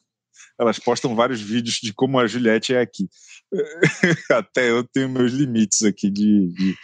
elas 0.59 0.79
postam 0.79 1.15
vários 1.15 1.41
vídeos 1.41 1.75
de 1.81 1.93
como 1.93 2.19
a 2.19 2.27
Juliette 2.27 2.73
é 2.73 2.81
aqui. 2.81 3.09
Até 4.31 4.69
eu 4.69 4.83
tenho 4.83 5.09
meus 5.09 5.31
limites 5.31 5.83
aqui 5.83 6.09
de, 6.09 6.47
de, 6.53 6.75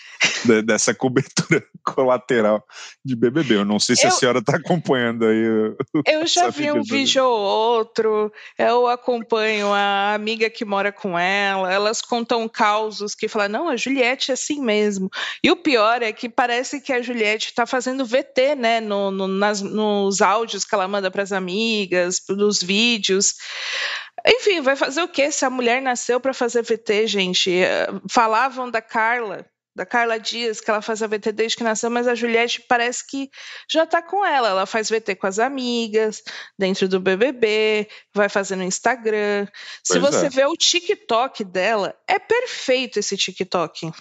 de 0.46 0.62
dessa 0.62 0.94
cobertura 0.94 1.64
colateral 1.84 2.66
de 3.04 3.16
BBB. 3.16 3.56
Eu 3.56 3.66
não 3.66 3.80
sei 3.80 3.96
se 3.96 4.06
eu, 4.06 4.10
a 4.10 4.12
senhora 4.12 4.40
está 4.40 4.58
acompanhando 4.58 5.26
aí. 5.26 5.44
Eu 6.08 6.26
já 6.26 6.50
vi 6.50 6.72
um 6.72 6.84
vídeo 6.84 7.24
ou 7.24 7.40
outro. 7.40 8.32
Eu 8.58 8.88
acompanho 8.88 9.72
a 9.74 10.14
amiga 10.14 10.50
que 10.50 10.66
mora 10.66 10.92
com 10.92 11.18
ela. 11.18 11.72
Elas 11.72 12.02
contam 12.02 12.48
causos 12.48 13.16
que 13.16 13.28
falam: 13.28 13.50
não, 13.50 13.70
a 13.70 13.76
Juliette 13.76 14.32
é 14.32 14.34
assim 14.34 14.62
mesmo. 14.62 15.10
E 15.44 15.52
o 15.52 15.56
pior 15.56 16.02
é 16.02 16.12
que 16.12 16.30
parece 16.30 16.82
que 16.82 16.94
a 16.94 17.02
Juliette 17.02 17.48
está 17.48 17.66
fazendo 17.66 18.06
VT, 18.06 18.56
né, 18.56 18.80
no, 18.80 19.12
no 19.12 19.28
nas, 19.28 19.62
nos 19.62 20.22
áudios 20.22 20.66
que 20.66 20.76
ela 20.76 20.88
manda 20.88 21.10
para 21.10 21.24
as 21.24 21.32
amigas, 21.32 22.22
nos 22.30 22.62
vídeos. 22.62 23.36
Enfim, 24.26 24.62
vai 24.62 24.76
fazer 24.76 25.02
o 25.02 25.08
quê? 25.08 25.32
Se 25.32 25.46
a 25.46 25.50
mulher 25.50 25.82
nasceu 25.82 26.20
para 26.20 26.34
fazer 26.34 26.61
VT, 26.62 27.08
gente. 27.08 27.52
Eh, 27.52 27.88
falavam 28.10 28.70
da 28.70 28.82
Carla, 28.82 29.46
da 29.76 29.86
Carla 29.86 30.20
Dias, 30.20 30.60
que 30.60 30.70
ela 30.70 30.82
fazia 30.82 31.08
VT 31.08 31.32
desde 31.32 31.58
que 31.58 31.64
nasceu, 31.64 31.90
mas 31.90 32.08
a 32.08 32.16
Juliette 32.16 32.62
parece 32.68 33.06
que 33.08 33.30
já 33.70 33.84
está 33.84 34.02
com 34.02 34.26
ela. 34.26 34.50
Ela 34.50 34.66
faz 34.66 34.90
VT 34.90 35.16
com 35.16 35.28
as 35.28 35.40
amigas, 35.40 36.22
dentro 36.58 36.88
do 36.88 37.00
BBB, 37.00 37.88
vai 38.14 38.30
fazer 38.30 38.56
no 38.56 38.64
Instagram. 38.64 39.48
Se 39.84 40.00
você 40.00 40.26
é. 40.26 40.30
vê 40.30 40.46
o 40.46 40.56
TikTok 40.56 41.44
dela, 41.44 41.96
é 42.08 42.20
perfeito 42.20 43.00
esse 43.00 43.16
TikTok. 43.16 43.92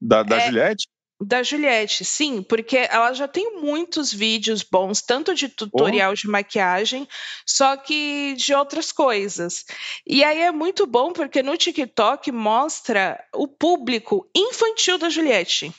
Da, 0.00 0.22
da 0.22 0.36
é, 0.36 0.46
Juliette? 0.46 0.86
Da 1.20 1.42
Juliette, 1.42 2.04
sim, 2.04 2.42
porque 2.42 2.76
ela 2.76 3.12
já 3.12 3.26
tem 3.26 3.60
muitos 3.60 4.12
vídeos 4.12 4.62
bons, 4.62 5.02
tanto 5.02 5.34
de 5.34 5.48
tutorial 5.48 6.12
oh. 6.12 6.14
de 6.14 6.28
maquiagem, 6.28 7.08
só 7.44 7.76
que 7.76 8.34
de 8.36 8.54
outras 8.54 8.92
coisas. 8.92 9.64
E 10.06 10.22
aí 10.22 10.42
é 10.42 10.52
muito 10.52 10.86
bom 10.86 11.12
porque 11.12 11.42
no 11.42 11.56
TikTok 11.56 12.30
mostra 12.30 13.20
o 13.34 13.48
público 13.48 14.30
infantil 14.32 14.96
da 14.96 15.10
Juliette. 15.10 15.74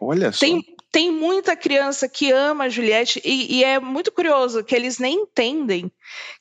Olha 0.00 0.32
só. 0.32 0.40
Tem, 0.40 0.64
tem 0.90 1.12
muita 1.12 1.56
criança 1.56 2.08
que 2.08 2.32
ama 2.32 2.64
a 2.64 2.68
Juliette 2.68 3.20
e, 3.24 3.58
e, 3.58 3.64
é 3.64 3.78
muito 3.78 4.10
curioso 4.10 4.64
que 4.64 4.74
eles 4.74 4.98
nem 4.98 5.22
entendem 5.22 5.90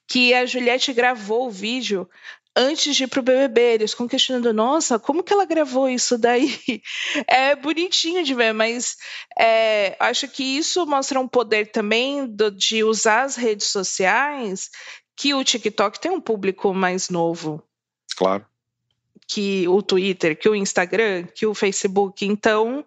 que 0.08 0.34
a 0.34 0.46
Juliette 0.46 0.94
gravou 0.94 1.48
o 1.48 1.52
vídeo 1.52 2.10
antes 2.56 2.96
de 2.96 3.04
ir 3.04 3.08
pro 3.08 3.22
BBB, 3.22 3.62
eles 3.62 3.92
ficam 3.92 4.08
questionando, 4.08 4.54
nossa, 4.54 5.00
como 5.00 5.24
que 5.24 5.34
ela 5.34 5.46
gravou 5.46 5.90
isso 5.90 6.18
daí? 6.18 6.50
É 7.28 7.56
bonitinho 7.56 8.24
de 8.24 8.34
ver, 8.34 8.54
mas 8.54 8.98
é, 9.38 9.96
acho 10.00 10.28
que 10.28 10.44
isso 10.44 10.86
mostra 10.86 11.20
um 11.20 11.28
poder 11.28 11.72
também 11.72 12.26
do, 12.26 12.52
de 12.52 12.84
usar 12.84 13.24
as 13.24 13.36
redes 13.36 13.68
sociais, 13.68 14.70
que 15.16 15.34
o 15.34 15.44
TikTok 15.44 16.00
tem 16.00 16.12
um 16.12 16.22
público 16.22 16.74
mais 16.74 17.10
novo. 17.10 17.64
Claro. 18.16 18.46
Que 19.28 19.68
o 19.68 19.82
Twitter, 19.82 20.38
que 20.38 20.50
o 20.50 20.56
Instagram, 20.56 21.26
que 21.36 21.46
o 21.46 21.54
Facebook. 21.54 22.26
Então, 22.26 22.86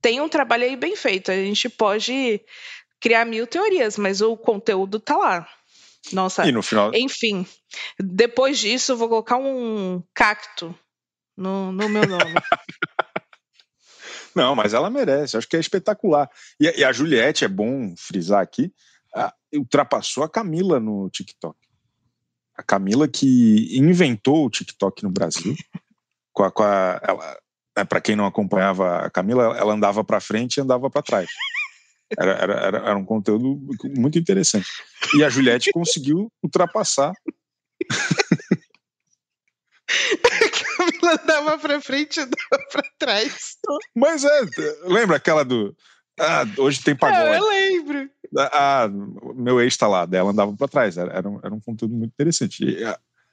tem 0.00 0.20
um 0.20 0.28
trabalho 0.28 0.64
aí 0.64 0.76
bem 0.76 0.96
feito. 0.96 1.30
A 1.30 1.36
gente 1.36 1.68
pode 1.68 2.40
criar 3.00 3.24
mil 3.24 3.46
teorias, 3.46 3.96
mas 3.96 4.20
o 4.20 4.36
conteúdo 4.36 5.00
tá 5.00 5.16
lá. 5.16 5.48
Nossa, 6.12 6.46
e 6.46 6.52
no 6.52 6.62
final... 6.62 6.92
enfim. 6.94 7.46
Depois 7.98 8.58
disso, 8.58 8.96
vou 8.96 9.08
colocar 9.08 9.36
um 9.36 10.02
cacto 10.14 10.74
no, 11.36 11.72
no 11.72 11.88
meu 11.88 12.06
nome. 12.06 12.34
Não, 14.34 14.54
mas 14.54 14.72
ela 14.72 14.88
merece, 14.88 15.36
acho 15.36 15.48
que 15.48 15.56
é 15.56 15.60
espetacular. 15.60 16.30
E, 16.58 16.80
e 16.80 16.84
a 16.84 16.92
Juliette, 16.92 17.44
é 17.44 17.48
bom 17.48 17.94
frisar 17.96 18.40
aqui, 18.40 18.72
a, 19.14 19.32
ultrapassou 19.54 20.24
a 20.24 20.28
Camila 20.28 20.80
no 20.80 21.10
TikTok. 21.10 21.58
A 22.56 22.62
Camila 22.62 23.06
que 23.06 23.76
inventou 23.76 24.46
o 24.46 24.50
TikTok 24.50 25.02
no 25.02 25.10
Brasil. 25.10 25.54
com 26.32 26.44
a, 26.44 26.50
com 26.50 26.62
a 26.62 27.00
ela, 27.02 27.38
né, 27.76 27.84
para 27.84 28.00
quem 28.00 28.16
não 28.16 28.26
acompanhava 28.26 28.98
a 28.98 29.10
Camila, 29.10 29.56
ela 29.56 29.74
andava 29.74 30.02
para 30.02 30.20
frente 30.20 30.56
e 30.56 30.60
andava 30.60 30.90
para 30.90 31.02
trás. 31.02 31.28
Era, 32.18 32.32
era, 32.32 32.78
era, 32.78 32.96
um 32.96 33.04
conteúdo 33.04 33.60
muito 33.96 34.18
interessante. 34.18 34.68
E 35.14 35.24
a 35.24 35.28
Juliette 35.28 35.70
conseguiu 35.74 36.30
ultrapassar. 36.42 37.12
a 39.90 40.50
Camila 40.76 41.20
andava 41.22 41.58
para 41.58 41.80
frente 41.80 42.18
e 42.18 42.20
andava 42.20 42.68
para 42.70 42.82
trás. 42.98 43.56
Mas 43.94 44.24
é, 44.24 44.40
lembra 44.84 45.16
aquela 45.16 45.44
do. 45.44 45.76
Ah, 46.18 46.44
hoje 46.58 46.82
tem 46.82 46.94
pagode. 46.96 47.28
É, 47.28 47.38
eu 47.38 47.48
lembro. 47.48 48.10
Ah, 48.36 48.88
meu 49.34 49.60
ex 49.60 49.74
está 49.74 49.86
lá, 49.86 50.06
dela 50.06 50.30
andava 50.30 50.54
para 50.56 50.68
trás. 50.68 50.96
Era, 50.96 51.12
era, 51.12 51.28
um, 51.28 51.40
era 51.42 51.54
um 51.54 51.60
conteúdo 51.60 51.94
muito 51.94 52.12
interessante. 52.12 52.64
E, 52.64 52.84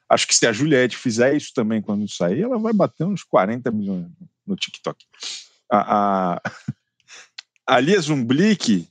acho 0.08 0.26
que 0.26 0.34
se 0.34 0.46
a 0.46 0.52
Juliette 0.52 0.96
fizer 0.96 1.34
isso 1.34 1.52
também 1.54 1.80
quando 1.80 2.08
sair, 2.08 2.42
ela 2.42 2.58
vai 2.58 2.72
bater 2.72 3.04
uns 3.04 3.22
40 3.22 3.70
milhões 3.70 4.06
no 4.46 4.56
TikTok. 4.56 5.04
A, 5.70 6.34
a, 6.34 6.42
a 7.70 7.78
Lia 7.78 8.00
Zumblik, 8.00 8.88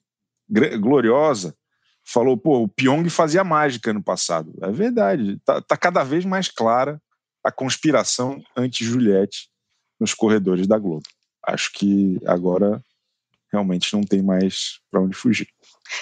gloriosa, 0.80 1.54
falou: 2.02 2.38
pô, 2.38 2.64
o 2.64 2.68
Pyong 2.70 3.10
fazia 3.10 3.44
mágica 3.44 3.92
no 3.92 4.02
passado. 4.02 4.54
É 4.62 4.72
verdade, 4.72 5.38
tá, 5.44 5.62
tá 5.62 5.76
cada 5.76 6.02
vez 6.02 6.24
mais 6.24 6.48
clara 6.48 7.02
a 7.44 7.52
conspiração 7.52 8.42
anti-Juliette 8.56 9.50
nos 10.00 10.14
corredores 10.14 10.66
da 10.66 10.78
Globo. 10.78 11.04
Acho 11.46 11.74
que 11.74 12.18
agora 12.26 12.82
realmente 13.52 13.94
não 13.94 14.04
tem 14.04 14.22
mais 14.22 14.80
para 14.92 15.02
onde 15.02 15.16
fugir. 15.16 15.48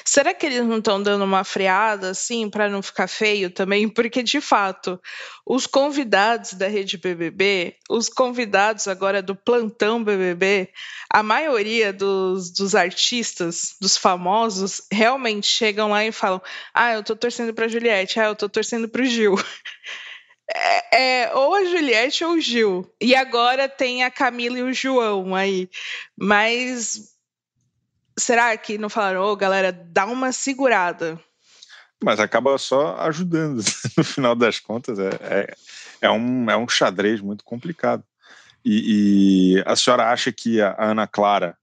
Será 0.03 0.33
que 0.33 0.45
eles 0.45 0.65
não 0.65 0.79
estão 0.79 1.01
dando 1.01 1.23
uma 1.23 1.43
freada 1.45 2.09
assim 2.09 2.49
para 2.49 2.69
não 2.69 2.81
ficar 2.81 3.07
feio 3.07 3.49
também? 3.49 3.87
Porque 3.87 4.21
de 4.21 4.41
fato, 4.41 4.99
os 5.45 5.65
convidados 5.65 6.53
da 6.53 6.67
Rede 6.67 6.97
BBB, 6.97 7.75
os 7.89 8.09
convidados 8.09 8.87
agora 8.87 9.21
do 9.21 9.33
plantão 9.33 10.03
BBB, 10.03 10.69
a 11.09 11.23
maioria 11.23 11.93
dos, 11.93 12.51
dos 12.51 12.75
artistas, 12.75 13.75
dos 13.79 13.95
famosos, 13.95 14.81
realmente 14.91 15.47
chegam 15.47 15.89
lá 15.89 16.03
e 16.05 16.11
falam: 16.11 16.41
"Ah, 16.73 16.93
eu 16.93 17.03
tô 17.03 17.15
torcendo 17.15 17.53
para 17.53 17.69
Juliette, 17.69 18.19
ah, 18.19 18.25
eu 18.25 18.35
tô 18.35 18.49
torcendo 18.49 18.89
para 18.89 19.01
o 19.01 19.05
Gil". 19.05 19.35
É, 20.49 21.23
é, 21.23 21.35
ou 21.35 21.53
a 21.53 21.65
Juliette 21.65 22.23
ou 22.23 22.35
o 22.35 22.39
Gil. 22.39 22.89
E 23.01 23.13
agora 23.13 23.67
tem 23.67 24.05
a 24.05 24.09
Camila 24.09 24.57
e 24.57 24.63
o 24.63 24.73
João 24.73 25.35
aí. 25.35 25.69
Mas 26.17 27.16
será 28.17 28.55
que 28.57 28.77
não 28.77 28.89
falaram, 28.89 29.21
ô 29.21 29.31
oh, 29.31 29.35
galera, 29.35 29.71
dá 29.71 30.05
uma 30.05 30.31
segurada? 30.31 31.19
Mas 32.03 32.19
acaba 32.19 32.57
só 32.57 32.97
ajudando, 32.97 33.61
no 33.97 34.03
final 34.03 34.35
das 34.35 34.59
contas. 34.59 34.99
É, 34.99 35.09
é, 35.21 35.55
é, 36.01 36.11
um, 36.11 36.49
é 36.49 36.57
um 36.57 36.67
xadrez 36.67 37.21
muito 37.21 37.43
complicado. 37.43 38.03
E, 38.63 39.55
e 39.55 39.63
a 39.65 39.75
senhora 39.75 40.09
acha 40.11 40.31
que 40.31 40.61
a 40.61 40.75
Ana 40.77 41.07
Clara 41.07 41.57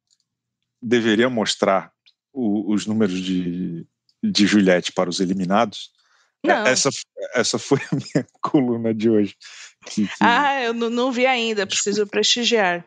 deveria 0.80 1.28
mostrar 1.28 1.92
o, 2.32 2.72
os 2.72 2.86
números 2.86 3.20
de, 3.20 3.86
de 4.22 4.46
Juliette 4.46 4.92
para 4.92 5.11
os 5.11 5.20
eliminados? 5.20 5.90
É, 6.42 6.48
não. 6.48 6.66
Essa, 6.66 6.90
essa 7.34 7.59
foi 7.59 7.78
a 7.90 7.94
minha 7.94 8.26
coluna 8.40 8.92
de 8.94 9.09
hoje. 9.09 9.36
Que, 9.86 10.07
que... 10.07 10.14
Ah, 10.20 10.62
eu 10.62 10.74
não, 10.74 10.90
não, 10.90 11.12
vi 11.12 11.26
ainda, 11.26 11.66
preciso 11.66 12.07
prestigiar. 12.07 12.84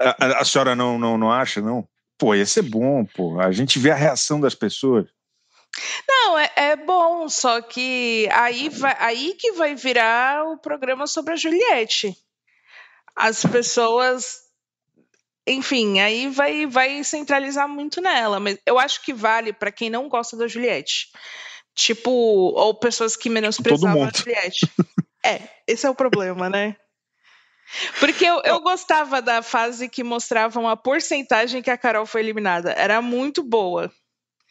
A, 0.00 0.24
a, 0.24 0.40
a 0.40 0.44
senhora 0.44 0.74
não, 0.74 0.98
não, 0.98 1.18
não 1.18 1.30
acha, 1.30 1.60
não? 1.60 1.88
Pô, 2.18 2.34
ia 2.34 2.46
ser 2.46 2.62
bom, 2.62 3.04
pô. 3.04 3.40
A 3.40 3.52
gente 3.52 3.78
vê 3.78 3.90
a 3.90 3.96
reação 3.96 4.40
das 4.40 4.54
pessoas. 4.54 5.06
Não, 6.08 6.38
é, 6.38 6.50
é, 6.56 6.76
bom, 6.76 7.28
só 7.28 7.60
que 7.60 8.28
aí, 8.32 8.68
vai, 8.68 8.96
aí 8.98 9.34
que 9.38 9.52
vai 9.52 9.74
virar 9.74 10.44
o 10.46 10.58
programa 10.58 11.06
sobre 11.06 11.34
a 11.34 11.36
Juliette. 11.36 12.16
As 13.14 13.44
pessoas. 13.44 14.44
Enfim, 15.46 16.00
aí 16.00 16.28
vai, 16.28 16.66
vai 16.66 17.04
centralizar 17.04 17.68
muito 17.68 18.00
nela. 18.00 18.40
Mas 18.40 18.58
eu 18.66 18.78
acho 18.78 19.02
que 19.04 19.12
vale 19.12 19.52
para 19.52 19.70
quem 19.70 19.90
não 19.90 20.08
gosta 20.08 20.36
da 20.36 20.48
Juliette. 20.48 21.08
Tipo, 21.74 22.10
ou 22.10 22.74
pessoas 22.74 23.16
que 23.16 23.28
menosprezavam 23.28 24.04
a 24.04 24.10
Juliette. 24.14 24.66
é, 25.24 25.42
esse 25.66 25.86
é 25.86 25.90
o 25.90 25.94
problema, 25.94 26.48
né? 26.48 26.76
Porque 27.98 28.24
eu, 28.24 28.40
eu 28.44 28.60
gostava 28.60 29.20
da 29.20 29.42
fase 29.42 29.88
que 29.88 30.04
mostravam 30.04 30.68
a 30.68 30.76
porcentagem 30.76 31.62
que 31.62 31.70
a 31.70 31.78
Carol 31.78 32.06
foi 32.06 32.20
eliminada. 32.20 32.72
Era 32.72 33.02
muito 33.02 33.42
boa. 33.42 33.92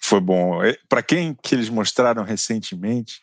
Foi 0.01 0.19
bom. 0.19 0.63
É, 0.63 0.77
Para 0.87 1.01
quem 1.01 1.33
que 1.33 1.55
eles 1.55 1.69
mostraram 1.69 2.23
recentemente, 2.23 3.21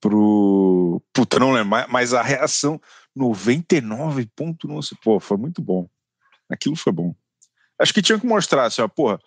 pro. 0.00 1.02
Puta, 1.12 1.38
não 1.38 1.52
lembro, 1.52 1.86
mas 1.88 2.12
a 2.12 2.22
reação 2.22 2.80
99 3.14 4.28
ponto, 4.36 4.68
não 4.68 4.80
pô, 5.02 5.18
foi 5.18 5.36
muito 5.36 5.62
bom. 5.62 5.88
Aquilo 6.50 6.76
foi 6.76 6.92
bom. 6.92 7.14
Acho 7.80 7.92
que 7.92 8.02
tinha 8.02 8.18
que 8.18 8.26
mostrar 8.26 8.64
assim, 8.64 8.82
ó, 8.82 8.88
porra, 8.88 9.18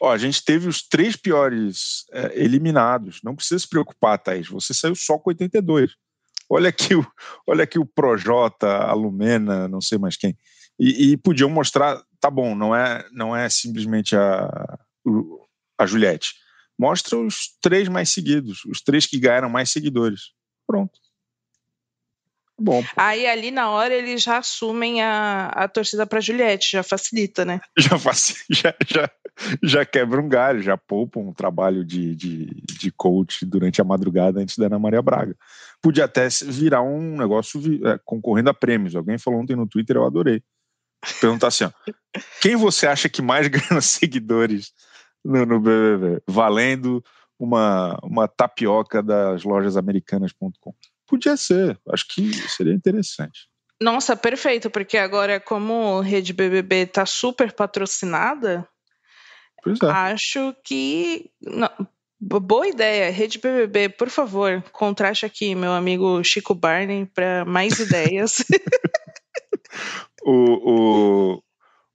ó, 0.00 0.12
a 0.12 0.18
gente 0.18 0.44
teve 0.44 0.68
os 0.68 0.82
três 0.82 1.16
piores 1.16 2.04
é, 2.12 2.42
eliminados. 2.42 3.20
Não 3.22 3.34
precisa 3.34 3.58
se 3.58 3.68
preocupar, 3.68 4.18
Thaís. 4.18 4.48
Você 4.48 4.74
saiu 4.74 4.94
só 4.94 5.18
com 5.18 5.30
82. 5.30 5.94
Olha 6.48 6.70
aqui 6.70 6.94
o, 6.94 7.06
olha 7.46 7.64
aqui 7.64 7.78
o 7.78 7.86
Projota, 7.86 8.66
a 8.66 8.92
Lumena, 8.92 9.68
não 9.68 9.80
sei 9.80 9.98
mais 9.98 10.16
quem. 10.16 10.36
E, 10.78 11.12
e, 11.12 11.16
podiam 11.16 11.50
mostrar, 11.50 12.00
tá 12.20 12.30
bom, 12.30 12.54
não 12.54 12.74
é, 12.74 13.06
não 13.12 13.36
é 13.36 13.48
simplesmente 13.48 14.16
a, 14.16 14.78
a 15.76 15.86
Juliette. 15.86 16.34
Mostra 16.78 17.18
os 17.18 17.56
três 17.60 17.88
mais 17.88 18.10
seguidos, 18.10 18.64
os 18.64 18.80
três 18.80 19.04
que 19.04 19.18
ganharam 19.18 19.50
mais 19.50 19.70
seguidores. 19.70 20.32
Pronto. 20.66 20.98
Bom. 22.58 22.82
Pô. 22.82 22.88
Aí 22.96 23.26
ali 23.26 23.50
na 23.50 23.70
hora 23.70 23.94
eles 23.94 24.22
já 24.22 24.38
assumem 24.38 25.00
a, 25.00 25.46
a 25.46 25.68
torcida 25.68 26.06
para 26.06 26.20
Juliette, 26.20 26.72
já 26.72 26.82
facilita, 26.82 27.44
né? 27.44 27.60
Já, 27.78 27.96
já, 28.50 28.74
já, 28.86 29.10
já 29.62 29.84
quebra 29.84 30.20
um 30.20 30.28
galho, 30.28 30.60
já 30.60 30.76
poupa 30.76 31.20
um 31.20 31.32
trabalho 31.32 31.84
de, 31.84 32.14
de, 32.16 32.46
de 32.46 32.90
coach 32.90 33.46
durante 33.46 33.80
a 33.80 33.84
madrugada 33.84 34.40
antes 34.40 34.58
da 34.58 34.66
Ana 34.66 34.78
Maria 34.78 35.00
Braga. 35.00 35.36
Podia 35.80 36.06
até 36.06 36.26
virar 36.44 36.82
um 36.82 37.16
negócio 37.16 37.60
é, 37.86 37.98
concorrendo 38.04 38.50
a 38.50 38.54
prêmios. 38.54 38.96
Alguém 38.96 39.18
falou 39.18 39.40
ontem 39.40 39.54
no 39.54 39.66
Twitter, 39.66 39.96
eu 39.96 40.04
adorei. 40.04 40.42
Perguntar 41.20 41.48
assim: 41.48 41.64
ó, 41.64 41.70
quem 42.42 42.56
você 42.56 42.86
acha 42.86 43.08
que 43.08 43.22
mais 43.22 43.46
ganha 43.48 43.80
seguidores 43.80 44.72
no, 45.24 45.46
no 45.46 45.60
BBB? 45.60 46.22
Valendo 46.26 47.02
uma, 47.38 47.96
uma 48.02 48.26
tapioca 48.26 49.02
das 49.02 49.44
lojas 49.44 49.76
americanas.com. 49.76 50.74
Podia 51.08 51.36
ser, 51.36 51.78
acho 51.90 52.06
que 52.08 52.32
seria 52.48 52.74
interessante. 52.74 53.48
Nossa, 53.80 54.16
perfeito, 54.16 54.68
porque 54.70 54.98
agora, 54.98 55.40
como 55.40 56.00
Rede 56.00 56.32
BBB 56.32 56.86
tá 56.86 57.06
super 57.06 57.52
patrocinada, 57.52 58.68
é. 59.66 59.90
acho 59.90 60.54
que. 60.64 61.30
Não, 61.40 61.70
boa 62.20 62.66
ideia. 62.66 63.10
Rede 63.10 63.38
BBB, 63.38 63.90
por 63.90 64.10
favor, 64.10 64.62
contrate 64.72 65.24
aqui 65.24 65.54
meu 65.54 65.72
amigo 65.72 66.22
Chico 66.24 66.54
Barney 66.54 67.06
para 67.06 67.44
mais 67.44 67.78
ideias. 67.78 68.38
o, 70.22 70.32
o, 70.72 71.42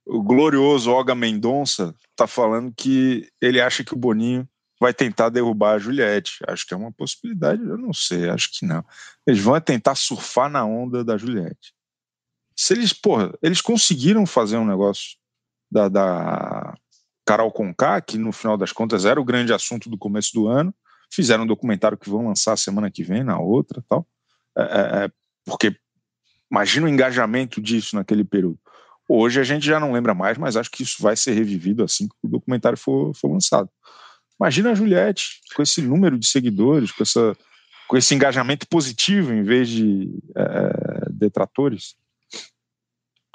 o 0.06 0.22
glorioso 0.22 0.90
Olga 0.90 1.14
Mendonça 1.14 1.94
tá 2.16 2.26
falando 2.26 2.72
que 2.76 3.28
ele 3.40 3.60
acha 3.60 3.84
que 3.84 3.92
o 3.94 3.98
Boninho 3.98 4.48
vai 4.80 4.92
tentar 4.92 5.28
derrubar 5.28 5.74
a 5.74 5.78
Juliette. 5.78 6.38
Acho 6.46 6.66
que 6.66 6.74
é 6.74 6.76
uma 6.76 6.92
possibilidade, 6.92 7.62
eu 7.62 7.78
não 7.78 7.92
sei, 7.92 8.28
acho 8.28 8.50
que 8.52 8.66
não. 8.66 8.84
Eles 9.26 9.40
vão 9.40 9.58
tentar 9.60 9.94
surfar 9.94 10.50
na 10.50 10.64
onda 10.64 11.04
da 11.04 11.16
Juliette. 11.16 11.74
Se 12.56 12.72
eles, 12.72 12.92
porra, 12.92 13.32
eles 13.42 13.60
conseguiram 13.60 14.26
fazer 14.26 14.56
um 14.56 14.66
negócio 14.66 15.16
da, 15.70 15.88
da 15.88 16.74
Carol 17.26 17.50
Conká, 17.50 18.00
que 18.00 18.16
no 18.18 18.32
final 18.32 18.56
das 18.56 18.72
contas 18.72 19.04
era 19.04 19.20
o 19.20 19.24
grande 19.24 19.52
assunto 19.52 19.88
do 19.88 19.98
começo 19.98 20.32
do 20.32 20.46
ano, 20.46 20.74
fizeram 21.12 21.44
um 21.44 21.46
documentário 21.46 21.98
que 21.98 22.10
vão 22.10 22.28
lançar 22.28 22.56
semana 22.56 22.90
que 22.90 23.02
vem, 23.02 23.24
na 23.24 23.38
outra 23.38 23.82
tal. 23.88 24.06
É, 24.56 24.62
é, 24.62 25.04
é 25.04 25.10
porque 25.44 25.76
imagina 26.50 26.86
o 26.86 26.88
engajamento 26.88 27.60
disso 27.60 27.96
naquele 27.96 28.24
período. 28.24 28.58
Hoje 29.08 29.40
a 29.40 29.44
gente 29.44 29.66
já 29.66 29.78
não 29.78 29.92
lembra 29.92 30.14
mais, 30.14 30.38
mas 30.38 30.56
acho 30.56 30.70
que 30.70 30.82
isso 30.82 31.02
vai 31.02 31.16
ser 31.16 31.32
revivido 31.32 31.84
assim 31.84 32.08
que 32.08 32.14
o 32.22 32.28
documentário 32.28 32.78
for, 32.78 33.14
for 33.14 33.30
lançado. 33.30 33.68
Imagina 34.40 34.72
a 34.72 34.74
Juliette 34.74 35.40
com 35.54 35.62
esse 35.62 35.80
número 35.80 36.18
de 36.18 36.26
seguidores, 36.26 36.90
com, 36.90 37.02
essa, 37.02 37.36
com 37.88 37.96
esse 37.96 38.14
engajamento 38.14 38.66
positivo 38.66 39.32
em 39.32 39.42
vez 39.42 39.68
de 39.68 40.10
é, 40.36 41.10
detratores. 41.10 41.94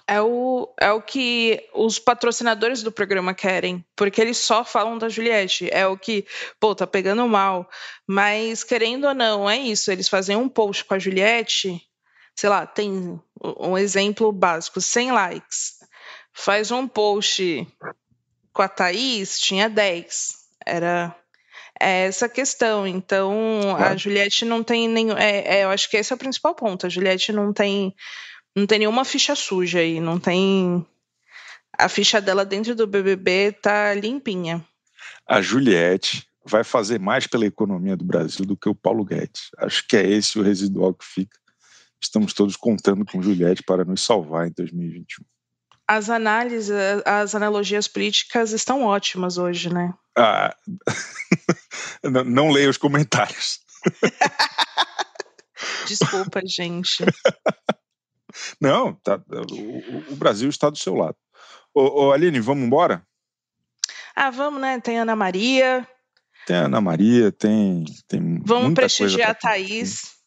É 0.05 0.19
o, 0.19 0.73
é 0.81 0.91
o 0.91 1.03
que 1.03 1.69
os 1.71 1.99
patrocinadores 1.99 2.81
do 2.81 2.91
programa 2.91 3.31
querem, 3.31 3.85
porque 3.95 4.19
eles 4.19 4.39
só 4.39 4.65
falam 4.65 4.97
da 4.97 5.07
Juliette. 5.07 5.69
É 5.71 5.85
o 5.85 5.95
que, 5.95 6.25
pô, 6.59 6.73
tá 6.73 6.87
pegando 6.87 7.27
mal. 7.27 7.69
Mas, 8.07 8.63
querendo 8.63 9.05
ou 9.05 9.13
não, 9.13 9.47
é 9.47 9.55
isso. 9.55 9.91
Eles 9.91 10.09
fazem 10.09 10.35
um 10.35 10.49
post 10.49 10.83
com 10.83 10.95
a 10.95 10.99
Juliette, 10.99 11.79
sei 12.35 12.49
lá, 12.49 12.65
tem 12.65 13.21
um 13.39 13.77
exemplo 13.77 14.31
básico, 14.31 14.81
100 14.81 15.11
likes. 15.11 15.73
Faz 16.33 16.71
um 16.71 16.87
post 16.87 17.67
com 18.51 18.61
a 18.63 18.67
Thaís, 18.67 19.39
tinha 19.39 19.69
10. 19.69 20.38
Era 20.69 21.15
é 21.79 22.05
essa 22.05 22.27
questão. 22.27 22.85
Então, 22.85 23.33
claro. 23.61 23.93
a 23.93 23.97
Juliette 23.97 24.43
não 24.45 24.63
tem 24.63 24.87
nenhum. 24.87 25.17
É, 25.17 25.59
é, 25.59 25.63
eu 25.63 25.69
acho 25.69 25.89
que 25.89 25.97
esse 25.97 26.11
é 26.11 26.15
o 26.15 26.19
principal 26.19 26.53
ponto. 26.53 26.85
A 26.85 26.89
Juliette 26.89 27.31
não 27.31 27.53
tem, 27.53 27.95
não 28.55 28.67
tem 28.67 28.79
nenhuma 28.79 29.05
ficha 29.05 29.33
suja 29.35 29.79
aí, 29.79 29.99
não 29.99 30.19
tem. 30.19 30.85
A 31.77 31.87
ficha 31.87 32.19
dela 32.19 32.45
dentro 32.45 32.75
do 32.75 32.85
BBB 32.85 33.53
tá 33.61 33.93
limpinha. 33.93 34.65
A 35.25 35.41
Juliette 35.41 36.27
vai 36.45 36.63
fazer 36.63 36.99
mais 36.99 37.25
pela 37.27 37.45
economia 37.45 37.95
do 37.95 38.03
Brasil 38.03 38.45
do 38.45 38.57
que 38.57 38.67
o 38.67 38.75
Paulo 38.75 39.05
Guedes. 39.05 39.49
Acho 39.59 39.87
que 39.87 39.95
é 39.95 40.05
esse 40.05 40.37
o 40.37 40.43
residual 40.43 40.93
que 40.93 41.05
fica. 41.05 41.37
Estamos 42.01 42.33
todos 42.33 42.55
contando 42.55 43.05
com 43.05 43.21
Juliette 43.21 43.63
para 43.63 43.85
nos 43.85 44.01
salvar 44.01 44.47
em 44.47 44.51
2021 44.51 45.23
as 45.89 46.07
análises, 46.07 46.69
as 47.03 47.33
analogias 47.33 47.87
políticas 47.87 48.51
estão 48.51 48.83
ótimas 48.83 49.39
hoje, 49.39 49.73
né? 49.73 49.91
Ah, 50.15 50.55
não, 52.03 52.23
não 52.23 52.51
leia 52.51 52.69
os 52.69 52.77
comentários. 52.77 53.59
Desculpa, 55.87 56.41
gente. 56.45 57.03
Não, 58.61 58.93
tá, 58.93 59.19
o, 59.51 60.13
o, 60.13 60.15
Brasil 60.15 60.49
está 60.49 60.69
do 60.69 60.77
seu 60.77 60.93
lado. 60.93 61.15
Ô, 61.73 62.05
ô, 62.05 62.11
Aline, 62.11 62.39
vamos 62.39 62.63
embora? 62.63 63.03
Ah, 64.15 64.29
vamos, 64.29 64.61
né? 64.61 64.79
Tem 64.79 64.99
Ana 64.99 65.15
Maria. 65.15 65.85
Tem 66.45 66.57
Ana 66.57 66.79
Maria, 66.79 67.31
tem. 67.31 67.85
tem 68.07 68.39
vamos 68.45 68.75
prestigiar 68.75 69.31
a 69.31 69.33
Thaís. 69.33 70.18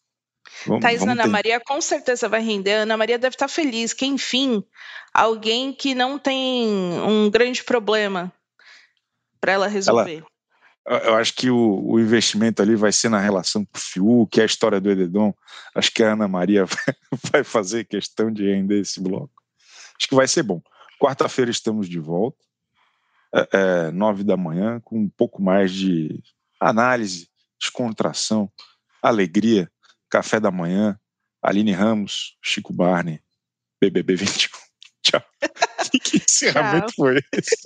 Vamos, 0.66 0.82
Thais 0.82 1.00
vamos 1.00 1.12
Ana 1.12 1.24
ter... 1.24 1.28
Maria 1.28 1.60
com 1.60 1.80
certeza 1.80 2.28
vai 2.28 2.42
render. 2.42 2.72
Ana 2.72 2.96
Maria 2.96 3.18
deve 3.18 3.34
estar 3.34 3.48
feliz 3.48 3.92
que, 3.92 4.06
enfim, 4.06 4.64
alguém 5.12 5.72
que 5.72 5.94
não 5.94 6.18
tem 6.18 6.68
um 7.02 7.30
grande 7.30 7.64
problema 7.64 8.32
para 9.40 9.52
ela 9.52 9.66
resolver. 9.66 10.24
Ela, 10.86 10.98
eu 11.04 11.14
acho 11.14 11.34
que 11.34 11.50
o, 11.50 11.80
o, 11.84 12.00
investimento 12.00 12.60
ali 12.60 12.74
vai 12.74 12.92
ser 12.92 13.08
na 13.08 13.20
relação 13.20 13.64
com 13.64 13.78
o 13.78 13.80
Fiuk, 13.80 14.38
é 14.38 14.42
a 14.42 14.46
história 14.46 14.80
do 14.80 14.90
Ededon. 14.90 15.32
Acho 15.74 15.92
que 15.92 16.02
a 16.02 16.12
Ana 16.12 16.26
Maria 16.26 16.64
vai, 16.66 16.94
vai 17.32 17.44
fazer 17.44 17.84
questão 17.84 18.32
de 18.32 18.44
render 18.44 18.80
esse 18.80 19.00
bloco. 19.00 19.30
Acho 19.98 20.08
que 20.08 20.14
vai 20.14 20.26
ser 20.26 20.42
bom. 20.42 20.60
Quarta-feira 21.00 21.50
estamos 21.50 21.88
de 21.88 21.98
volta, 21.98 22.38
é, 23.34 23.48
é, 23.52 23.90
nove 23.90 24.22
da 24.22 24.36
manhã, 24.36 24.80
com 24.84 24.98
um 24.98 25.08
pouco 25.08 25.42
mais 25.42 25.72
de 25.72 26.22
análise, 26.60 27.28
descontração, 27.60 28.50
alegria 29.00 29.70
Café 30.12 30.38
da 30.38 30.50
Manhã, 30.50 31.00
Aline 31.40 31.72
Ramos, 31.72 32.36
Chico 32.42 32.70
Barney, 32.70 33.18
BBB 33.80 34.14
21. 34.14 34.50
Tchau. 35.02 35.24
que 36.04 36.18
encerramento 36.18 36.92
foi 36.94 37.18
esse? 37.32 37.56